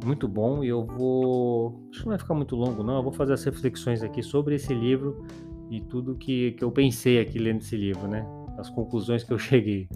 Muito 0.03 0.27
bom. 0.27 0.63
E 0.63 0.67
eu 0.67 0.85
vou. 0.85 1.87
Acho 1.89 1.99
que 1.99 2.05
não 2.05 2.11
vai 2.11 2.19
ficar 2.19 2.33
muito 2.33 2.55
longo, 2.55 2.83
não. 2.83 2.97
Eu 2.97 3.03
vou 3.03 3.13
fazer 3.13 3.33
as 3.33 3.43
reflexões 3.43 4.03
aqui 4.03 4.21
sobre 4.21 4.55
esse 4.55 4.73
livro 4.73 5.25
e 5.69 5.81
tudo 5.81 6.15
que, 6.15 6.51
que 6.51 6.63
eu 6.63 6.71
pensei 6.71 7.19
aqui 7.19 7.39
lendo 7.39 7.61
esse 7.61 7.75
livro, 7.77 8.07
né? 8.07 8.25
As 8.57 8.69
conclusões 8.69 9.23
que 9.23 9.31
eu 9.31 9.39
cheguei. 9.39 9.87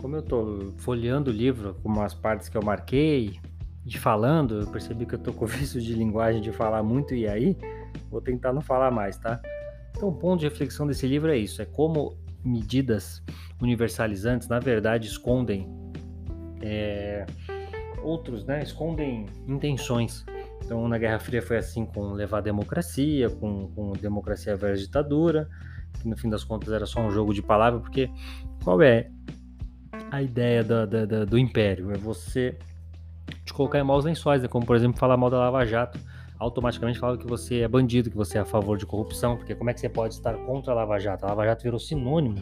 Como 0.00 0.16
eu 0.16 0.20
estou 0.20 0.72
folheando 0.78 1.30
o 1.30 1.34
livro 1.34 1.76
com 1.82 2.00
as 2.00 2.14
partes 2.14 2.48
que 2.48 2.56
eu 2.56 2.62
marquei, 2.62 3.38
de 3.84 3.98
falando, 3.98 4.60
eu 4.60 4.66
percebi 4.68 5.04
que 5.06 5.14
eu 5.14 5.18
tô 5.18 5.32
com 5.32 5.44
vício 5.46 5.80
de 5.80 5.94
linguagem 5.94 6.40
de 6.40 6.52
falar 6.52 6.82
muito 6.82 7.14
e 7.14 7.26
aí 7.26 7.56
vou 8.10 8.20
tentar 8.20 8.52
não 8.52 8.62
falar 8.62 8.90
mais, 8.90 9.16
tá? 9.16 9.40
Então, 9.96 10.08
o 10.08 10.12
ponto 10.12 10.40
de 10.40 10.46
reflexão 10.46 10.86
desse 10.86 11.06
livro 11.06 11.30
é 11.30 11.36
isso: 11.36 11.60
é 11.60 11.64
como 11.64 12.16
medidas 12.44 13.22
universalizantes, 13.60 14.48
na 14.48 14.58
verdade, 14.58 15.06
escondem 15.06 15.68
é, 16.60 17.24
outros, 18.02 18.44
né? 18.44 18.62
Escondem 18.62 19.26
intenções. 19.46 20.24
Então, 20.64 20.86
na 20.88 20.96
Guerra 20.96 21.18
Fria 21.18 21.42
foi 21.42 21.56
assim 21.56 21.84
com 21.84 22.12
levar 22.12 22.38
a 22.38 22.40
democracia, 22.42 23.28
com, 23.28 23.68
com 23.74 23.92
democracia 23.92 24.56
versus 24.56 24.86
ditadura, 24.86 25.48
que 26.00 26.08
no 26.08 26.16
fim 26.16 26.30
das 26.30 26.44
contas 26.44 26.72
era 26.72 26.86
só 26.86 27.00
um 27.00 27.10
jogo 27.10 27.34
de 27.34 27.42
palavras, 27.42 27.82
porque 27.82 28.08
qual 28.62 28.80
é 28.80 29.10
a 30.10 30.22
ideia 30.22 30.62
do, 30.62 31.38
império? 31.38 31.90
É 31.90 31.98
você 31.98 32.56
te 33.52 33.54
colocar 33.54 33.78
em 33.78 33.82
maus 33.82 34.04
lençóis, 34.04 34.42
né? 34.42 34.48
como 34.48 34.64
por 34.64 34.74
exemplo 34.74 34.98
falar 34.98 35.16
mal 35.16 35.30
da 35.30 35.38
Lava 35.38 35.64
Jato, 35.64 36.00
automaticamente 36.38 36.98
fala 36.98 37.16
que 37.18 37.26
você 37.26 37.60
é 37.60 37.68
bandido, 37.68 38.10
que 38.10 38.16
você 38.16 38.38
é 38.38 38.40
a 38.40 38.44
favor 38.44 38.78
de 38.78 38.86
corrupção, 38.86 39.36
porque 39.36 39.54
como 39.54 39.70
é 39.70 39.74
que 39.74 39.80
você 39.80 39.88
pode 39.88 40.14
estar 40.14 40.34
contra 40.46 40.72
a 40.72 40.76
Lava 40.76 40.98
Jato? 40.98 41.24
A 41.24 41.28
Lava 41.28 41.44
Jato 41.44 41.62
virou 41.62 41.78
sinônimo 41.78 42.36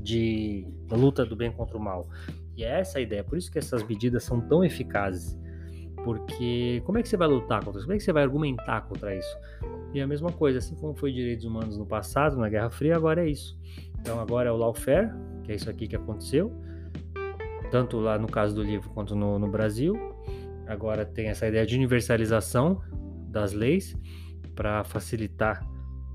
de 0.00 0.66
luta 0.90 1.24
do 1.24 1.34
bem 1.34 1.50
contra 1.50 1.76
o 1.76 1.80
mal. 1.80 2.08
E 2.56 2.62
é 2.62 2.80
essa 2.80 2.98
a 2.98 3.00
ideia, 3.00 3.24
por 3.24 3.38
isso 3.38 3.50
que 3.50 3.58
essas 3.58 3.82
medidas 3.82 4.22
são 4.24 4.40
tão 4.40 4.62
eficazes. 4.62 5.40
Porque 6.04 6.82
como 6.84 6.98
é 6.98 7.02
que 7.02 7.08
você 7.08 7.16
vai 7.16 7.28
lutar 7.28 7.64
contra 7.64 7.78
isso? 7.78 7.86
Como 7.86 7.94
é 7.94 7.98
que 7.98 8.04
você 8.04 8.12
vai 8.12 8.24
argumentar 8.24 8.82
contra 8.82 9.14
isso? 9.14 9.36
E 9.94 10.00
a 10.00 10.06
mesma 10.06 10.32
coisa, 10.32 10.58
assim 10.58 10.74
como 10.74 10.94
foi 10.94 11.12
direitos 11.12 11.44
humanos 11.44 11.78
no 11.78 11.86
passado, 11.86 12.36
na 12.36 12.48
Guerra 12.48 12.70
Fria, 12.70 12.96
agora 12.96 13.24
é 13.24 13.30
isso. 13.30 13.56
Então 14.00 14.18
agora 14.20 14.48
é 14.48 14.52
o 14.52 14.56
lawfare, 14.56 15.12
que 15.44 15.52
é 15.52 15.54
isso 15.54 15.70
aqui 15.70 15.86
que 15.86 15.94
aconteceu, 15.94 16.52
tanto 17.70 17.98
lá 17.98 18.18
no 18.18 18.26
caso 18.26 18.54
do 18.54 18.62
livro 18.62 18.90
quanto 18.90 19.14
no, 19.14 19.38
no 19.38 19.48
Brasil, 19.48 20.11
agora 20.72 21.04
tem 21.04 21.28
essa 21.28 21.46
ideia 21.46 21.64
de 21.66 21.76
universalização 21.76 22.80
das 23.28 23.52
leis 23.52 23.96
para 24.54 24.84
facilitar 24.84 25.66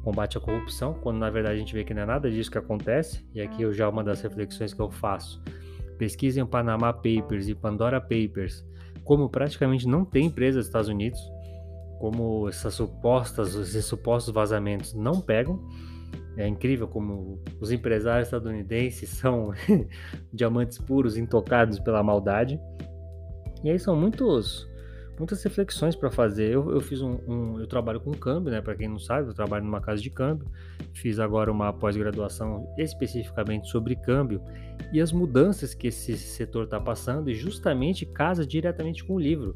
combate 0.03 0.37
à 0.37 0.41
corrupção, 0.41 0.93
quando 0.93 1.17
na 1.17 1.29
verdade 1.29 1.55
a 1.55 1.59
gente 1.59 1.73
vê 1.73 1.83
que 1.83 1.93
não 1.93 2.03
é 2.03 2.05
nada 2.05 2.31
disso 2.31 2.49
que 2.49 2.57
acontece, 2.57 3.27
e 3.33 3.41
aqui 3.41 3.63
eu 3.63 3.73
já 3.73 3.89
uma 3.89 4.03
das 4.03 4.21
reflexões 4.21 4.73
que 4.73 4.81
eu 4.81 4.89
faço. 4.89 5.43
Pesquisem 5.97 6.41
o 6.41 6.47
Panama 6.47 6.93
Papers 6.93 7.49
e 7.49 7.55
Pandora 7.55 7.99
Papers, 7.99 8.65
como 9.03 9.29
praticamente 9.29 9.85
não 9.85 10.05
tem 10.05 10.27
empresa 10.27 10.59
dos 10.59 10.67
Estados 10.67 10.87
Unidos, 10.87 11.19
como 11.99 12.47
essas 12.47 12.73
supostas, 12.75 13.53
esses 13.55 13.83
supostos 13.85 14.33
vazamentos 14.33 14.93
não 14.93 15.19
pegam. 15.19 15.59
É 16.37 16.47
incrível 16.47 16.87
como 16.87 17.41
os 17.59 17.71
empresários 17.71 18.27
estadunidenses 18.27 19.09
são 19.17 19.51
diamantes 20.31 20.77
puros, 20.77 21.17
intocados 21.17 21.79
pela 21.79 22.01
maldade. 22.01 22.59
E 23.63 23.69
aí 23.69 23.79
são 23.79 23.95
muitos 23.95 24.67
muitas 25.17 25.41
reflexões 25.43 25.95
para 25.95 26.11
fazer. 26.11 26.51
Eu, 26.51 26.71
eu 26.71 26.79
fiz 26.79 27.01
um, 27.01 27.17
um, 27.27 27.59
eu 27.59 27.67
trabalho 27.67 27.99
com 27.99 28.11
câmbio, 28.11 28.51
né? 28.51 28.61
Para 28.61 28.75
quem 28.75 28.87
não 28.87 28.99
sabe, 28.99 29.27
eu 29.27 29.33
trabalho 29.33 29.65
numa 29.65 29.81
casa 29.81 30.01
de 30.01 30.09
câmbio. 30.09 30.47
Fiz 30.93 31.19
agora 31.19 31.51
uma 31.51 31.73
pós-graduação 31.73 32.71
especificamente 32.77 33.67
sobre 33.69 33.95
câmbio 33.95 34.41
e 34.93 35.01
as 35.01 35.11
mudanças 35.11 35.73
que 35.73 35.87
esse 35.87 36.17
setor 36.17 36.65
está 36.65 36.79
passando 36.79 37.29
e 37.29 37.33
justamente 37.33 38.05
casa 38.05 38.45
diretamente 38.45 39.03
com 39.03 39.15
o 39.15 39.19
livro. 39.19 39.55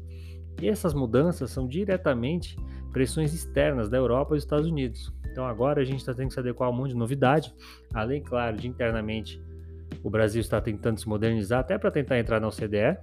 E 0.60 0.68
essas 0.68 0.92
mudanças 0.92 1.50
são 1.50 1.66
diretamente 1.66 2.56
pressões 2.92 3.32
externas 3.32 3.88
da 3.88 3.96
Europa 3.96 4.34
e 4.34 4.36
dos 4.36 4.44
Estados 4.44 4.66
Unidos. 4.66 5.12
Então 5.30 5.46
agora 5.46 5.80
a 5.80 5.84
gente 5.84 6.00
está 6.00 6.12
tendo 6.12 6.28
que 6.28 6.34
se 6.34 6.40
adequar 6.40 6.68
a 6.68 6.72
um 6.72 6.74
monte 6.74 6.90
de 6.90 6.96
novidade, 6.96 7.54
além, 7.94 8.22
claro, 8.22 8.56
de 8.56 8.68
internamente 8.68 9.40
o 10.02 10.10
Brasil 10.10 10.40
está 10.40 10.60
tentando 10.60 10.98
se 10.98 11.08
modernizar 11.08 11.60
até 11.60 11.78
para 11.78 11.90
tentar 11.90 12.18
entrar 12.18 12.40
na 12.40 12.48
OCDE, 12.48 12.98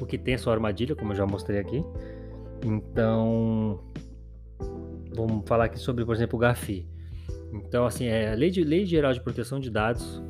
o 0.00 0.06
que 0.06 0.18
tem 0.18 0.34
a 0.34 0.38
sua 0.38 0.52
armadilha, 0.52 0.94
como 0.94 1.12
eu 1.12 1.16
já 1.16 1.26
mostrei 1.26 1.58
aqui. 1.58 1.84
Então, 2.64 3.80
vamos 5.14 5.46
falar 5.46 5.64
aqui 5.64 5.78
sobre, 5.78 6.04
por 6.04 6.14
exemplo, 6.14 6.36
o 6.36 6.40
GAFI. 6.40 6.88
Então, 7.52 7.86
assim, 7.86 8.06
é 8.06 8.32
a 8.32 8.34
lei, 8.34 8.50
de, 8.50 8.64
lei 8.64 8.84
Geral 8.84 9.12
de 9.12 9.20
Proteção 9.20 9.60
de 9.60 9.70
Dados 9.70 10.22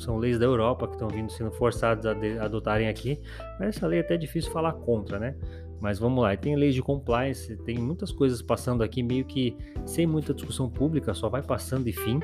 são 0.00 0.16
leis 0.16 0.38
da 0.38 0.46
Europa 0.46 0.86
que 0.86 0.94
estão 0.94 1.08
vindo 1.08 1.30
sendo 1.30 1.50
forçadas 1.52 2.06
a, 2.06 2.44
adotarem 2.44 2.88
aqui. 2.88 3.20
Mas 3.58 3.76
essa 3.76 3.86
lei 3.86 3.98
é 3.98 4.02
até 4.02 4.16
difícil 4.16 4.50
falar 4.50 4.72
contra, 4.72 5.18
né? 5.18 5.36
Mas 5.80 5.98
vamos 5.98 6.22
lá, 6.22 6.36
tem 6.36 6.56
leis 6.56 6.74
de 6.74 6.82
compliance, 6.82 7.56
tem 7.58 7.78
muitas 7.78 8.12
coisas 8.12 8.42
passando 8.42 8.82
aqui 8.82 9.02
meio 9.02 9.24
que 9.24 9.56
sem 9.86 10.06
muita 10.06 10.34
discussão 10.34 10.68
pública, 10.68 11.14
só 11.14 11.28
vai 11.28 11.42
passando 11.42 11.88
e 11.88 11.92
fim. 11.92 12.20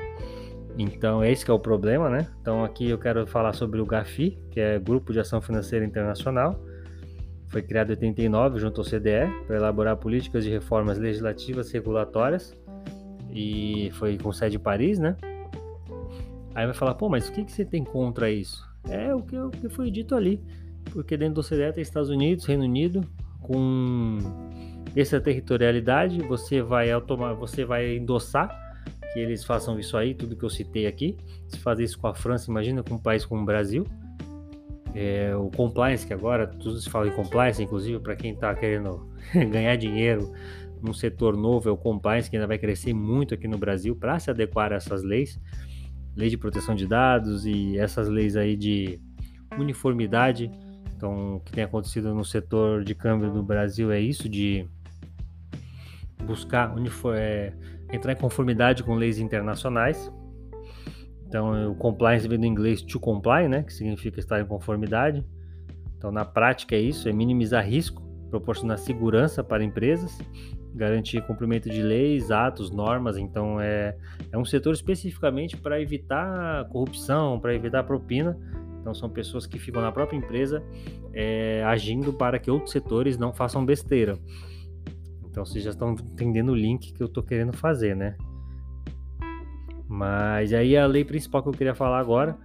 Então, 0.77 1.25
esse 1.25 1.43
que 1.43 1.49
é 1.49 1.53
o 1.53 1.59
problema, 1.59 2.07
né? 2.07 2.27
Então, 2.39 2.63
aqui 2.63 2.87
eu 2.89 2.99
quero 2.99 3.25
falar 3.25 3.53
sobre 3.53 3.81
o 3.81 3.85
GAFI, 3.85 4.37
que 4.51 4.59
é 4.59 4.77
Grupo 4.77 5.11
de 5.11 5.19
Ação 5.19 5.41
Financeira 5.41 5.83
Internacional. 5.83 6.63
Foi 7.47 7.61
criado 7.61 7.89
em 7.89 7.91
89 7.91 8.59
junto 8.59 8.81
ao 8.81 8.85
CDE 8.85 9.45
para 9.45 9.55
elaborar 9.55 9.95
políticas 9.97 10.43
de 10.43 10.49
reformas 10.49 10.97
legislativas 10.97 11.71
regulatórias 11.71 12.53
e 13.31 13.89
foi 13.93 14.17
com 14.17 14.31
sede 14.31 14.57
em 14.57 14.59
Paris, 14.59 14.99
né? 14.99 15.15
Aí 16.53 16.65
vai 16.65 16.73
falar, 16.73 16.95
pô, 16.95 17.07
mas 17.07 17.29
o 17.29 17.31
que, 17.31 17.45
que 17.45 17.51
você 17.51 17.63
tem 17.63 17.83
contra 17.83 18.29
isso? 18.29 18.67
É 18.89 19.13
o 19.13 19.21
que, 19.21 19.37
o 19.37 19.49
que 19.49 19.69
foi 19.69 19.91
dito 19.91 20.15
ali, 20.15 20.41
porque 20.91 21.15
dentro 21.15 21.35
do 21.35 21.43
CDE 21.43 21.71
tem 21.73 21.81
Estados 21.81 22.09
Unidos, 22.09 22.45
Reino 22.45 22.63
Unido, 22.63 23.01
com 23.41 24.17
extraterritorialidade, 24.95 26.21
você 26.23 26.61
vai 26.61 26.89
você 27.37 27.63
vai 27.63 27.97
endossar 27.97 28.49
que 29.13 29.19
eles 29.19 29.43
façam 29.43 29.79
isso 29.79 29.95
aí, 29.97 30.13
tudo 30.13 30.35
que 30.35 30.43
eu 30.43 30.49
citei 30.49 30.85
aqui. 30.85 31.17
Se 31.47 31.57
fazer 31.59 31.83
isso 31.83 31.97
com 31.99 32.07
a 32.07 32.13
França, 32.13 32.49
imagina 32.49 32.83
com 32.83 32.95
um 32.95 32.99
país 32.99 33.25
como 33.25 33.41
o 33.41 33.45
Brasil. 33.45 33.85
É, 34.95 35.35
o 35.35 35.49
compliance, 35.51 36.05
que 36.05 36.13
agora 36.13 36.47
tudo 36.47 36.79
se 36.79 36.89
fala 36.89 37.07
em 37.07 37.11
compliance, 37.11 37.61
inclusive 37.61 37.99
para 37.99 38.15
quem 38.15 38.33
está 38.33 38.53
querendo 38.55 39.07
ganhar 39.51 39.75
dinheiro 39.75 40.31
num 40.81 40.93
setor 40.93 41.35
novo, 41.35 41.69
é 41.69 41.71
o 41.71 41.77
compliance 41.77 42.29
que 42.29 42.35
ainda 42.35 42.47
vai 42.47 42.57
crescer 42.57 42.93
muito 42.93 43.33
aqui 43.33 43.47
no 43.47 43.57
Brasil 43.57 43.95
para 43.95 44.19
se 44.19 44.29
adequar 44.29 44.71
a 44.71 44.75
essas 44.75 45.03
leis, 45.03 45.39
lei 46.15 46.29
de 46.29 46.37
proteção 46.37 46.75
de 46.75 46.87
dados 46.87 47.45
e 47.45 47.77
essas 47.77 48.07
leis 48.07 48.35
aí 48.35 48.55
de 48.55 48.99
uniformidade. 49.57 50.51
Então, 50.95 51.35
o 51.35 51.39
que 51.39 51.51
tem 51.51 51.63
acontecido 51.63 52.13
no 52.13 52.25
setor 52.25 52.83
de 52.83 52.95
câmbio 52.95 53.31
no 53.31 53.43
Brasil 53.43 53.91
é 53.91 53.99
isso 53.99 54.27
de 54.27 54.67
buscar 56.25 56.73
é, 57.15 57.53
entrar 57.91 58.13
em 58.13 58.15
conformidade 58.15 58.83
com 58.83 58.95
leis 58.95 59.19
internacionais 59.19 60.11
então, 61.27 61.71
o 61.71 61.75
compliance 61.75 62.27
vem 62.27 62.39
do 62.39 62.45
inglês 62.45 62.81
to 62.81 62.99
comply, 62.99 63.47
né, 63.49 63.63
que 63.63 63.73
significa 63.73 64.19
estar 64.19 64.39
em 64.39 64.45
conformidade. 64.45 65.25
Então, 65.97 66.11
na 66.11 66.23
prática 66.23 66.75
é 66.75 66.79
isso, 66.79 67.09
é 67.09 67.13
minimizar 67.13 67.65
risco, 67.65 68.01
proporcionar 68.29 68.77
segurança 68.77 69.43
para 69.43 69.63
empresas, 69.63 70.17
garantir 70.73 71.25
cumprimento 71.25 71.69
de 71.69 71.81
leis, 71.81 72.31
atos, 72.31 72.71
normas. 72.71 73.17
Então, 73.17 73.59
é, 73.59 73.97
é 74.31 74.37
um 74.37 74.45
setor 74.45 74.73
especificamente 74.73 75.57
para 75.57 75.81
evitar 75.81 76.65
corrupção, 76.69 77.39
para 77.39 77.53
evitar 77.53 77.83
propina. 77.83 78.37
Então, 78.79 78.93
são 78.93 79.09
pessoas 79.09 79.45
que 79.45 79.59
ficam 79.59 79.81
na 79.81 79.91
própria 79.91 80.17
empresa 80.17 80.63
é, 81.13 81.61
agindo 81.65 82.13
para 82.13 82.39
que 82.39 82.49
outros 82.49 82.71
setores 82.71 83.17
não 83.17 83.33
façam 83.33 83.65
besteira. 83.65 84.17
Então, 85.29 85.45
vocês 85.45 85.63
já 85.63 85.71
estão 85.71 85.91
entendendo 85.91 86.49
o 86.49 86.55
link 86.55 86.93
que 86.93 87.03
eu 87.03 87.07
estou 87.07 87.21
querendo 87.21 87.51
fazer, 87.51 87.95
né? 87.95 88.15
Mas 89.87 90.53
aí 90.53 90.75
a 90.75 90.85
lei 90.85 91.05
principal 91.05 91.41
que 91.41 91.49
eu 91.49 91.53
queria 91.53 91.75
falar 91.75 91.99
agora, 91.99 92.37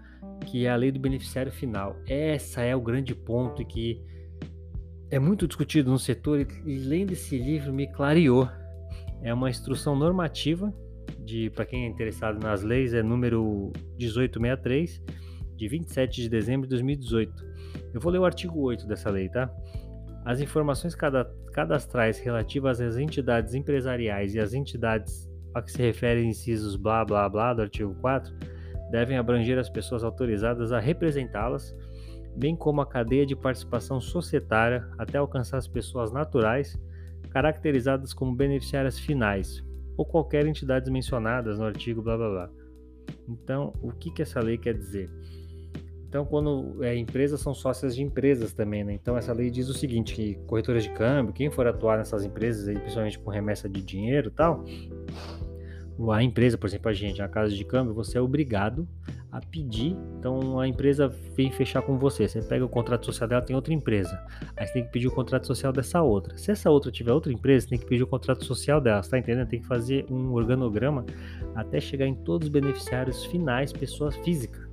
que 0.47 0.67
é 0.67 0.71
a 0.71 0.77
lei 0.77 0.93
do 0.93 1.01
beneficiário 1.01 1.51
final. 1.51 1.97
Essa 2.07 2.63
é 2.63 2.75
o 2.75 2.81
grande 2.81 3.15
ponto 3.15 3.65
que 3.65 4.01
é 5.11 5.19
muito 5.19 5.47
discutido 5.47 5.91
no 5.91 5.99
setor 5.99 6.41
e 6.41 6.79
lendo 6.79 7.13
esse 7.13 7.37
livro 7.39 7.73
me 7.73 7.87
clareou. 7.87 8.49
É 9.23 9.33
uma 9.33 9.51
instrução 9.51 9.95
normativa 9.95 10.73
de 11.25 11.51
para 11.51 11.65
quem 11.65 11.85
é 11.85 11.89
interessado 11.89 12.43
nas 12.43 12.63
leis 12.63 12.95
é 12.95 13.03
número 13.03 13.73
1863 13.99 15.03
de 15.57 15.69
27 15.69 16.23
de 16.23 16.29
dezembro 16.29 16.67
de 16.67 16.71
2018. 16.71 17.33
Eu 17.95 18.01
vou 18.01 18.11
ler 18.11 18.19
o 18.19 18.25
artigo 18.25 18.61
8 18.61 18.87
dessa 18.87 19.11
lei, 19.11 19.29
tá? 19.29 19.53
As 20.25 20.41
informações 20.41 20.97
cadastrais 21.53 22.19
relativas 22.19 22.81
às 22.81 22.97
entidades 22.97 23.55
empresariais 23.55 24.35
e 24.35 24.41
às 24.41 24.55
entidades 24.55 25.29
a 25.55 25.63
que 25.63 25.73
se 25.73 25.83
referem 25.83 26.31
incisos 26.31 26.77
blá 26.77 27.05
blá 27.05 27.29
blá 27.29 27.55
do 27.55 27.63
artigo 27.63 27.95
4 28.01 28.33
devem 28.91 29.17
abranger 29.17 29.59
as 29.59 29.71
pessoas 29.71 30.05
autorizadas 30.05 30.71
a 30.71 30.79
representá-las, 30.79 31.75
bem 32.37 32.55
como 32.55 32.83
a 32.83 32.87
cadeia 32.87 33.25
de 33.25 33.35
participação 33.35 34.01
societária 34.01 34.87
até 34.99 35.17
alcançar 35.17 35.57
as 35.57 35.67
pessoas 35.67 36.13
naturais, 36.13 36.79
caracterizadas 37.31 38.13
como 38.13 38.37
beneficiárias 38.37 38.99
finais, 38.99 39.65
ou 39.97 40.05
qualquer 40.05 40.47
entidade 40.47 40.91
mencionadas 40.91 41.59
no 41.59 41.65
artigo 41.65 42.03
blá 42.03 42.19
blá 42.19 42.29
blá. 42.29 42.51
Então, 43.27 43.73
o 43.81 43.91
que, 43.93 44.11
que 44.11 44.21
essa 44.21 44.41
lei 44.41 44.59
quer 44.59 44.75
dizer? 44.75 45.11
Então, 46.13 46.27
quando 46.27 46.85
é, 46.85 46.95
empresas 46.95 47.41
são 47.41 47.55
sócias 47.55 47.95
de 47.95 48.03
empresas 48.03 48.53
também, 48.53 48.85
né? 48.85 48.93
Então, 48.93 49.17
essa 49.17 49.33
lei 49.33 49.51
diz 49.51 49.71
o 49.71 49.73
seguinte: 49.73 50.15
que 50.15 50.35
corretoras 50.47 50.83
de 50.83 50.91
câmbio, 50.91 51.33
quem 51.33 51.51
for 51.51 51.67
atuar 51.67 51.97
nessas 51.97 52.23
empresas, 52.23 52.69
aí, 52.69 52.79
principalmente 52.79 53.19
com 53.19 53.31
remessa 53.31 53.67
de 53.67 53.81
dinheiro 53.81 54.29
e 54.29 54.31
tal, 54.31 54.63
a 56.13 56.23
empresa, 56.23 56.59
por 56.59 56.67
exemplo, 56.67 56.91
a 56.91 56.93
gente, 56.93 57.23
a 57.23 57.29
casa 57.29 57.55
de 57.55 57.65
câmbio, 57.65 57.95
você 57.95 58.19
é 58.19 58.21
obrigado 58.21 58.87
a 59.31 59.41
pedir. 59.41 59.97
Então 60.19 60.61
a 60.61 60.69
empresa 60.69 61.09
vem 61.35 61.51
fechar 61.51 61.81
com 61.81 61.97
você. 61.97 62.29
Você 62.29 62.43
pega 62.43 62.63
o 62.63 62.69
contrato 62.69 63.07
social 63.07 63.27
dela, 63.27 63.41
tem 63.41 63.57
outra 63.57 63.73
empresa. 63.73 64.23
Aí 64.55 64.67
você 64.67 64.75
tem 64.75 64.85
que 64.85 64.93
pedir 64.93 65.09
o 65.09 65.13
contrato 65.13 65.47
social 65.47 65.73
dessa 65.73 66.03
outra. 66.03 66.37
Se 66.37 66.51
essa 66.51 66.69
outra 66.69 66.93
tiver 66.93 67.13
outra 67.13 67.33
empresa, 67.33 67.65
você 67.65 67.71
tem 67.71 67.79
que 67.79 67.87
pedir 67.87 68.03
o 68.03 68.07
contrato 68.07 68.45
social 68.45 68.83
dela. 68.83 69.03
Você 69.03 69.09
tá 69.09 69.19
entendendo? 69.19 69.49
Tem 69.49 69.61
que 69.61 69.67
fazer 69.67 70.05
um 70.11 70.35
organograma 70.35 71.07
até 71.55 71.81
chegar 71.81 72.07
em 72.07 72.15
todos 72.15 72.49
os 72.49 72.53
beneficiários 72.53 73.25
finais, 73.25 73.73
pessoas 73.73 74.15
físicas. 74.17 74.72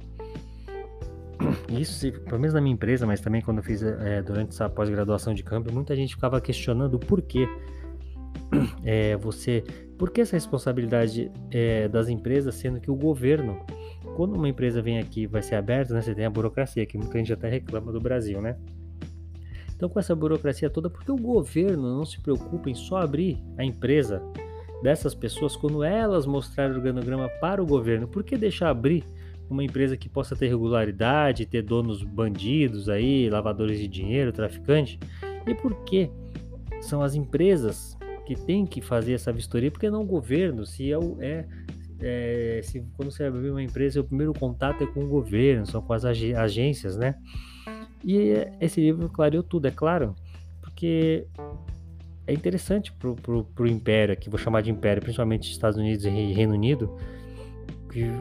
Isso, 1.70 2.12
pelo 2.24 2.40
menos 2.40 2.54
na 2.54 2.62
minha 2.62 2.74
empresa, 2.74 3.06
mas 3.06 3.22
também 3.22 3.42
quando 3.42 3.58
eu 3.58 3.64
fiz 3.64 3.82
é, 3.82 4.22
durante 4.22 4.50
essa 4.50 4.70
pós-graduação 4.70 5.34
de 5.34 5.44
câmbio, 5.44 5.74
muita 5.74 5.96
gente 5.96 6.16
ficava 6.16 6.40
questionando 6.42 6.96
o 6.96 7.00
porquê 7.00 7.48
é, 8.84 9.16
você. 9.18 9.64
Por 9.98 10.12
que 10.12 10.22
essa 10.22 10.36
responsabilidade 10.36 11.32
é, 11.52 11.88
das 11.88 12.10
empresas, 12.10 12.56
sendo 12.56 12.80
que 12.80 12.90
o 12.90 12.96
governo, 12.96 13.60
quando 14.16 14.36
uma 14.36 14.48
empresa 14.50 14.82
vem 14.82 15.00
aqui 15.00 15.28
vai 15.28 15.42
ser 15.42 15.56
aberta, 15.56 15.94
né, 15.94 16.02
você 16.02 16.16
tem 16.16 16.26
a 16.26 16.30
burocracia, 16.30 16.86
que 16.86 16.98
muita 16.98 17.18
gente 17.18 17.34
até 17.34 17.50
reclama 17.50 17.92
do 17.92 18.00
Brasil, 18.00 18.42
né? 18.42 18.58
Então, 19.76 19.88
com 19.88 19.98
essa 19.98 20.14
burocracia 20.14 20.70
toda, 20.70 20.90
por 20.90 21.06
que 21.06 21.12
o 21.12 21.16
governo 21.16 21.98
não 21.98 22.06
se 22.06 22.20
preocupa 22.20 22.70
em 22.70 22.76
só 22.76 22.98
abrir 22.98 23.42
a 23.58 23.64
empresa 23.64 24.22
dessas 24.84 25.16
pessoas 25.16 25.56
quando 25.56 25.84
elas 25.84 26.26
mostrarem 26.26 26.74
o 26.74 26.78
organograma 26.78 27.30
para 27.40 27.64
o 27.64 27.66
governo? 27.66 28.06
Por 28.06 28.24
que 28.24 28.38
deixar 28.38 28.70
abrir 28.70 29.06
uma 29.50 29.64
empresa 29.64 29.98
que 29.98 30.08
possa 30.08 30.36
ter 30.36 30.48
regularidade, 30.48 31.46
ter 31.46 31.62
donos 31.62 32.04
bandidos 32.04 32.90
aí, 32.90 33.30
lavadores 33.30 33.80
de 33.80 33.88
dinheiro, 33.88 34.32
traficante? 34.32 35.00
E 35.48 35.54
por 35.54 35.84
que 35.84 36.10
são 36.82 37.02
as 37.02 37.16
empresas 37.16 37.98
que 38.26 38.36
tem 38.36 38.66
que 38.66 38.82
fazer 38.82 39.14
essa 39.14 39.34
vistoria, 39.34 39.72
porque 39.72 39.90
não 39.90 40.04
o 40.04 40.06
governo, 40.06 40.66
se 40.66 40.94
é, 40.94 40.98
é, 41.20 41.46
é 42.00 42.62
se 42.62 42.86
quando 42.96 43.12
você 43.12 43.24
abrir 43.24 43.50
uma 43.50 43.64
empresa, 43.64 44.00
o 44.00 44.04
primeiro 44.04 44.34
contato 44.34 44.84
é 44.84 44.88
com 44.88 45.04
o 45.04 45.08
governo, 45.08 45.66
são 45.66 45.82
com 45.82 45.94
as 45.94 46.06
ag 46.06 46.36
agências, 46.36 46.96
né? 46.96 47.16
E 48.06 48.34
esse 48.62 48.80
livro 48.80 49.10
clareou 49.10 49.44
tudo, 49.44 49.68
é 49.68 49.72
claro, 49.72 50.16
porque 50.62 51.26
é 52.28 52.34
interessante 52.34 52.94
para 52.94 53.10
o 53.10 53.68
império, 53.68 54.14
aqui 54.14 54.30
vou 54.30 54.38
chamar 54.38 54.62
de 54.62 54.70
império, 54.70 55.02
principalmente 55.02 55.52
Estados 55.52 55.80
Unidos 55.80 56.06
e 56.06 56.10
Reino 56.10 56.54
Unido, 56.54 56.96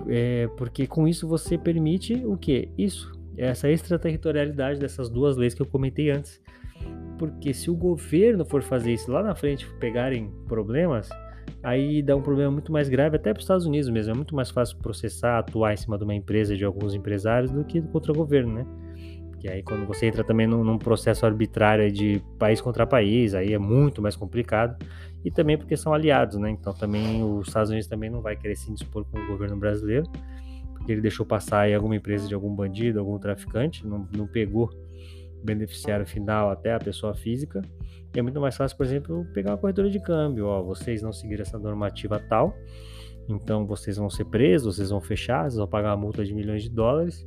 é, 0.09 0.49
porque 0.57 0.87
com 0.87 1.07
isso 1.07 1.29
você 1.29 1.59
permite 1.59 2.14
o 2.25 2.37
que? 2.37 2.71
Isso, 2.77 3.12
essa 3.37 3.71
extraterritorialidade 3.71 4.81
dessas 4.81 5.09
duas 5.09 5.37
leis 5.37 5.55
que 5.55 5.62
eu 5.62 5.66
comentei 5.66 6.11
antes. 6.11 6.41
Porque 7.19 7.53
se 7.53 7.71
o 7.71 7.75
governo 7.75 8.45
for 8.45 8.62
fazer 8.62 8.93
isso 8.93 9.11
lá 9.11 9.23
na 9.23 9.35
frente, 9.35 9.69
pegarem 9.81 10.31
problemas, 10.47 11.09
aí 11.62 12.03
dá 12.03 12.16
um 12.16 12.23
problema 12.23 12.51
muito 12.51 12.73
mais 12.73 12.89
grave, 12.89 13.16
até 13.16 13.33
para 13.33 13.39
os 13.39 13.45
Estados 13.45 13.66
Unidos 13.66 13.91
mesmo. 13.91 14.12
É 14.12 14.14
muito 14.14 14.35
mais 14.35 14.51
fácil 14.51 14.77
processar, 14.79 15.39
atuar 15.39 15.75
em 15.75 15.77
cima 15.77 15.99
de 15.99 16.05
uma 16.05 16.14
empresa, 16.14 16.57
de 16.57 16.64
alguns 16.64 16.95
empresários, 16.95 17.51
do 17.51 17.64
que 17.64 17.83
contra 17.83 18.12
o 18.12 18.14
governo, 18.14 18.55
né? 18.55 18.66
Porque 19.39 19.49
aí 19.49 19.62
quando 19.62 19.86
você 19.86 20.07
entra 20.07 20.24
também 20.24 20.49
num, 20.49 20.64
num 20.64 20.76
processo 20.76 21.24
arbitrário 21.24 21.93
de 21.93 22.20
país 22.41 22.61
contra 22.61 22.84
país, 22.84 23.34
aí 23.34 23.53
é 23.55 23.59
muito 23.59 24.03
mais 24.03 24.16
complicado. 24.16 24.76
E 25.24 25.30
também 25.30 25.57
porque 25.57 25.76
são 25.76 25.95
aliados, 25.95 26.36
né? 26.39 26.51
Então 26.51 26.74
também 26.74 27.22
os 27.22 27.47
Estados 27.47 27.70
Unidos 27.70 27.86
também 27.86 28.11
não 28.11 28.20
vai 28.20 28.34
querer 28.34 28.57
se 28.57 28.72
dispor 28.72 29.05
com 29.05 29.16
o 29.16 29.26
governo 29.28 29.57
brasileiro, 29.57 30.11
porque 30.74 30.91
ele 30.91 31.01
deixou 31.01 31.24
passar 31.24 31.61
aí 31.61 31.74
alguma 31.74 31.95
empresa 31.95 32.26
de 32.26 32.34
algum 32.34 32.53
bandido, 32.53 32.99
algum 32.99 33.16
traficante, 33.16 33.86
não, 33.86 34.09
não 34.12 34.26
pegou 34.26 34.70
beneficiário 35.45 36.05
final 36.05 36.51
até 36.51 36.74
a 36.74 36.78
pessoa 36.80 37.14
física. 37.14 37.62
E 38.12 38.18
é 38.18 38.22
muito 38.22 38.41
mais 38.41 38.57
fácil, 38.57 38.76
por 38.76 38.86
exemplo, 38.86 39.24
pegar 39.32 39.53
uma 39.53 39.59
corretora 39.59 39.89
de 39.89 40.01
câmbio. 40.01 40.47
Ó, 40.47 40.64
vocês 40.64 41.01
não 41.01 41.12
seguiram 41.12 41.43
essa 41.43 41.61
normativa 41.61 42.18
tal, 42.18 42.57
então 43.28 43.64
vocês 43.64 43.99
vão 43.99 44.11
ser 44.11 44.24
presos, 44.24 44.74
vocês 44.74 44.91
vão 44.91 45.01
fechar, 45.01 45.43
vocês 45.43 45.59
vão 45.59 45.68
pagar 45.68 45.91
uma 45.91 45.97
multa 45.97 46.24
de 46.24 46.34
milhões 46.34 46.64
de 46.64 46.70
dólares 46.70 47.24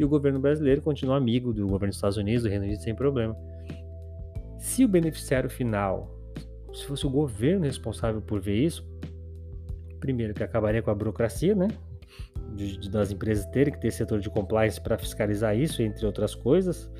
e 0.00 0.04
o 0.04 0.08
governo 0.08 0.40
brasileiro 0.40 0.80
continua 0.80 1.18
amigo 1.18 1.52
do 1.52 1.66
governo 1.66 1.88
dos 1.88 1.96
Estados 1.96 2.16
Unidos, 2.16 2.44
do 2.44 2.48
Reino 2.48 2.64
Unido, 2.64 2.80
sem 2.80 2.94
problema. 2.94 3.36
Se 4.58 4.82
o 4.82 4.88
beneficiário 4.88 5.50
final, 5.50 6.10
se 6.72 6.86
fosse 6.86 7.06
o 7.06 7.10
governo 7.10 7.66
responsável 7.66 8.22
por 8.22 8.40
ver 8.40 8.56
isso, 8.56 8.82
primeiro 10.00 10.32
que 10.32 10.42
acabaria 10.42 10.80
com 10.80 10.90
a 10.90 10.94
burocracia, 10.94 11.54
né? 11.54 11.68
De, 12.54 12.78
de, 12.78 12.90
das 12.90 13.12
empresas 13.12 13.44
terem 13.46 13.74
que 13.74 13.78
ter 13.78 13.90
setor 13.90 14.20
de 14.20 14.30
compliance 14.30 14.80
para 14.80 14.96
fiscalizar 14.96 15.54
isso, 15.54 15.82
entre 15.82 16.06
outras 16.06 16.34
coisas. 16.34 16.90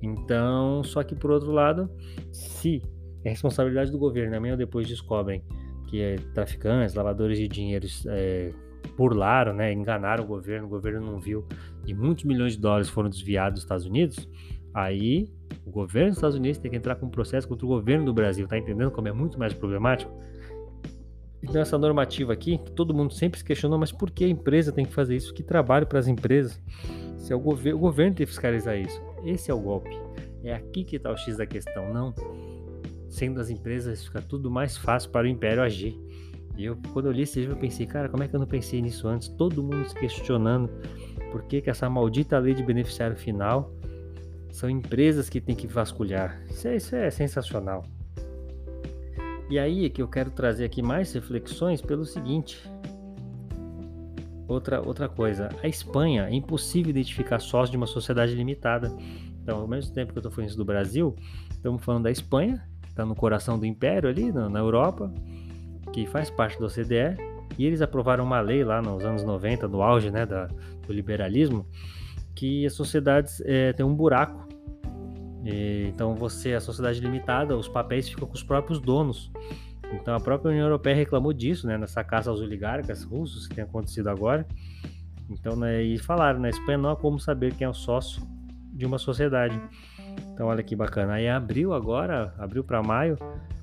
Então, 0.00 0.82
só 0.84 1.02
que 1.02 1.14
por 1.14 1.30
outro 1.30 1.52
lado, 1.52 1.90
se 2.32 2.80
é 3.24 3.28
responsabilidade 3.28 3.92
do 3.92 3.98
governo, 3.98 4.34
amanhã 4.34 4.52
ou 4.52 4.58
depois 4.58 4.88
descobrem 4.88 5.44
que 5.86 6.00
é 6.00 6.16
traficantes, 6.32 6.94
lavadores 6.94 7.36
de 7.36 7.46
dinheiro 7.46 7.86
é, 8.06 8.52
burlaram, 8.96 9.52
né, 9.52 9.70
enganaram 9.70 10.24
o 10.24 10.26
governo, 10.26 10.66
o 10.66 10.70
governo 10.70 11.00
não 11.00 11.18
viu 11.18 11.46
e 11.88 11.94
muitos 11.94 12.24
milhões 12.24 12.52
de 12.52 12.58
dólares 12.58 12.88
foram 12.90 13.08
desviados 13.08 13.54
dos 13.54 13.62
Estados 13.62 13.86
Unidos, 13.86 14.28
aí 14.74 15.26
o 15.64 15.70
governo 15.70 16.10
dos 16.10 16.18
Estados 16.18 16.36
Unidos 16.36 16.58
tem 16.58 16.70
que 16.70 16.76
entrar 16.76 16.96
com 16.96 17.06
um 17.06 17.10
processo 17.10 17.48
contra 17.48 17.64
o 17.64 17.68
governo 17.68 18.04
do 18.04 18.12
Brasil, 18.12 18.46
tá 18.46 18.58
entendendo 18.58 18.90
como 18.90 19.08
é 19.08 19.12
muito 19.12 19.38
mais 19.38 19.54
problemático? 19.54 20.12
Então 21.42 21.62
essa 21.62 21.78
normativa 21.78 22.32
aqui, 22.32 22.60
todo 22.76 22.92
mundo 22.92 23.14
sempre 23.14 23.38
se 23.38 23.44
questionou, 23.44 23.78
mas 23.78 23.90
por 23.90 24.10
que 24.10 24.24
a 24.24 24.28
empresa 24.28 24.70
tem 24.70 24.84
que 24.84 24.92
fazer 24.92 25.16
isso? 25.16 25.32
Que 25.32 25.42
trabalho 25.42 25.86
para 25.86 25.98
as 25.98 26.06
empresas? 26.08 26.60
Se 27.16 27.32
é 27.32 27.36
o, 27.36 27.40
gover 27.40 27.74
o 27.74 27.78
governo 27.78 28.14
tem 28.14 28.26
que 28.26 28.30
fiscalizar 28.30 28.76
isso. 28.76 29.00
Esse 29.24 29.50
é 29.50 29.54
o 29.54 29.60
golpe. 29.60 29.90
É 30.44 30.52
aqui 30.52 30.84
que 30.84 30.96
está 30.96 31.10
o 31.10 31.16
X 31.16 31.38
da 31.38 31.46
questão, 31.46 31.92
não. 31.92 32.14
Sendo 33.08 33.40
as 33.40 33.48
empresas, 33.48 34.04
fica 34.04 34.20
tudo 34.20 34.50
mais 34.50 34.76
fácil 34.76 35.10
para 35.10 35.26
o 35.26 35.28
império 35.28 35.62
agir. 35.62 35.98
E 36.56 36.64
eu, 36.64 36.76
quando 36.92 37.06
eu 37.06 37.12
li 37.12 37.22
esse 37.22 37.38
livro, 37.38 37.54
eu 37.54 37.58
pensei, 37.58 37.86
cara, 37.86 38.08
como 38.08 38.22
é 38.22 38.28
que 38.28 38.34
eu 38.34 38.40
não 38.40 38.46
pensei 38.46 38.82
nisso 38.82 39.06
antes? 39.06 39.28
Todo 39.28 39.62
mundo 39.62 39.88
se 39.88 39.94
questionando 39.94 40.68
por 41.30 41.42
que, 41.44 41.60
que 41.60 41.70
essa 41.70 41.88
maldita 41.88 42.38
lei 42.38 42.54
de 42.54 42.62
beneficiário 42.62 43.16
final 43.16 43.72
são 44.50 44.68
empresas 44.68 45.28
que 45.28 45.40
têm 45.40 45.54
que 45.54 45.66
vasculhar. 45.66 46.40
Isso 46.50 46.68
é, 46.68 46.76
isso 46.76 46.96
é 46.96 47.10
sensacional. 47.10 47.84
E 49.50 49.58
aí 49.58 49.86
é 49.86 49.88
que 49.88 50.02
eu 50.02 50.08
quero 50.08 50.30
trazer 50.30 50.64
aqui 50.64 50.82
mais 50.82 51.12
reflexões 51.12 51.80
pelo 51.80 52.04
seguinte. 52.04 52.60
Outra, 54.46 54.80
outra 54.80 55.08
coisa, 55.08 55.48
a 55.62 55.68
Espanha 55.68 56.26
é 56.28 56.34
impossível 56.34 56.90
identificar 56.90 57.38
sócio 57.38 57.70
de 57.70 57.76
uma 57.76 57.86
sociedade 57.86 58.34
limitada. 58.34 58.94
Então, 59.42 59.60
ao 59.60 59.68
mesmo 59.68 59.94
tempo 59.94 60.12
que 60.12 60.18
eu 60.18 60.20
estou 60.20 60.32
falando 60.32 60.48
isso 60.48 60.58
do 60.58 60.64
Brasil, 60.64 61.14
estamos 61.50 61.82
falando 61.84 62.04
da 62.04 62.10
Espanha, 62.10 62.62
que 62.82 62.88
está 62.88 63.04
no 63.04 63.14
coração 63.14 63.58
do 63.58 63.64
império 63.64 64.08
ali, 64.08 64.32
na, 64.32 64.48
na 64.48 64.58
Europa, 64.58 65.12
que 65.92 66.06
faz 66.06 66.30
parte 66.30 66.58
da 66.58 66.66
OCDE, 66.66 67.16
e 67.58 67.64
eles 67.64 67.80
aprovaram 67.80 68.24
uma 68.24 68.40
lei 68.40 68.64
lá 68.64 68.82
nos 68.82 69.04
anos 69.04 69.22
90, 69.22 69.68
no 69.68 69.82
auge 69.82 70.10
né, 70.10 70.26
da, 70.26 70.48
do 70.88 70.92
liberalismo, 70.92 71.66
que 72.34 72.66
as 72.66 72.72
sociedades 72.72 73.40
é, 73.44 73.72
têm 73.72 73.86
um 73.86 73.94
buraco. 73.94 74.48
E, 75.44 75.86
então 75.88 76.14
você, 76.14 76.54
a 76.54 76.60
sociedade 76.60 77.00
limitada, 77.00 77.56
os 77.56 77.68
papéis 77.68 78.08
ficam 78.08 78.26
com 78.26 78.34
os 78.34 78.42
próprios 78.42 78.80
donos. 78.80 79.30
Então 79.92 80.14
a 80.14 80.20
própria 80.20 80.50
União 80.50 80.66
Europeia 80.66 80.96
reclamou 80.96 81.32
disso, 81.32 81.66
né, 81.66 81.78
nessa 81.78 82.02
caça 82.02 82.30
aos 82.30 82.40
oligarcas 82.40 83.04
russos 83.04 83.46
que 83.46 83.54
tem 83.54 83.64
acontecido 83.64 84.08
agora. 84.08 84.46
Então, 85.30 85.56
né, 85.56 85.82
e 85.82 85.98
falaram, 85.98 86.40
na 86.40 86.48
Espanha 86.48 86.78
não 86.78 86.90
há 86.90 86.96
como 86.96 87.18
saber 87.20 87.54
quem 87.54 87.66
é 87.66 87.68
o 87.68 87.74
sócio 87.74 88.22
de 88.72 88.86
uma 88.86 88.98
sociedade. 88.98 89.60
Então, 90.32 90.46
olha 90.46 90.62
que 90.62 90.74
bacana. 90.74 91.14
Aí 91.14 91.28
abriu 91.28 91.74
agora, 91.74 92.34
abriu 92.38 92.64
para 92.64 92.82
maio, 92.82 93.18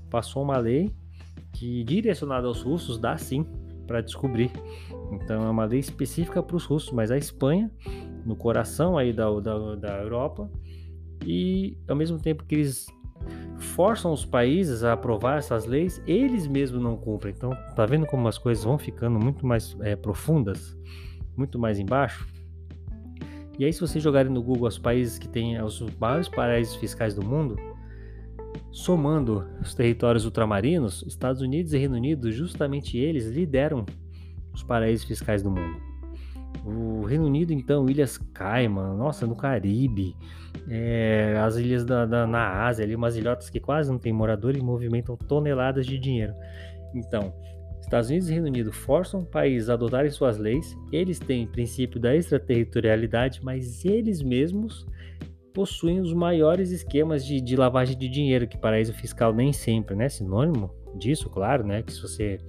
passou 0.09 0.43
uma 0.43 0.57
lei 0.57 0.91
que 1.53 1.83
direcionada 1.83 2.47
aos 2.47 2.61
russos 2.61 2.97
dá 2.99 3.17
sim 3.17 3.45
para 3.87 4.01
descobrir. 4.01 4.51
Então 5.11 5.45
é 5.45 5.49
uma 5.49 5.65
lei 5.65 5.79
específica 5.79 6.41
para 6.41 6.55
os 6.55 6.65
russos, 6.65 6.91
mas 6.91 7.11
a 7.11 7.17
Espanha, 7.17 7.71
no 8.25 8.35
coração 8.35 8.97
aí 8.97 9.13
da, 9.13 9.29
da, 9.39 9.75
da 9.75 10.01
Europa, 10.01 10.49
e 11.25 11.77
ao 11.87 11.95
mesmo 11.95 12.19
tempo 12.19 12.43
que 12.43 12.55
eles 12.55 12.87
forçam 13.57 14.11
os 14.11 14.25
países 14.25 14.83
a 14.83 14.93
aprovar 14.93 15.37
essas 15.37 15.65
leis, 15.65 16.01
eles 16.05 16.47
mesmos 16.47 16.81
não 16.81 16.97
cumprem. 16.97 17.33
Então, 17.35 17.51
tá 17.75 17.85
vendo 17.85 18.05
como 18.05 18.27
as 18.27 18.37
coisas 18.37 18.63
vão 18.63 18.77
ficando 18.77 19.17
muito 19.17 19.45
mais 19.45 19.75
é, 19.81 19.95
profundas, 19.95 20.77
muito 21.35 21.57
mais 21.57 21.79
embaixo? 21.79 22.27
E 23.57 23.63
aí, 23.63 23.71
se 23.71 23.79
vocês 23.79 24.03
jogarem 24.03 24.31
no 24.31 24.43
Google 24.43 24.67
os 24.67 24.77
países 24.77 25.17
que 25.17 25.29
têm 25.29 25.61
os 25.61 25.79
maiores 25.97 26.27
paraísos 26.27 26.75
fiscais 26.75 27.15
do 27.15 27.25
mundo, 27.25 27.55
Somando 28.75 29.47
os 29.61 29.73
territórios 29.73 30.25
ultramarinos, 30.25 31.01
Estados 31.07 31.41
Unidos 31.41 31.71
e 31.71 31.77
Reino 31.77 31.95
Unido, 31.95 32.29
justamente 32.29 32.97
eles 32.97 33.27
lideram 33.27 33.85
os 34.55 34.63
paraísos 34.63 35.05
fiscais 35.05 35.43
do 35.43 35.51
mundo. 35.51 35.79
O 36.65 37.03
Reino 37.03 37.25
Unido, 37.25 37.53
então, 37.53 37.87
Ilhas 37.87 38.17
Cayman, 38.17 38.97
nossa, 38.97 39.27
no 39.27 39.35
Caribe, 39.35 40.15
é, 40.67 41.35
as 41.39 41.57
ilhas 41.57 41.85
da, 41.85 42.05
da, 42.05 42.25
na 42.25 42.65
Ásia, 42.65 42.83
ali, 42.83 42.95
umas 42.95 43.15
ilhotas 43.15 43.49
que 43.49 43.59
quase 43.59 43.91
não 43.91 43.99
tem 43.99 44.11
morador 44.11 44.55
e 44.55 44.61
movimentam 44.61 45.15
toneladas 45.15 45.85
de 45.85 45.99
dinheiro. 45.99 46.33
Então, 46.95 47.33
Estados 47.79 48.09
Unidos 48.09 48.29
e 48.29 48.31
Reino 48.31 48.47
Unido 48.47 48.71
forçam 48.71 49.23
países 49.23 49.69
a 49.69 49.73
adotarem 49.73 50.09
suas 50.09 50.39
leis, 50.39 50.75
eles 50.91 51.19
têm 51.19 51.45
princípio 51.45 51.99
da 51.99 52.15
extraterritorialidade, 52.15 53.41
mas 53.43 53.85
eles 53.85 54.23
mesmos 54.23 54.87
possuem 55.53 55.99
os 56.01 56.13
maiores 56.13 56.71
esquemas 56.71 57.23
de, 57.23 57.39
de 57.39 57.55
lavagem 57.55 57.97
de 57.97 58.09
dinheiro, 58.09 58.47
que 58.47 58.57
paraíso 58.57 58.93
fiscal 58.93 59.33
nem 59.33 59.53
sempre, 59.53 59.95
né? 59.95 60.09
Sinônimo 60.09 60.71
disso, 60.97 61.29
claro, 61.29 61.65
né? 61.65 61.83
Que 61.83 61.93
se 61.93 62.01
você 62.01 62.39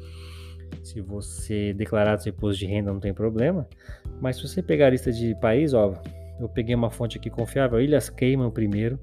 se 0.83 1.01
você 1.01 1.73
declarar 1.73 2.19
seu 2.19 2.31
imposto 2.31 2.61
de 2.61 2.67
renda 2.67 2.93
não 2.93 3.01
tem 3.01 3.13
problema, 3.13 3.69
mas 4.21 4.37
se 4.37 4.49
você 4.49 4.63
pegar 4.63 4.87
a 4.87 4.91
lista 4.91 5.13
de 5.13 5.35
países, 5.37 5.75
ó, 5.75 5.95
eu 6.41 6.49
peguei 6.49 6.75
uma 6.75 6.91
fonte 6.91 7.19
aqui 7.19 7.31
confiável, 7.31 7.81
Ilhas 7.81 8.09
Cayman 8.11 8.51
primeiro, 8.51 8.99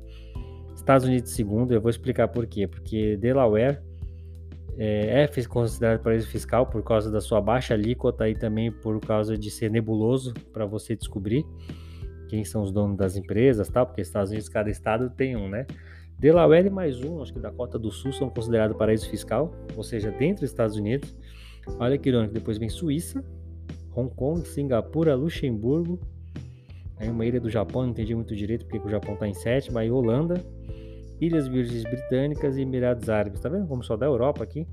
Estados 0.76 1.06
Unidos 1.06 1.32
segundo, 1.32 1.74
eu 1.74 1.82
vou 1.82 1.90
explicar 1.90 2.28
por 2.28 2.46
quê, 2.46 2.68
porque 2.68 3.18
Delaware 3.18 3.82
é, 4.78 5.24
é 5.24 5.44
considerado 5.46 6.02
paraíso 6.02 6.28
fiscal 6.28 6.66
por 6.66 6.84
causa 6.84 7.12
da 7.12 7.22
sua 7.22 7.40
baixa 7.40 7.74
alíquota 7.74 8.28
e 8.28 8.36
também 8.36 8.72
por 8.72 9.00
causa 9.00 9.38
de 9.38 9.52
ser 9.52 9.70
nebuloso 9.70 10.34
para 10.52 10.66
você 10.66 10.96
descobrir 10.96 11.46
quem 12.28 12.44
são 12.44 12.64
os 12.64 12.72
donos 12.72 12.98
das 12.98 13.16
empresas, 13.16 13.70
tal, 13.70 13.86
porque 13.86 14.02
Estados 14.02 14.32
Unidos, 14.32 14.50
cada 14.50 14.70
estado 14.70 15.10
tem 15.12 15.36
um, 15.36 15.48
né? 15.48 15.68
Delaware 16.18 16.66
e 16.66 16.70
mais 16.70 17.00
um, 17.04 17.22
acho 17.22 17.34
que 17.34 17.40
Dakota 17.40 17.78
do 17.78 17.92
Sul, 17.92 18.12
são 18.12 18.30
considerados 18.30 18.76
paraíso 18.78 19.10
fiscal, 19.10 19.54
ou 19.76 19.84
seja, 19.84 20.10
dentro 20.10 20.42
dos 20.42 20.50
Estados 20.50 20.76
Unidos. 20.76 21.16
Olha 21.80 21.98
que 21.98 22.10
irônico, 22.10 22.34
depois 22.34 22.58
vem 22.58 22.70
Suíça, 22.70 23.24
Hong 23.96 24.14
Kong, 24.16 24.48
Singapura, 24.48 25.16
Luxemburgo, 25.16 26.00
aí 26.98 27.10
uma 27.10 27.26
ilha 27.26 27.40
do 27.40 27.50
Japão, 27.50 27.84
não 27.84 27.90
entendi 27.90 28.14
muito 28.16 28.36
direito 28.36 28.66
porque 28.66 28.86
o 28.86 28.90
Japão 28.90 29.14
está 29.14 29.28
em 29.28 29.34
sétima, 29.34 29.82
aí 29.82 29.92
Holanda, 29.92 30.44
Ilhas 31.20 31.48
Virgens 31.48 31.84
Britânicas 31.84 32.58
e 32.58 32.62
Emirados 32.62 33.10
Árabes. 33.10 33.40
Tá 33.40 33.50
vendo 33.50 33.68
como 33.68 33.84
só 33.84 33.96
da 33.96 34.06
Europa 34.06 34.44
aqui? 34.44 34.68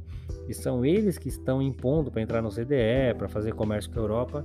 E 0.48 0.54
são 0.54 0.84
eles 0.84 1.16
que 1.16 1.28
estão 1.28 1.62
impondo 1.62 2.10
para 2.10 2.22
entrar 2.22 2.42
no 2.42 2.48
CDE, 2.48 3.14
para 3.16 3.28
fazer 3.28 3.54
comércio 3.54 3.90
com 3.92 4.00
a 4.00 4.02
Europa 4.02 4.44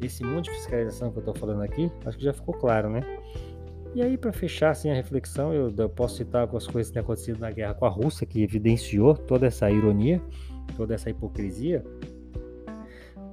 esse 0.00 0.22
monte 0.22 0.50
de 0.50 0.56
fiscalização 0.56 1.10
que 1.10 1.18
eu 1.18 1.20
estou 1.20 1.34
falando 1.34 1.62
aqui, 1.62 1.90
acho 2.04 2.18
que 2.18 2.24
já 2.24 2.32
ficou 2.32 2.54
claro, 2.54 2.90
né? 2.90 3.00
E 3.94 4.02
aí, 4.02 4.18
para 4.18 4.32
fechar 4.32 4.70
assim, 4.70 4.90
a 4.90 4.94
reflexão, 4.94 5.54
eu, 5.54 5.72
eu 5.76 5.88
posso 5.88 6.16
citar 6.16 6.42
algumas 6.42 6.66
coisas 6.66 6.90
que 6.90 6.94
têm 6.94 7.02
acontecido 7.02 7.38
na 7.38 7.50
guerra 7.50 7.72
com 7.72 7.86
a 7.86 7.88
Rússia, 7.88 8.26
que 8.26 8.42
evidenciou 8.42 9.14
toda 9.14 9.46
essa 9.46 9.70
ironia, 9.70 10.20
toda 10.76 10.94
essa 10.94 11.10
hipocrisia. 11.10 11.84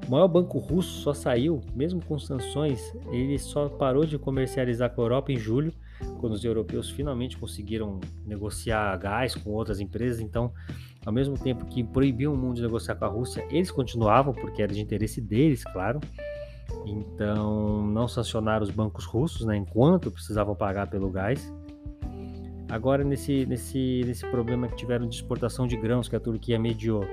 O 0.08 0.12
maior 0.12 0.28
banco 0.28 0.58
russo 0.58 1.02
só 1.02 1.14
saiu, 1.14 1.62
mesmo 1.74 2.04
com 2.04 2.20
sanções, 2.20 2.94
ele 3.12 3.40
só 3.40 3.70
parou 3.70 4.06
de 4.06 4.18
comercializar 4.18 4.90
com 4.90 5.02
a 5.02 5.06
Europa 5.06 5.32
em 5.32 5.38
julho, 5.38 5.72
quando 6.20 6.34
os 6.34 6.44
europeus 6.44 6.90
finalmente 6.90 7.38
conseguiram 7.38 8.02
negociar 8.26 8.98
gás 8.98 9.34
com 9.34 9.52
outras 9.52 9.80
empresas. 9.80 10.20
Então, 10.20 10.52
ao 11.06 11.14
mesmo 11.14 11.38
tempo 11.38 11.66
que 11.66 11.84
proibiam 11.84 12.34
o 12.34 12.38
mundo 12.38 12.56
de 12.56 12.62
negociar 12.62 12.96
com 12.96 13.06
a 13.06 13.08
Rússia, 13.08 13.46
eles 13.50 13.72
continuavam, 13.72 14.34
porque 14.34 14.62
era 14.62 14.74
de 14.74 14.82
interesse 14.82 15.22
deles, 15.22 15.64
claro. 15.64 16.02
Então, 16.86 17.88
não 17.88 18.08
sancionaram 18.08 18.64
os 18.64 18.72
bancos 18.72 19.06
russos, 19.06 19.46
né, 19.46 19.56
enquanto 19.56 20.12
precisavam 20.12 20.54
pagar 20.54 20.88
pelo 20.88 21.10
gás. 21.10 21.54
Agora, 22.74 23.04
nesse, 23.04 23.46
nesse, 23.46 24.02
nesse 24.04 24.26
problema 24.32 24.68
que 24.68 24.76
tiveram 24.76 25.08
de 25.08 25.14
exportação 25.14 25.68
de 25.68 25.78
grãos 25.78 26.10
que 26.10 26.16
a 26.16 26.20
Turquia 26.20 26.58
mediou, 26.58 27.04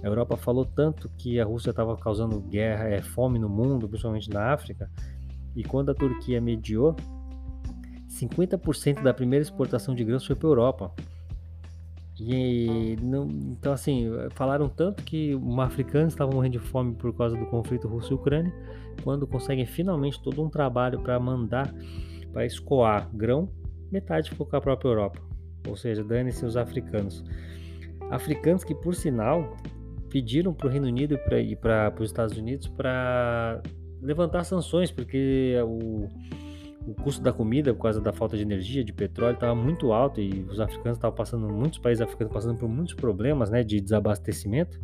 a 0.00 0.06
Europa 0.06 0.36
falou 0.36 0.64
tanto 0.64 1.10
que 1.18 1.40
a 1.40 1.44
Rússia 1.44 1.70
estava 1.70 1.96
causando 1.96 2.38
guerra, 2.38 2.88
é, 2.88 3.02
fome 3.02 3.36
no 3.36 3.48
mundo, 3.48 3.88
principalmente 3.88 4.30
na 4.30 4.52
África, 4.52 4.88
e 5.56 5.64
quando 5.64 5.90
a 5.90 5.94
Turquia 5.94 6.40
mediou, 6.40 6.94
50% 8.08 9.02
da 9.02 9.12
primeira 9.12 9.42
exportação 9.42 9.92
de 9.92 10.04
grãos 10.04 10.24
foi 10.24 10.36
para 10.36 10.48
a 10.48 10.50
Europa. 10.50 10.92
E 12.20 12.96
não, 13.02 13.26
então 13.26 13.72
assim, 13.72 14.08
falaram 14.30 14.68
tanto 14.68 15.02
que 15.02 15.34
os 15.34 15.58
africanos 15.58 16.12
estavam 16.12 16.32
morrendo 16.36 16.52
de 16.52 16.58
fome 16.60 16.94
por 16.94 17.12
causa 17.12 17.36
do 17.36 17.46
conflito 17.46 17.88
russo-ucrânia, 17.88 18.54
quando 19.02 19.26
conseguem 19.26 19.66
finalmente 19.66 20.22
todo 20.22 20.40
um 20.40 20.48
trabalho 20.48 21.00
para 21.00 21.18
mandar 21.18 21.74
para 22.32 22.46
escoar 22.46 23.10
grão, 23.12 23.48
metade 23.92 24.30
ficou 24.30 24.46
com 24.46 24.56
a 24.56 24.60
própria 24.60 24.88
Europa. 24.88 25.20
Ou 25.68 25.76
seja, 25.76 26.02
dane-se 26.02 26.44
os 26.44 26.56
africanos. 26.56 27.24
Africanos 28.10 28.64
que, 28.64 28.74
por 28.74 28.94
sinal, 28.94 29.56
pediram 30.10 30.52
para 30.52 30.66
o 30.66 30.70
Reino 30.70 30.86
Unido 30.86 31.14
e 31.14 31.56
para 31.56 31.92
os 31.98 32.06
Estados 32.06 32.36
Unidos 32.36 32.68
para 32.68 33.62
levantar 34.00 34.44
sanções, 34.44 34.90
porque 34.90 35.54
o, 35.64 36.08
o 36.86 36.94
custo 37.02 37.22
da 37.22 37.32
comida, 37.32 37.72
por 37.72 37.82
causa 37.82 38.00
da 38.00 38.12
falta 38.12 38.36
de 38.36 38.42
energia, 38.42 38.84
de 38.84 38.92
petróleo, 38.92 39.34
estava 39.34 39.54
muito 39.54 39.92
alto 39.92 40.20
e 40.20 40.44
os 40.50 40.60
africanos 40.60 40.98
estavam 40.98 41.16
passando, 41.16 41.48
muitos 41.48 41.78
países 41.78 42.02
africanos 42.02 42.32
passando 42.32 42.58
por 42.58 42.68
muitos 42.68 42.94
problemas 42.94 43.50
né, 43.50 43.62
de 43.62 43.80
desabastecimento. 43.80 44.80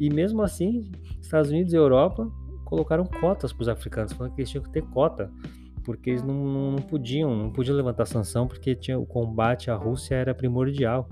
E 0.00 0.10
mesmo 0.10 0.42
assim, 0.42 0.90
Estados 1.20 1.50
Unidos 1.50 1.72
e 1.72 1.76
Europa 1.76 2.30
colocaram 2.64 3.04
cotas 3.04 3.52
para 3.52 3.62
os 3.62 3.68
africanos, 3.68 4.12
falando 4.12 4.34
que 4.34 4.40
eles 4.40 4.50
tinham 4.50 4.62
que 4.62 4.70
ter 4.70 4.82
cota, 4.82 5.30
porque 5.88 6.10
eles 6.10 6.22
não, 6.22 6.72
não 6.72 6.82
podiam, 6.82 7.34
não 7.34 7.50
podiam 7.50 7.74
levantar 7.74 8.04
sanção, 8.04 8.46
porque 8.46 8.74
tinha, 8.74 8.98
o 8.98 9.06
combate 9.06 9.70
à 9.70 9.74
Rússia 9.74 10.16
era 10.16 10.34
primordial. 10.34 11.08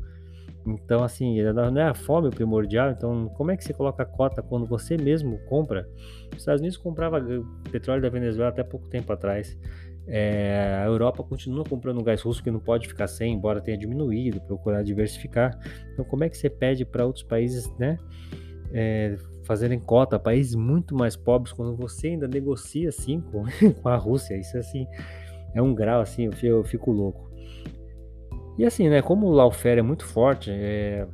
Então, 0.66 1.02
assim, 1.02 1.40
não 1.40 1.80
é 1.80 1.84
a 1.84 1.94
fome 1.94 2.28
o 2.28 2.30
primordial. 2.30 2.90
Então, 2.90 3.26
como 3.38 3.50
é 3.50 3.56
que 3.56 3.64
você 3.64 3.72
coloca 3.72 4.04
cota 4.04 4.42
quando 4.42 4.66
você 4.66 4.98
mesmo 4.98 5.38
compra? 5.46 5.88
Os 6.30 6.40
Estados 6.40 6.60
Unidos 6.60 6.76
comprava 6.76 7.24
petróleo 7.72 8.02
da 8.02 8.10
Venezuela 8.10 8.50
até 8.50 8.62
pouco 8.62 8.86
tempo 8.86 9.10
atrás. 9.10 9.58
É, 10.06 10.78
a 10.82 10.84
Europa 10.84 11.24
continua 11.24 11.64
comprando 11.64 12.04
gás 12.04 12.20
russo 12.20 12.42
que 12.42 12.50
não 12.50 12.60
pode 12.60 12.86
ficar 12.86 13.06
sem, 13.06 13.32
embora 13.32 13.62
tenha 13.62 13.78
diminuído, 13.78 14.42
procurar 14.42 14.82
diversificar. 14.82 15.58
Então, 15.94 16.04
como 16.04 16.22
é 16.22 16.28
que 16.28 16.36
você 16.36 16.50
pede 16.50 16.84
para 16.84 17.06
outros 17.06 17.24
países, 17.24 17.66
né, 17.78 17.96
é, 18.74 19.16
fazerem 19.46 19.78
cota, 19.78 20.18
países 20.18 20.54
muito 20.54 20.94
mais 20.94 21.16
pobres, 21.16 21.52
quando 21.52 21.76
você 21.76 22.08
ainda 22.08 22.28
negocia 22.28 22.88
assim 22.88 23.20
com, 23.20 23.44
com 23.82 23.88
a 23.88 23.96
Rússia? 23.96 24.36
Isso 24.36 24.58
assim 24.58 24.86
é 25.54 25.62
um 25.62 25.74
grau 25.74 26.00
assim, 26.00 26.26
eu 26.26 26.32
fico, 26.32 26.46
eu 26.46 26.64
fico 26.64 26.90
louco. 26.92 27.30
E 28.58 28.64
assim, 28.64 28.88
né, 28.88 29.02
como 29.02 29.26
o 29.26 29.30
lawfare 29.30 29.78
é 29.78 29.82
muito 29.82 30.04
forte, 30.04 30.50
é, 30.50 31.06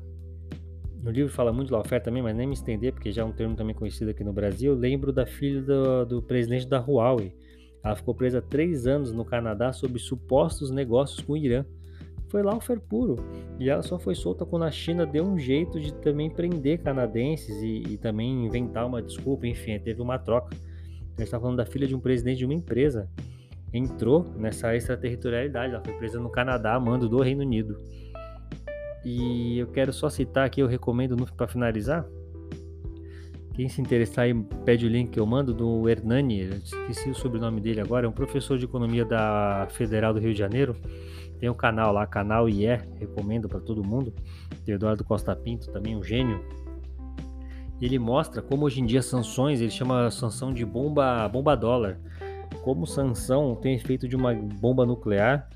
no 1.03 1.11
livro 1.11 1.33
fala 1.33 1.53
muito 1.53 1.69
de 1.69 1.73
lawfare 1.73 2.03
também, 2.03 2.23
mas 2.23 2.37
nem 2.37 2.47
me 2.47 2.55
estender, 2.55 2.93
porque 2.93 3.13
já 3.13 3.23
é 3.23 3.25
um 3.25 3.33
termo 3.33 3.55
também 3.57 3.75
conhecido 3.75 4.11
aqui 4.11 4.23
no 4.23 4.33
Brasil. 4.33 4.75
Lembro 4.75 5.13
da 5.13 5.27
filha 5.27 5.61
do, 5.61 6.05
do 6.05 6.23
presidente 6.23 6.69
da 6.69 6.79
Huawei 6.79 7.35
ela 7.83 7.97
ficou 7.97 8.15
presa 8.15 8.41
três 8.41 8.87
anos 8.87 9.13
no 9.13 9.25
Canadá 9.25 9.73
sob 9.73 9.99
supostos 9.99 10.71
negócios 10.71 11.21
com 11.21 11.33
o 11.33 11.37
Irã. 11.37 11.65
Foi 12.33 12.43
lá 12.43 12.57
o 12.57 12.61
fer 12.63 12.81
puro. 12.81 13.17
E 13.61 13.69
ela 13.69 13.83
só 13.83 13.99
foi 13.99 14.15
solta 14.15 14.47
quando 14.47 14.65
a 14.65 14.71
China 14.71 15.05
deu 15.05 15.23
um 15.23 15.39
jeito 15.39 15.79
de 15.79 15.93
também 15.93 16.31
prender 16.31 16.79
canadenses 16.79 17.63
e, 17.63 17.93
e 17.93 17.99
também 17.99 18.47
inventar 18.47 18.87
uma 18.87 19.03
desculpa. 19.03 19.47
Enfim, 19.47 19.79
teve 19.79 20.01
uma 20.01 20.19
troca. 20.19 20.57
A 20.57 21.21
gente 21.21 21.25
está 21.25 21.39
falando 21.39 21.59
da 21.59 21.67
filha 21.67 21.87
de 21.87 21.95
um 21.95 22.01
presidente 22.01 22.39
de 22.39 22.47
uma 22.47 22.55
empresa. 22.55 23.07
Entrou 23.71 24.25
nessa 24.35 24.75
extraterritorialidade. 24.75 25.75
Ela 25.75 25.85
foi 25.85 25.93
presa 25.93 26.19
no 26.19 26.31
Canadá, 26.31 26.81
mando 26.81 27.07
do 27.07 27.21
Reino 27.21 27.43
Unido. 27.43 27.77
E 29.05 29.59
eu 29.59 29.67
quero 29.67 29.93
só 29.93 30.09
citar 30.09 30.47
aqui, 30.47 30.63
eu 30.63 30.67
recomendo 30.67 31.15
para 31.37 31.47
finalizar, 31.47 32.07
quem 33.53 33.69
se 33.69 33.83
interessar 33.83 34.25
aí, 34.25 34.35
pede 34.65 34.87
o 34.87 34.89
link 34.89 35.11
que 35.11 35.21
eu 35.21 35.27
mando 35.27 35.53
do 35.53 35.87
Hernani, 35.87 36.49
esqueci 36.63 37.11
o 37.11 37.15
sobrenome 37.15 37.61
dele 37.61 37.81
agora, 37.81 38.07
é 38.07 38.09
um 38.09 38.13
professor 38.13 38.57
de 38.57 38.65
economia 38.65 39.05
da 39.05 39.67
Federal 39.71 40.15
do 40.15 40.21
Rio 40.21 40.33
de 40.33 40.39
Janeiro. 40.39 40.75
Tem 41.43 41.51
um 41.51 41.55
canal 41.55 41.93
lá, 41.93 42.07
canal 42.07 42.49
IE, 42.49 42.69
recomendo 43.01 43.49
para 43.49 43.59
todo 43.59 43.83
mundo. 43.83 44.15
Tem 44.65 44.77
Eduardo 44.77 45.03
Costa 45.03 45.35
Pinto, 45.35 45.73
também 45.73 45.97
um 45.97 46.01
gênio. 46.01 46.41
Ele 47.81 47.99
mostra 47.99 48.41
como 48.41 48.65
hoje 48.65 48.81
em 48.81 48.87
dia 48.87 49.03
sanções, 49.03 49.61
ele 49.61 49.73
chama 49.73 50.09
sanção 50.13 50.55
de 50.55 50.65
bomba, 50.65 51.27
bomba 51.27 51.57
dólar. 51.57 51.99
Como 52.63 52.87
sanção 52.87 53.57
tem 53.57 53.75
efeito 53.75 54.07
de 54.07 54.15
uma 54.15 54.33
bomba 54.33 54.87
nuclear, 54.87 55.49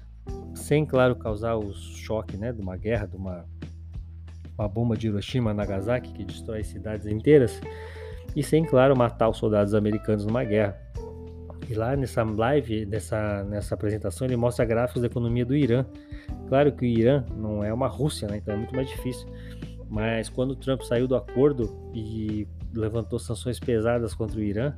sem, 0.57 0.85
claro, 0.85 1.15
causar 1.15 1.55
o 1.55 1.73
choque 1.73 2.37
né, 2.37 2.53
de 2.53 2.61
uma 2.61 2.77
guerra, 2.77 3.07
de 3.07 3.15
uma 3.15 3.45
uma 4.59 4.67
bomba 4.67 4.97
de 4.97 5.07
Hiroshima, 5.07 5.55
Nagasaki, 5.55 6.13
que 6.13 6.25
destrói 6.25 6.65
cidades 6.65 7.07
inteiras, 7.07 7.61
e 8.35 8.43
sem, 8.43 8.65
claro, 8.65 8.97
matar 8.97 9.29
os 9.29 9.37
soldados 9.37 9.73
americanos 9.73 10.27
numa 10.27 10.43
guerra. 10.43 10.77
E 11.69 11.75
lá 11.75 11.97
nessa 11.97 12.23
live, 12.23 12.87
nessa, 12.87 13.43
nessa 13.45 13.75
apresentação, 13.75 14.27
ele 14.27 14.37
mostra 14.37 14.65
gráficos 14.65 15.03
da 15.03 15.09
economia 15.09 15.45
do 15.45 15.57
Irã. 15.57 15.85
Claro 16.49 16.73
que 16.73 16.85
o 16.85 16.87
Irã 16.87 17.25
não 17.37 17.65
é 17.65 17.73
uma 17.73 17.89
Rússia, 17.89 18.29
né? 18.29 18.37
então 18.37 18.55
é 18.55 18.57
muito 18.57 18.75
mais 18.75 18.89
difícil. 18.89 19.27
Mas 19.89 20.29
quando 20.29 20.53
o 20.53 20.57
Trump 20.57 20.83
saiu 20.83 21.09
do 21.09 21.17
acordo 21.17 21.91
e 21.93 22.47
levantou 22.75 23.19
sanções 23.19 23.59
pesadas 23.59 24.15
contra 24.15 24.39
o 24.39 24.43
Irã, 24.43 24.75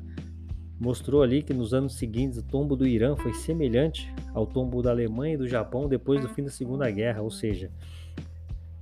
mostrou 0.80 1.22
ali 1.22 1.42
que 1.42 1.52
nos 1.52 1.74
anos 1.74 1.94
seguintes 1.94 2.38
o 2.38 2.42
tombo 2.42 2.76
do 2.76 2.86
Irã 2.86 3.16
foi 3.16 3.34
semelhante 3.34 4.12
ao 4.32 4.46
tombo 4.46 4.80
da 4.82 4.90
Alemanha 4.90 5.34
e 5.34 5.36
do 5.36 5.48
Japão 5.48 5.88
depois 5.88 6.20
do 6.20 6.28
fim 6.28 6.44
da 6.44 6.50
Segunda 6.50 6.90
Guerra, 6.90 7.20
ou 7.20 7.30
seja, 7.30 7.70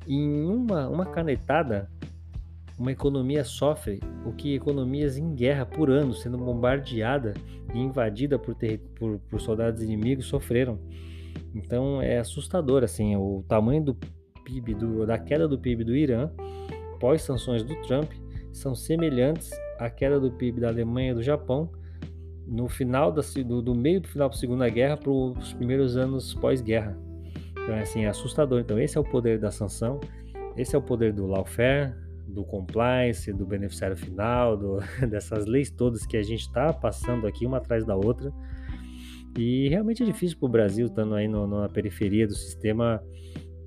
em 0.06 0.44
uma, 0.44 0.88
uma 0.88 1.06
canetada, 1.06 1.90
uma 2.78 2.92
economia 2.92 3.42
sofre 3.44 4.00
o 4.24 4.32
que 4.32 4.54
economias 4.54 5.16
em 5.16 5.34
guerra 5.34 5.64
por 5.64 5.90
ano, 5.90 6.12
sendo 6.14 6.36
bombardeada 6.36 7.34
e 7.74 7.78
invadida 7.78 8.38
por, 8.38 8.56
por, 8.94 9.18
por 9.18 9.40
soldados 9.40 9.82
inimigos, 9.82 10.26
sofreram. 10.26 10.78
Então 11.54 12.02
é 12.02 12.18
assustador 12.18 12.84
assim 12.84 13.16
o 13.16 13.44
tamanho 13.48 13.84
do 13.84 13.96
PIB 14.44 14.74
do, 14.74 15.06
da 15.06 15.18
queda 15.18 15.48
do 15.48 15.58
PIB 15.58 15.84
do 15.84 15.96
Irã 15.96 16.30
pós 17.00 17.22
sanções 17.22 17.62
do 17.62 17.74
Trump 17.82 18.10
são 18.52 18.74
semelhantes 18.74 19.50
à 19.78 19.90
queda 19.90 20.18
do 20.18 20.30
PIB 20.30 20.60
da 20.60 20.68
Alemanha 20.68 21.12
e 21.12 21.14
do 21.14 21.22
Japão 21.22 21.70
no 22.46 22.68
final 22.68 23.10
da, 23.10 23.22
do, 23.44 23.60
do 23.60 23.74
meio 23.74 24.00
do 24.00 24.08
final 24.08 24.28
da 24.28 24.36
Segunda 24.36 24.68
Guerra 24.68 24.96
para 24.96 25.10
os 25.10 25.52
primeiros 25.52 25.96
anos 25.96 26.32
pós-guerra. 26.34 26.96
Então, 27.50 27.74
é 27.74 27.82
assim, 27.82 28.04
é 28.04 28.08
assustador. 28.08 28.60
Então, 28.60 28.78
esse 28.78 28.96
é 28.96 29.00
o 29.00 29.04
poder 29.04 29.38
da 29.38 29.50
sanção, 29.50 29.98
esse 30.56 30.76
é 30.76 30.78
o 30.78 30.82
poder 30.82 31.12
do 31.12 31.26
lawfare, 31.26 31.92
do 32.36 32.44
compliance, 32.44 33.32
do 33.32 33.46
beneficiário 33.46 33.96
final, 33.96 34.58
do, 34.58 34.78
dessas 35.08 35.46
leis 35.46 35.70
todas 35.70 36.06
que 36.06 36.18
a 36.18 36.22
gente 36.22 36.42
está 36.42 36.70
passando 36.70 37.26
aqui 37.26 37.46
uma 37.46 37.56
atrás 37.56 37.84
da 37.84 37.96
outra. 37.96 38.30
E 39.38 39.68
realmente 39.70 40.02
é 40.02 40.06
difícil 40.06 40.38
para 40.38 40.46
o 40.46 40.50
Brasil, 40.50 40.86
estando 40.86 41.14
aí 41.14 41.26
no, 41.26 41.46
na 41.46 41.68
periferia 41.68 42.26
do 42.26 42.34
sistema, 42.34 43.02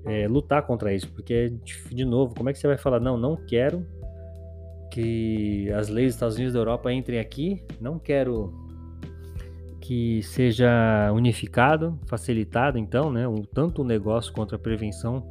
é, 0.04 0.28
lutar 0.28 0.64
contra 0.66 0.94
isso, 0.94 1.12
porque, 1.12 1.52
de 1.90 2.04
novo, 2.04 2.34
como 2.34 2.48
é 2.48 2.52
que 2.52 2.58
você 2.60 2.68
vai 2.68 2.78
falar, 2.78 3.00
não, 3.00 3.16
não 3.16 3.36
quero 3.36 3.84
que 4.90 5.70
as 5.72 5.88
leis 5.88 6.08
dos 6.08 6.14
Estados 6.14 6.36
Unidos 6.36 6.54
da 6.54 6.60
Europa 6.60 6.92
entrem 6.92 7.18
aqui, 7.18 7.62
não 7.80 7.98
quero 7.98 8.52
que 9.80 10.22
seja 10.22 11.10
unificado, 11.12 11.98
facilitado, 12.06 12.78
então, 12.78 13.10
né, 13.12 13.24
tanto 13.52 13.82
o 13.82 13.84
negócio 13.84 14.32
quanto 14.32 14.54
a 14.54 14.58
prevenção 14.58 15.24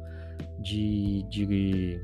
de, 0.62 1.22
de 1.28 2.00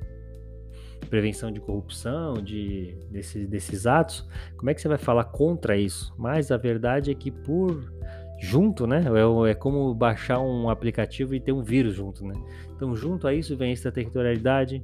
prevenção 1.07 1.51
de 1.51 1.61
corrupção, 1.61 2.35
de 2.35 2.97
desse, 3.11 3.47
desses 3.47 3.87
atos. 3.87 4.27
Como 4.57 4.71
é 4.71 4.75
que 4.75 4.81
você 4.81 4.89
vai 4.89 4.99
falar 4.99 5.25
contra 5.25 5.77
isso? 5.77 6.15
Mas 6.19 6.51
a 6.51 6.57
verdade 6.57 7.11
é 7.11 7.15
que 7.15 7.31
por 7.31 7.93
junto, 8.39 8.87
né, 8.87 9.03
é, 9.07 9.51
é 9.51 9.55
como 9.55 9.95
baixar 9.95 10.41
um 10.41 10.69
aplicativo 10.69 11.35
e 11.35 11.41
ter 11.41 11.53
um 11.53 11.63
vírus 11.63 11.95
junto, 11.95 12.25
né? 12.25 12.35
Então, 12.75 12.95
junto 12.95 13.27
a 13.27 13.35
isso 13.35 13.57
vem 13.57 13.71
a 13.71 13.73
extraterritorialidade, 13.73 14.83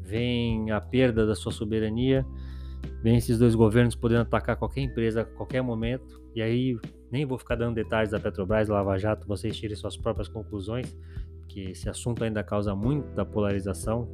vem 0.00 0.70
a 0.70 0.80
perda 0.80 1.26
da 1.26 1.34
sua 1.34 1.50
soberania, 1.50 2.26
vem 3.02 3.16
esses 3.16 3.38
dois 3.38 3.54
governos 3.54 3.94
podendo 3.94 4.22
atacar 4.22 4.56
qualquer 4.56 4.82
empresa 4.82 5.22
a 5.22 5.24
qualquer 5.24 5.62
momento. 5.62 6.22
E 6.34 6.42
aí, 6.42 6.78
nem 7.10 7.24
vou 7.24 7.38
ficar 7.38 7.54
dando 7.54 7.74
detalhes 7.74 8.10
da 8.10 8.20
Petrobras, 8.20 8.68
Lava 8.68 8.98
Jato, 8.98 9.26
vocês 9.26 9.56
tirem 9.56 9.76
suas 9.76 9.96
próprias 9.96 10.28
conclusões, 10.28 10.94
que 11.48 11.70
esse 11.70 11.88
assunto 11.88 12.22
ainda 12.24 12.42
causa 12.42 12.74
muita 12.74 13.24
polarização. 13.24 14.08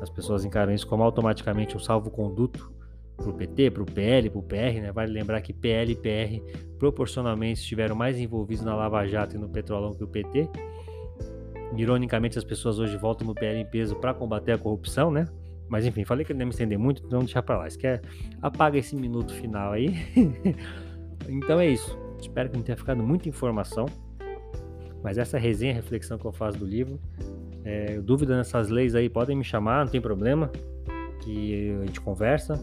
As 0.00 0.10
pessoas 0.10 0.44
encaram 0.44 0.72
isso 0.72 0.86
como 0.86 1.02
automaticamente 1.02 1.76
um 1.76 1.80
salvo-conduto 1.80 2.72
para 3.16 3.30
o 3.30 3.32
PT, 3.32 3.70
para 3.72 3.82
o 3.82 3.86
PL, 3.86 4.30
para 4.30 4.38
o 4.38 4.42
PR, 4.42 4.80
né? 4.80 4.92
Vale 4.92 5.12
lembrar 5.12 5.40
que 5.40 5.52
PL 5.52 5.92
e 5.92 5.96
PR 5.96 6.40
proporcionalmente 6.78 7.60
estiveram 7.60 7.96
mais 7.96 8.18
envolvidos 8.18 8.64
na 8.64 8.76
Lava 8.76 9.04
Jato 9.06 9.34
e 9.34 9.38
no 9.38 9.48
Petrolão 9.48 9.92
que 9.92 10.04
o 10.04 10.08
PT. 10.08 10.48
Ironicamente, 11.76 12.38
as 12.38 12.44
pessoas 12.44 12.78
hoje 12.78 12.96
voltam 12.96 13.26
no 13.26 13.34
PL 13.34 13.58
em 13.58 13.66
peso 13.66 13.96
para 13.96 14.14
combater 14.14 14.52
a 14.52 14.58
corrupção, 14.58 15.10
né? 15.10 15.26
Mas 15.68 15.84
enfim, 15.84 16.04
falei 16.04 16.24
que 16.24 16.32
não 16.32 16.40
ia 16.40 16.46
me 16.46 16.52
estender 16.52 16.78
muito, 16.78 17.02
então 17.04 17.18
deixar 17.20 17.42
para 17.42 17.58
lá. 17.58 17.68
Se 17.68 17.76
quer, 17.76 18.00
apaga 18.40 18.78
esse 18.78 18.96
minuto 18.96 19.34
final 19.34 19.72
aí. 19.72 19.94
então 21.28 21.60
é 21.60 21.68
isso. 21.68 21.98
Espero 22.20 22.48
que 22.48 22.56
não 22.56 22.62
tenha 22.62 22.76
ficado 22.76 23.02
muita 23.02 23.28
informação. 23.28 23.86
Mas 25.02 25.18
essa 25.18 25.38
resenha, 25.38 25.74
reflexão 25.74 26.18
que 26.18 26.24
eu 26.24 26.32
faço 26.32 26.58
do 26.58 26.64
livro, 26.64 26.98
é, 27.64 28.00
dúvida 28.00 28.36
nessas 28.36 28.68
leis 28.68 28.94
aí, 28.94 29.08
podem 29.08 29.36
me 29.36 29.44
chamar, 29.44 29.84
não 29.84 29.92
tem 29.92 30.00
problema. 30.00 30.50
Que 31.22 31.76
a 31.82 31.86
gente 31.86 32.00
conversa 32.00 32.62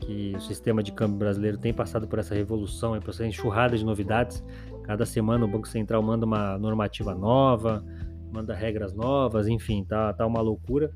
que 0.00 0.34
o 0.36 0.40
sistema 0.40 0.82
de 0.82 0.92
câmbio 0.92 1.18
brasileiro 1.18 1.58
tem 1.58 1.74
passado 1.74 2.06
por 2.06 2.18
essa 2.18 2.34
revolução, 2.34 2.98
por 3.00 3.10
essa 3.10 3.26
enxurrada 3.26 3.76
de 3.76 3.84
novidades. 3.84 4.42
Cada 4.84 5.04
semana 5.04 5.44
o 5.44 5.48
Banco 5.48 5.66
Central 5.66 6.00
manda 6.02 6.24
uma 6.24 6.56
normativa 6.56 7.12
nova, 7.12 7.84
manda 8.32 8.54
regras 8.54 8.94
novas, 8.94 9.48
enfim, 9.48 9.84
tá, 9.84 10.12
tá 10.12 10.24
uma 10.24 10.40
loucura. 10.40 10.90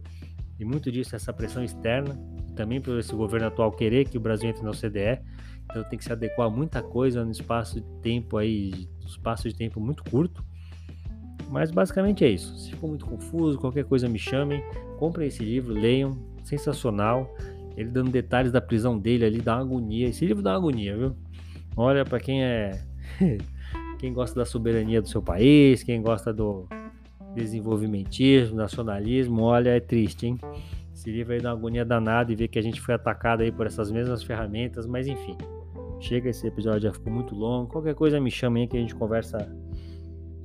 E 0.58 0.64
muito 0.64 0.92
disso 0.92 1.14
é 1.14 1.16
essa 1.16 1.32
pressão 1.32 1.64
externa, 1.64 2.16
também 2.54 2.80
por 2.80 2.98
esse 2.98 3.14
governo 3.14 3.48
atual 3.48 3.72
querer 3.72 4.08
que 4.08 4.16
o 4.16 4.20
Brasil 4.20 4.48
entre 4.48 4.62
na 4.62 4.70
OCDE. 4.70 5.20
Então 5.64 5.82
tem 5.84 5.98
que 5.98 6.04
se 6.04 6.12
adequar 6.12 6.46
a 6.46 6.50
muita 6.50 6.82
coisa 6.82 7.24
no 7.24 7.32
espaço 7.32 7.80
de 7.80 7.86
tempo 8.00 8.36
aí, 8.36 8.88
espaço 9.04 9.48
de 9.48 9.54
tempo 9.54 9.80
muito 9.80 10.04
curto. 10.04 10.44
Mas 11.50 11.72
basicamente 11.72 12.24
é 12.24 12.28
isso. 12.28 12.56
Se 12.56 12.70
ficou 12.70 12.88
muito 12.88 13.04
confuso, 13.04 13.58
qualquer 13.58 13.84
coisa 13.84 14.08
me 14.08 14.18
chamem, 14.18 14.62
comprem 14.98 15.26
esse 15.26 15.44
livro, 15.44 15.74
leiam, 15.74 16.16
sensacional. 16.44 17.28
Ele 17.76 17.90
dando 17.90 18.10
detalhes 18.10 18.52
da 18.52 18.60
prisão 18.60 18.96
dele 18.96 19.24
ali, 19.24 19.40
dá 19.40 19.56
agonia. 19.56 20.08
Esse 20.08 20.24
livro 20.24 20.42
dá 20.42 20.54
agonia, 20.54 20.96
viu? 20.96 21.16
Olha, 21.76 22.04
para 22.04 22.20
quem 22.20 22.44
é. 22.44 22.80
quem 23.98 24.12
gosta 24.12 24.38
da 24.38 24.46
soberania 24.46 25.02
do 25.02 25.08
seu 25.08 25.20
país, 25.20 25.82
quem 25.82 26.00
gosta 26.00 26.32
do 26.32 26.66
desenvolvimentismo, 27.34 28.56
nacionalismo, 28.56 29.42
olha, 29.42 29.70
é 29.70 29.80
triste, 29.80 30.26
hein? 30.26 30.38
Esse 30.94 31.10
livro 31.10 31.32
aí 31.32 31.40
dá 31.40 31.50
uma 31.50 31.58
agonia 31.58 31.84
danada 31.84 32.32
e 32.32 32.36
ver 32.36 32.48
que 32.48 32.58
a 32.58 32.62
gente 32.62 32.80
foi 32.80 32.94
atacado 32.94 33.42
aí 33.42 33.50
por 33.50 33.66
essas 33.66 33.90
mesmas 33.90 34.22
ferramentas, 34.22 34.86
mas 34.86 35.06
enfim. 35.06 35.36
Chega, 35.98 36.30
esse 36.30 36.46
episódio 36.46 36.82
já 36.82 36.92
ficou 36.92 37.12
muito 37.12 37.34
longo. 37.34 37.70
Qualquer 37.70 37.94
coisa 37.94 38.20
me 38.20 38.30
chama 38.30 38.58
aí 38.58 38.66
que 38.66 38.76
a 38.76 38.80
gente 38.80 38.94
conversa 38.94 39.38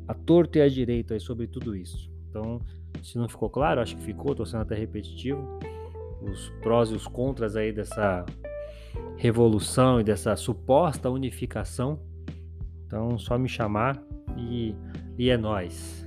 a 0.08 0.14
torto 0.14 0.58
e 0.58 0.62
a 0.62 0.70
direito 0.70 1.14
aí 1.14 1.20
sobre 1.20 1.48
tudo 1.48 1.76
isso. 1.76 2.10
Então, 2.30 2.60
se 3.04 3.18
não 3.18 3.28
ficou 3.28 3.50
claro, 3.50 3.82
acho 3.82 3.96
que 3.96 4.04
ficou, 4.04 4.32
estou 4.32 4.46
sendo 4.46 4.62
até 4.62 4.76
repetitivo, 4.76 5.60
os 6.22 6.50
prós 6.62 6.90
e 6.90 6.96
os 6.96 7.08
contras 7.08 7.56
aí 7.56 7.72
dessa 7.72 8.26
revolução 9.18 10.00
e 10.00 10.04
dessa 10.04 10.36
suposta 10.36 11.10
unificação. 11.10 12.00
Então, 12.86 13.18
só 13.18 13.38
me 13.38 13.48
chamar 13.48 14.02
e, 14.38 14.76
e 15.18 15.30
é 15.30 15.38
nós. 15.38 16.06